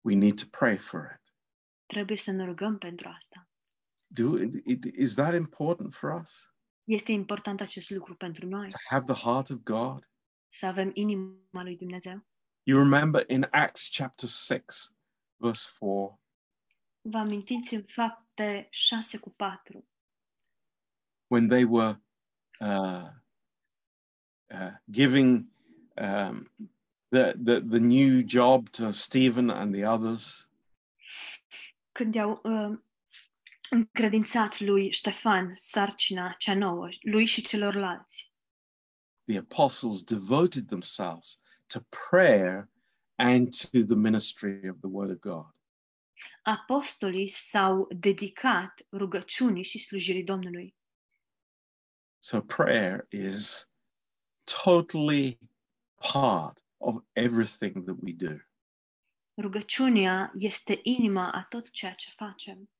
we 0.00 0.14
need 0.14 0.40
to 0.40 0.46
pray 0.58 0.76
for 0.78 1.18
it. 1.20 1.34
trebuie 1.86 2.16
să 2.16 2.30
ne 2.30 2.44
rugăm 2.44 2.78
pentru 2.78 3.08
asta. 3.08 3.48
Do 4.06 4.42
it, 4.64 4.84
is 4.84 5.14
that 5.14 5.34
important 5.34 5.94
for 5.94 6.20
us 6.20 6.54
Este 6.84 7.12
important 7.12 7.60
acest 7.60 7.90
lucru 7.90 8.16
pentru 8.16 8.46
noi, 8.46 8.68
to 8.68 8.76
have 8.88 9.12
the 9.12 9.22
heart 9.22 9.50
of 9.50 9.56
God? 9.62 10.10
să 10.48 10.66
avem 10.66 10.90
inima 10.94 11.62
lui 11.62 11.76
Dumnezeu. 11.76 12.26
You 12.62 12.78
remember 12.82 13.24
in 13.30 13.46
Acts 13.50 13.88
chapter 13.96 14.28
6, 14.28 14.96
verse 15.36 15.68
4, 15.80 16.20
Vă 17.00 17.18
amintiți 17.18 17.74
în 17.74 17.82
fapte 17.82 18.66
6 18.70 19.18
cu 19.18 19.30
4, 19.30 19.88
when 21.26 21.46
they 21.48 21.64
were 21.64 22.02
uh, 22.60 23.08
uh, 24.46 24.74
giving 24.90 25.58
um, 25.96 26.50
the, 27.10 27.34
the, 27.44 27.60
the 27.60 27.78
new 27.78 28.22
job 28.22 28.68
to 28.70 28.90
Stephen 28.92 29.50
and 29.50 29.74
the 29.74 29.84
others, 29.84 30.48
când 31.92 32.14
i-au 32.14 32.40
uh, 32.42 32.78
încredințat 33.70 34.60
lui 34.60 34.90
Ștefan 34.90 35.52
sarcina 35.56 36.34
cea 36.38 36.54
nouă, 36.54 36.88
lui 37.00 37.24
și 37.24 37.42
celorlalți. 37.42 38.32
the 39.26 39.36
apostles 39.36 40.02
devoted 40.02 40.68
themselves 40.68 41.36
to 41.68 41.80
prayer 41.92 42.68
and 43.18 43.52
to 43.52 43.84
the 43.84 43.94
ministry 43.94 44.66
of 44.68 44.80
the 44.80 44.88
Word 44.88 45.10
of 45.10 45.20
God. 45.20 45.46
Apostolii 46.42 47.28
s-au 47.28 47.88
dedicat 47.90 48.86
rugăciunii 48.92 49.62
și 49.62 49.78
slujirii 49.78 50.24
Domnului. 50.24 50.74
So 52.18 52.40
prayer 52.40 53.06
is 53.10 53.68
totally 54.64 55.38
part 56.12 56.58
of 56.78 56.96
everything 57.12 57.84
that 57.84 57.96
we 58.02 58.12
do 58.12 58.36
Rugăciunea 59.34 60.32
este 60.38 60.80
inima 60.82 61.30
a 61.32 61.46
tot 61.48 61.70
ceea 61.70 61.92
ce 61.94 62.10
facem. 62.16 62.70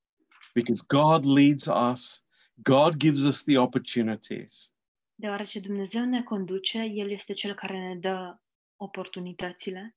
because 0.55 0.83
God 0.87 1.25
leads 1.25 1.67
us, 1.67 2.25
God 2.55 2.97
gives 2.97 3.25
us 3.25 3.43
the 3.43 3.59
opportunities. 3.59 4.73
Deoarece 5.15 5.61
Dumnezeu 5.61 6.05
ne 6.05 6.23
conduce, 6.23 6.79
El 6.79 7.11
este 7.11 7.33
Cel 7.33 7.55
care 7.55 7.79
ne 7.79 7.97
dă 7.97 8.39
oportunitățile. 8.77 9.97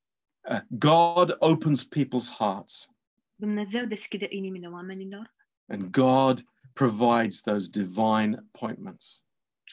Uh, 0.49 0.59
God 0.67 1.35
opens 1.39 1.87
people's 1.87 2.29
hearts 2.37 2.91
Dumnezeu 3.35 3.85
deschide 3.85 4.27
inimile 4.29 4.67
oamenilor 4.67 5.33
and 5.67 5.91
God 5.91 6.45
provides 6.73 7.41
those 7.41 7.69
divine 7.69 8.35
appointments. 8.37 9.23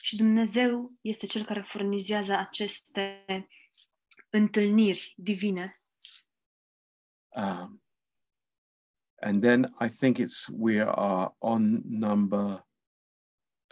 Și 0.02 0.16
Dumnezeu 0.16 0.92
este 1.00 1.26
Cel 1.26 1.44
care 1.44 1.60
furnizează 1.60 2.32
aceste 2.32 3.26
întâlniri 4.30 5.14
divine. 5.16 5.70
Um, 7.28 7.82
and 9.20 9.42
then 9.42 9.76
I 9.80 9.88
think 9.88 10.18
it's 10.18 10.48
we 10.52 10.82
are 10.82 11.34
on 11.38 11.80
number 11.84 12.66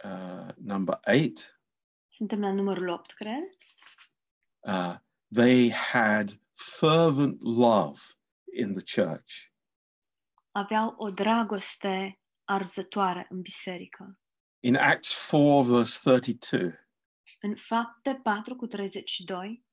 uh, 0.03 0.47
number 0.57 0.99
eight. 1.05 1.59
Suntem 2.07 2.39
la 2.39 2.51
numărul 2.51 2.87
8, 2.87 3.13
cred. 3.13 3.43
Uh, 4.59 4.95
they 5.33 5.71
had 5.71 6.41
fervent 6.53 7.41
love 7.41 7.99
in 8.53 8.73
the 8.73 9.01
church. 9.01 9.51
Aveau 10.51 10.93
o 10.97 11.09
dragoste 11.09 12.19
arzătoare 12.43 13.25
în 13.29 13.41
biserică. 13.41 14.19
In 14.59 14.75
Acts 14.75 15.13
4, 15.31 15.61
verse 15.63 15.99
32, 16.03 16.73
În 17.41 17.55
fapte 17.55 18.19
4 18.23 18.55
cu 18.55 18.67
32 18.67 19.63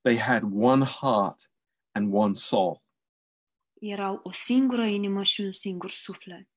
they 0.00 0.18
had 0.18 0.42
one 0.52 0.84
heart 0.84 1.50
and 1.92 2.14
one 2.14 2.34
soul. 2.34 2.82
erau 3.80 4.20
o 4.22 4.30
singură 4.32 4.84
inimă 4.84 5.22
și 5.22 5.40
un 5.40 5.52
singur 5.52 5.90
suflet. 5.90 6.48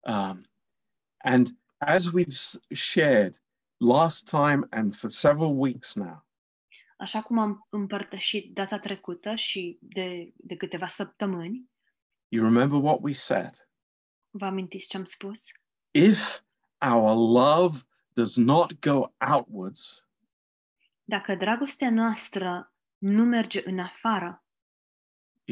Um, 0.00 0.50
and 1.16 1.46
as 1.78 2.06
we've 2.08 2.28
s- 2.30 2.58
shared 2.74 3.42
last 3.76 4.28
time 4.28 4.66
and 4.70 4.94
for 4.94 5.10
several 5.10 5.58
weeks 5.58 5.94
now, 5.94 6.28
Așa 6.98 7.22
cum 7.22 7.38
am 7.38 7.66
împărtășit 7.70 8.52
data 8.54 8.78
trecută 8.78 9.34
și 9.34 9.78
de, 9.80 10.32
de 10.36 10.56
câteva 10.56 10.86
săptămâni, 10.86 11.70
you 12.28 12.44
remember 12.44 12.80
what 12.82 12.98
we 13.02 13.12
said? 13.12 13.68
vă 14.30 14.44
amintiți 14.46 14.88
ce 14.88 14.96
am 14.96 15.04
spus? 15.04 15.44
If 15.90 16.40
our 16.82 17.14
love 17.14 17.78
does 18.12 18.36
not 18.36 18.80
go 18.80 19.14
outwards, 19.34 20.08
Dacă 21.04 21.34
dragostea 21.34 21.90
noastră 21.90 22.72
nu 22.98 23.24
merge 23.24 23.62
în 23.68 23.78
afară, 23.78 24.44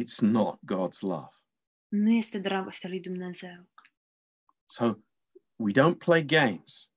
it's 0.01 0.20
not 0.20 0.59
God's 0.59 0.99
love. 1.01 1.31
nu 1.89 2.11
este 2.11 2.39
dragostea 2.39 2.89
lui 2.89 3.01
Dumnezeu. 3.01 3.68
So 4.66 4.95
we 5.57 5.72
don't 5.72 5.99
play 5.99 6.24
games. 6.24 6.93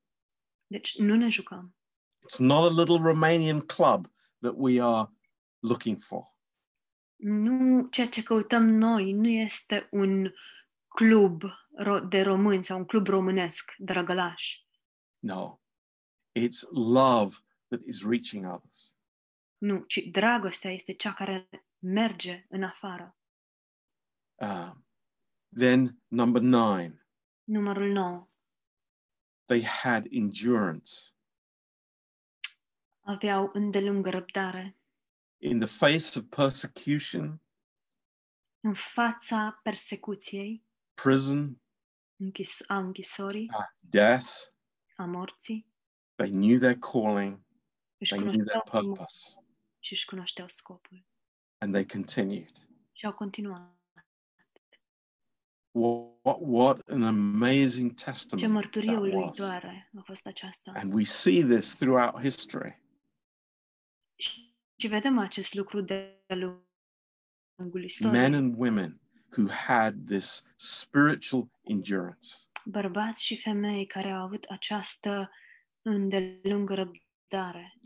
Deci 0.68 0.98
nu 0.98 1.16
ne 1.16 1.30
jucăm. 1.30 1.76
It's 2.20 2.38
not 2.40 2.72
a 2.72 2.74
little 2.82 2.98
Romanian 2.98 3.60
club 3.60 4.08
that 4.40 4.54
we 4.56 4.82
are 4.82 5.10
looking 5.60 5.98
for. 6.00 6.24
Nu, 7.16 7.88
ceea 7.88 8.08
ce 8.08 8.24
căutăm 8.24 8.66
noi 8.68 9.12
nu 9.12 9.28
este 9.28 9.88
un 9.92 10.32
club 10.96 11.42
ro- 11.84 12.08
de 12.10 12.22
români 12.22 12.64
sau 12.64 12.78
un 12.78 12.86
club 12.86 13.08
românesc, 13.08 13.72
drăgălaș. 13.78 14.60
No, 15.20 15.60
it's 16.40 16.62
love 16.72 17.36
that 17.68 17.82
is 17.86 18.04
reaching 18.04 18.46
others. 18.54 18.96
Nu, 19.58 19.84
ci 19.88 19.98
dragostea 20.12 20.72
este 20.72 20.94
cea 20.94 21.14
care 21.14 21.50
merge 21.80 22.46
în 22.50 22.64
afară. 22.64 23.16
Um, 24.36 24.86
then, 25.58 26.02
number 26.08 26.42
nine, 26.42 27.06
Numărul 27.44 27.92
9. 27.92 28.28
they 29.46 29.64
had 29.64 30.06
endurance. 30.10 30.92
Aveau 33.04 33.50
îndelungă 33.54 34.10
răbdare. 34.10 34.78
In 35.38 35.60
the 35.60 35.68
face 35.68 36.20
of 36.20 36.26
persecution, 36.30 37.42
În 38.60 38.74
fața 38.74 39.60
persecuției, 39.64 40.64
prison, 40.94 41.62
închis, 42.16 42.60
a 42.68 42.78
închisorii, 42.78 43.50
uh, 43.58 43.66
death, 43.80 44.30
a 44.96 45.06
morții, 45.06 45.68
they 46.16 46.30
knew 46.30 46.58
their 46.58 46.78
calling, 46.78 47.40
își 47.98 48.14
they 48.14 48.24
knew 48.24 48.32
their 48.44 48.46
cunoșteau 48.46 48.62
chemarea 48.64 48.90
purpose, 48.90 49.34
și 49.80 49.94
își 49.94 50.06
cunoșteau 50.06 50.48
scopul. 50.48 51.06
and 51.58 51.74
they 51.74 51.86
continued. 51.86 52.52
Și 52.92 53.06
au 53.06 53.14
continuat. 53.14 53.80
What, 55.74 56.38
what 56.40 56.90
an 56.90 57.04
amazing 57.04 57.94
Ce 57.94 58.04
testament 58.04 58.52
mărturie 58.54 58.92
that 58.92 59.02
was. 59.02 59.12
uluitoare 59.14 59.90
a 59.98 60.02
fost 60.02 60.26
aceasta. 60.26 60.72
And 60.76 60.94
we 60.94 61.04
see 61.04 61.44
this 61.44 61.76
throughout 61.76 62.22
history. 62.22 62.82
Și, 64.16 64.56
și 64.76 64.88
vedem 64.88 65.18
acest 65.18 65.54
lucru 65.54 65.82
de-a 65.82 66.36
lungul 66.36 66.60
Men 67.80 67.84
istoriei. 67.84 68.24
and 68.34 68.56
women 68.58 69.01
who 69.38 69.48
had 69.50 69.96
this 70.08 70.44
spiritual 70.56 71.50
endurance. 71.62 72.28
Bărbați 72.66 73.24
și 73.24 73.42
femei 73.42 73.86
care 73.86 74.12
au 74.12 74.24
avut 74.24 74.44
această 74.44 75.30
îndelungă 75.82 76.74
răbdare. 76.74 77.80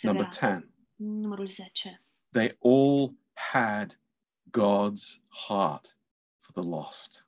Number 0.00 0.26
10, 0.28 0.68
Numărul 0.96 1.46
10. 1.46 2.02
they 2.30 2.56
all 2.62 3.14
had 3.32 4.00
God's 4.50 5.20
heart 5.46 5.96
for 6.38 6.62
the 6.62 6.70
lost. 6.70 7.26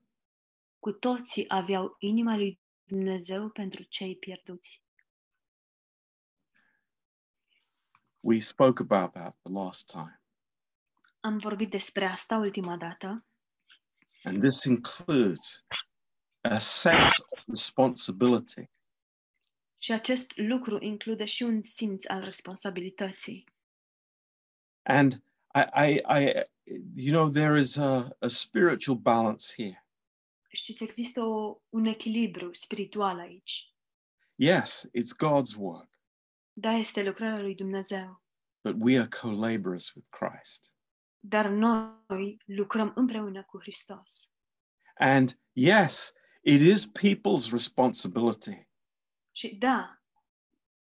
Cu 0.79 0.93
toții 0.93 1.49
aveau 1.49 1.97
inima 1.99 2.37
lui 2.37 2.61
Dumnezeu 2.85 3.49
pentru 3.49 3.83
cei 3.83 4.17
pierduți. 4.17 4.83
We 8.21 8.39
spoke 8.41 8.83
about 8.83 9.13
that 9.13 9.37
the 9.43 9.53
last 9.53 9.91
time. 9.91 10.24
Am 11.25 11.39
vorbit 11.39 11.71
despre 11.71 12.05
asta 12.05 12.37
ultima 12.37 12.77
dată 12.77 13.27
And 14.25 14.39
this 14.43 14.65
includes 14.65 15.65
a 16.41 16.59
sense 16.59 17.15
of 17.29 17.43
responsibility. 17.47 18.71
și 19.79 19.93
acest 19.93 20.37
lucru 20.37 20.83
include 20.83 21.25
și 21.25 21.43
un 21.43 21.63
simț 21.63 22.05
al 22.09 22.21
responsabilității. 22.21 23.45
And 24.83 25.13
I, 25.55 25.91
I, 25.91 26.03
I 26.19 26.33
you 26.95 27.21
know, 27.21 27.31
there 27.31 27.59
is 27.59 27.77
a, 27.77 28.17
a 28.19 28.29
spiritual 28.29 28.97
balance 28.97 29.45
here. 29.57 29.87
Știți, 30.49 30.83
există 30.83 31.21
o, 31.21 31.61
un 31.69 31.85
echilibru 31.85 32.53
spiritual 32.53 33.19
aici. 33.19 33.73
Yes, 34.35 34.87
it's 34.87 35.17
God's 35.25 35.57
work, 35.57 35.91
Da, 36.53 36.71
este 36.71 37.03
lucrarea 37.03 37.41
lui 37.41 37.55
Dumnezeu, 37.55 38.23
but 38.65 38.77
we 38.79 38.99
are 38.99 39.09
co 39.21 39.31
laborers 39.31 39.95
with 39.95 40.09
Christ. 40.11 40.74
Dar 41.27 41.49
noi 41.49 42.37
lucrăm 42.45 42.93
împreună 42.95 43.45
cu 43.45 43.61
Hristos. 43.61 44.33
And 44.95 45.41
yes, 45.53 46.13
it 46.43 46.61
is 46.61 46.87
people's 46.87 47.51
responsibility 47.51 48.69
Și 49.33 49.57
da, 49.57 50.03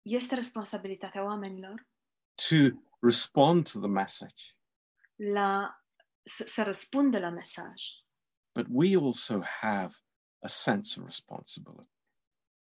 este 0.01 0.35
responsabilitatea 0.35 1.23
oamenilor 1.23 1.87
to 2.35 2.77
respond 2.99 3.71
to 3.71 3.79
the 3.79 3.87
message, 3.87 4.43
la, 5.15 5.83
să, 6.23 6.43
să 6.47 6.63
răspundă 6.63 7.19
la 7.19 7.29
mesaj, 7.29 7.83
but 8.53 8.65
we 8.69 8.97
also 8.97 9.41
have 9.41 9.93
a 10.39 10.47
sense 10.47 10.99
of 10.99 11.05
responsibility. 11.05 11.91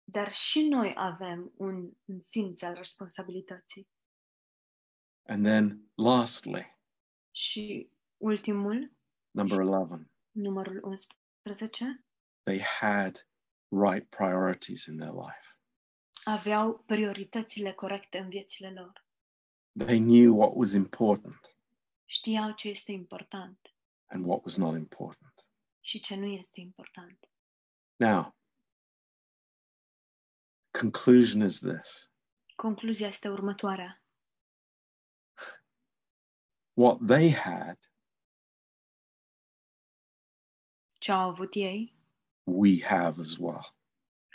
dar 0.03 0.33
și 0.33 0.67
noi 0.67 0.93
avem 0.95 1.51
un, 1.55 1.91
un 2.05 2.21
simț 2.21 2.61
al 2.61 2.73
responsabilității. 2.73 3.89
And 5.27 5.45
then, 5.45 5.91
lastly, 5.95 6.78
Și 7.31 7.89
ultimul, 8.17 8.91
number 9.31 9.59
11, 9.59 10.11
numărul 10.31 10.79
11, 10.83 12.03
they 12.43 12.59
had 12.61 13.27
right 13.69 14.09
priorities 14.09 14.85
in 14.85 14.97
their 14.97 15.13
life. 15.13 15.57
aveau 16.23 16.83
prioritățile 16.85 17.73
corecte 17.73 18.17
în 18.17 18.29
viețile 18.29 18.71
lor. 18.71 19.05
They 19.85 19.99
knew 19.99 20.37
what 20.37 20.51
was 20.55 20.71
important 20.73 21.57
Știau 22.05 22.51
ce 22.51 22.69
este 22.69 22.91
important 22.91 23.73
and 24.05 24.25
what 24.25 24.43
was 24.43 24.57
not 24.57 24.75
important. 24.75 25.45
și 25.81 25.99
ce 25.99 26.15
nu 26.15 26.25
este 26.25 26.59
important. 26.59 27.29
Now, 27.95 28.35
conclusion 30.71 31.41
is 31.41 31.59
this 31.59 32.11
Concluzia 32.55 33.07
este 33.07 33.29
următoarea. 33.29 34.03
What 36.79 36.97
they 37.07 37.29
had, 37.31 37.77
Ce 40.99 41.11
au 41.11 41.29
avut 41.29 41.53
ei, 41.55 41.93
we 42.43 42.81
have 42.83 43.21
as 43.21 43.37
well. 43.37 43.75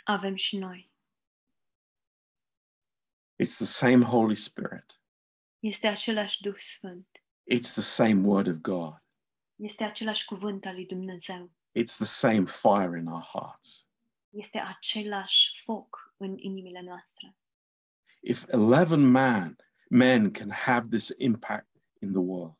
avem 0.03 0.35
și 0.35 0.57
noi. 0.57 0.91
It's 3.43 3.55
the 3.57 3.65
same 3.65 4.03
Holy 4.05 4.35
Spirit, 4.35 5.01
Este 5.59 5.87
același 5.87 6.41
Duh 6.41 6.57
Sfânt. 6.57 7.07
it's 7.53 7.71
the 7.73 7.81
same 7.81 8.27
Word 8.27 8.47
of 8.47 8.55
God, 8.55 9.03
Este 9.55 9.83
același 9.83 10.25
cuvânt 10.25 10.65
al 10.65 10.73
lui 10.73 10.85
Dumnezeu. 10.85 11.51
it's 11.79 11.95
the 11.95 12.05
same 12.05 12.45
fire 12.45 12.97
in 12.99 13.07
our 13.07 13.23
hearts. 13.23 13.85
Este 14.29 14.57
același 14.59 15.61
foc 15.63 16.13
în 16.17 16.37
inimile 16.37 16.81
noastre. 16.81 17.35
If 18.21 18.45
11 18.51 18.95
man, 18.95 19.57
men 19.89 20.31
can 20.31 20.49
have 20.51 20.87
this 20.87 21.13
impact 21.17 21.74
in 22.05 22.11
the 22.11 22.21
world, 22.21 22.55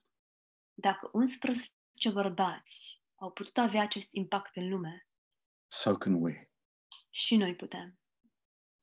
Dacă 0.74 1.10
11 1.14 1.70
bărbați 2.14 3.02
au 3.16 3.32
putut 3.32 3.58
avea 3.58 3.82
acest 3.82 4.10
impact 4.12 4.56
în 4.56 4.70
lume, 4.70 5.08
so 5.68 5.96
can 5.96 6.14
we. 6.14 6.50
și 7.10 7.36
noi 7.38 7.56
putem. 7.56 8.00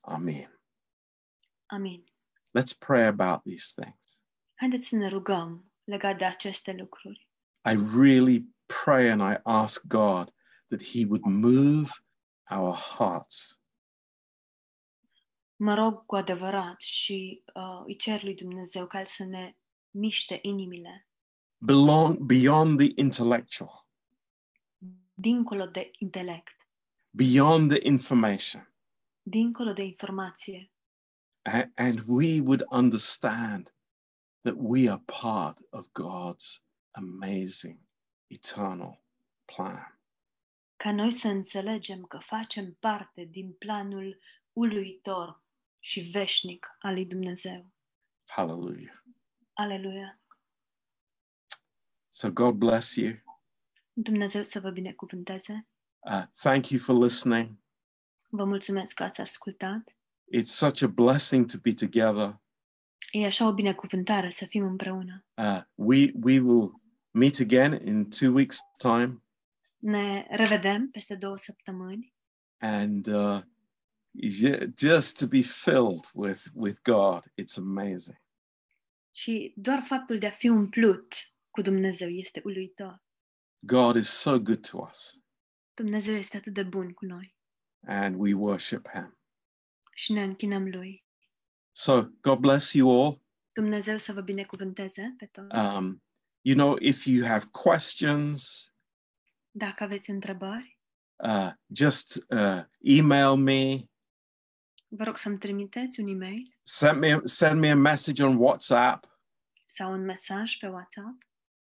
Amen. 0.01 0.61
Amin. 1.67 2.05
Let's 2.59 2.79
pray 2.79 3.07
about 3.07 3.43
these 3.43 3.83
things. 3.83 4.23
Haideți 4.55 4.87
să 4.87 4.97
ne 4.97 5.09
rugăm 5.09 5.73
legat 5.85 6.19
de 6.19 6.25
aceste 6.25 6.73
lucruri. 6.73 7.29
I 7.71 7.77
really 7.97 8.55
pray 8.85 9.11
and 9.11 9.21
I 9.21 9.41
ask 9.43 9.87
God 9.87 10.35
that 10.69 10.83
He 10.83 11.05
would 11.05 11.25
move 11.25 11.91
our 12.51 12.75
hearts 12.75 13.63
Mă 15.57 15.75
rog 15.75 16.07
cu 16.07 16.17
adevărat 16.17 16.81
și 16.81 17.43
uh, 17.55 17.83
îi 17.87 17.97
cer 17.97 18.23
lui 18.23 18.35
Dumnezeu 18.35 18.87
ca 18.87 18.99
El 18.99 19.07
să 19.07 19.25
ne 19.25 19.57
miște 19.93 20.39
inimile 20.43 21.07
belong 21.59 22.19
beyond 22.19 22.79
the 22.79 22.93
intellectual, 22.95 23.87
dincolo 25.15 25.67
de 25.67 25.91
intelect, 25.99 26.57
beyond 27.11 27.71
the 27.71 27.87
information, 27.87 28.75
dincolo 29.23 29.73
de 29.73 29.83
informație 29.83 30.73
a- 31.43 31.71
and 31.75 32.03
we 32.07 32.41
would 32.41 32.65
understand 32.71 33.75
that 34.43 34.55
we 34.59 34.91
are 34.91 35.03
part 35.21 35.59
of 35.71 35.87
God's 35.93 36.63
amazing 36.91 37.79
eternal 38.27 39.05
plan. 39.45 39.97
ca 40.77 40.93
noi 40.93 41.13
să 41.13 41.29
înțelegem 41.29 42.03
că 42.03 42.19
facem 42.19 42.77
parte 42.81 43.25
din 43.25 43.53
planul 43.53 44.19
uluitor 44.53 45.43
și 45.79 46.01
veșnic 46.01 46.77
al 46.79 46.93
lui 46.95 47.07
Dumnezeu. 47.07 47.67
Hallelujah. 48.25 49.02
Aleluia! 49.53 50.21
So 52.09 52.31
God 52.31 52.55
bless 52.55 52.95
you. 52.95 53.13
Dumnezeu 53.93 54.43
să 54.43 54.61
vă 54.61 54.71
binecuvânteze. 54.71 55.69
Uh, 55.99 56.25
thank 56.43 56.69
you 56.69 56.81
for 56.81 57.03
listening. 57.03 57.59
Vă 58.31 58.45
mulțumesc 58.45 58.95
că 58.95 59.03
ați 59.03 59.21
ascultat. 59.21 59.97
It's 60.37 60.53
such 60.53 60.83
a 60.83 60.87
blessing 60.87 61.51
to 61.51 61.59
be 61.63 61.73
together. 61.73 62.41
E 63.11 63.27
așa 63.27 63.47
o 63.47 63.53
binecuvântare 63.53 64.31
să 64.31 64.45
fim 64.45 64.65
împreună. 64.65 65.25
Uh, 65.35 65.63
we 65.75 66.13
we 66.23 66.41
will 66.41 66.81
meet 67.11 67.41
again 67.41 67.87
in 67.87 68.11
two 68.11 68.33
weeks' 68.41 68.59
time, 68.79 69.23
Ne 69.79 70.27
revedem 70.31 70.91
peste 70.91 71.15
două 71.15 71.37
săptămâni 71.37 72.15
and 72.63 73.09
uh, 73.09 73.43
just 74.77 75.19
to 75.19 75.27
be 75.27 75.43
filled 75.43 76.07
with 76.15 76.49
with 76.55 76.83
God, 76.85 77.23
it's 77.37 77.59
amazing. 77.59 78.17
Și 79.13 79.53
doar 79.57 79.83
faptul 79.83 80.19
de 80.19 80.27
a 80.27 80.31
fi 80.31 80.49
umplut 80.49 81.15
cu 81.51 81.61
Dumnezeu 81.63 82.09
este 82.09 82.41
uluitor. 82.45 83.03
God 83.59 83.97
is 83.97 84.09
so 84.09 84.39
good 84.41 84.69
to 84.69 84.79
us, 84.91 85.21
Dumnezeu 85.75 86.15
este 86.15 86.37
atât 86.37 86.53
de 86.55 86.63
bun 86.63 86.93
cu 86.93 87.05
noi 87.05 87.37
and 87.87 88.17
we 88.19 88.33
worship 88.35 88.89
Him. 88.89 89.19
și 89.95 90.13
ne 90.13 90.23
închinăm 90.23 90.69
lui. 90.69 91.05
So 91.75 92.03
God 92.21 92.39
bless 92.39 92.73
you 92.73 93.03
all. 93.03 93.21
Dumnezeu 93.53 93.99
să 93.99 94.13
vă 94.13 94.21
binecuvânteze 94.21 95.15
pe 95.19 95.27
toți. 95.27 95.57
Um, 95.57 96.03
you 96.41 96.57
know, 96.57 96.77
if 96.81 97.05
you 97.07 97.27
have 97.27 97.45
questions, 97.51 98.67
Dacă 99.51 99.83
aveți 99.83 100.11
întrebări, 100.11 100.79
uh, 101.17 101.53
just 101.75 102.17
uh, 102.29 102.63
email 102.81 103.35
me, 103.35 103.85
vă 104.97 105.05
rog 105.05 105.17
să-mi 105.19 105.39
trimiteți 105.39 106.01
un 106.01 106.07
e-mail 106.07 106.57
send 106.63 106.99
me 106.99 107.21
send 107.25 107.61
me 107.61 107.71
a 107.71 107.75
message 107.77 108.25
on 108.25 108.37
WhatsApp. 108.37 109.11
sau 109.65 109.93
un 109.93 110.05
mesaj 110.05 110.57
pe 110.57 110.67
WhatsApp. 110.69 111.23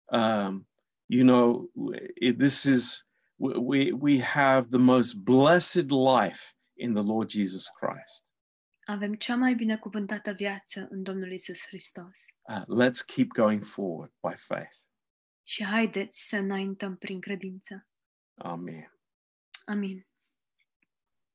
Um, 0.05 0.69
you 1.05 1.23
know, 1.25 1.71
w- 1.75 2.35
this 2.37 2.63
is 2.63 3.07
we- 3.35 3.57
we 3.57 3.91
we 3.91 4.21
have 4.21 4.67
the 4.69 4.77
most 4.79 5.15
blessed 5.15 5.89
life 5.91 6.53
in 6.73 6.93
the 6.93 7.03
Lord 7.03 7.29
Jesus 7.29 7.67
Christ. 7.69 8.33
Avem 8.85 9.13
cea 9.15 9.35
mai 9.35 9.53
binecuvântată 9.55 10.31
viață 10.31 10.87
în 10.89 11.03
Domnul 11.03 11.31
Isus 11.31 11.59
Hristos. 11.67 12.25
Uh, 12.41 12.63
let's 12.85 13.05
keep 13.15 13.27
going 13.27 13.63
forward 13.63 14.11
by 14.29 14.35
faith. 14.35 14.77
Și 15.43 15.63
haideți 15.63 16.27
să 16.27 16.37
înaintăm 16.37 16.97
prin 16.97 17.19
credință. 17.19 17.87
Amen. 18.35 18.99
Amin. 19.65 20.07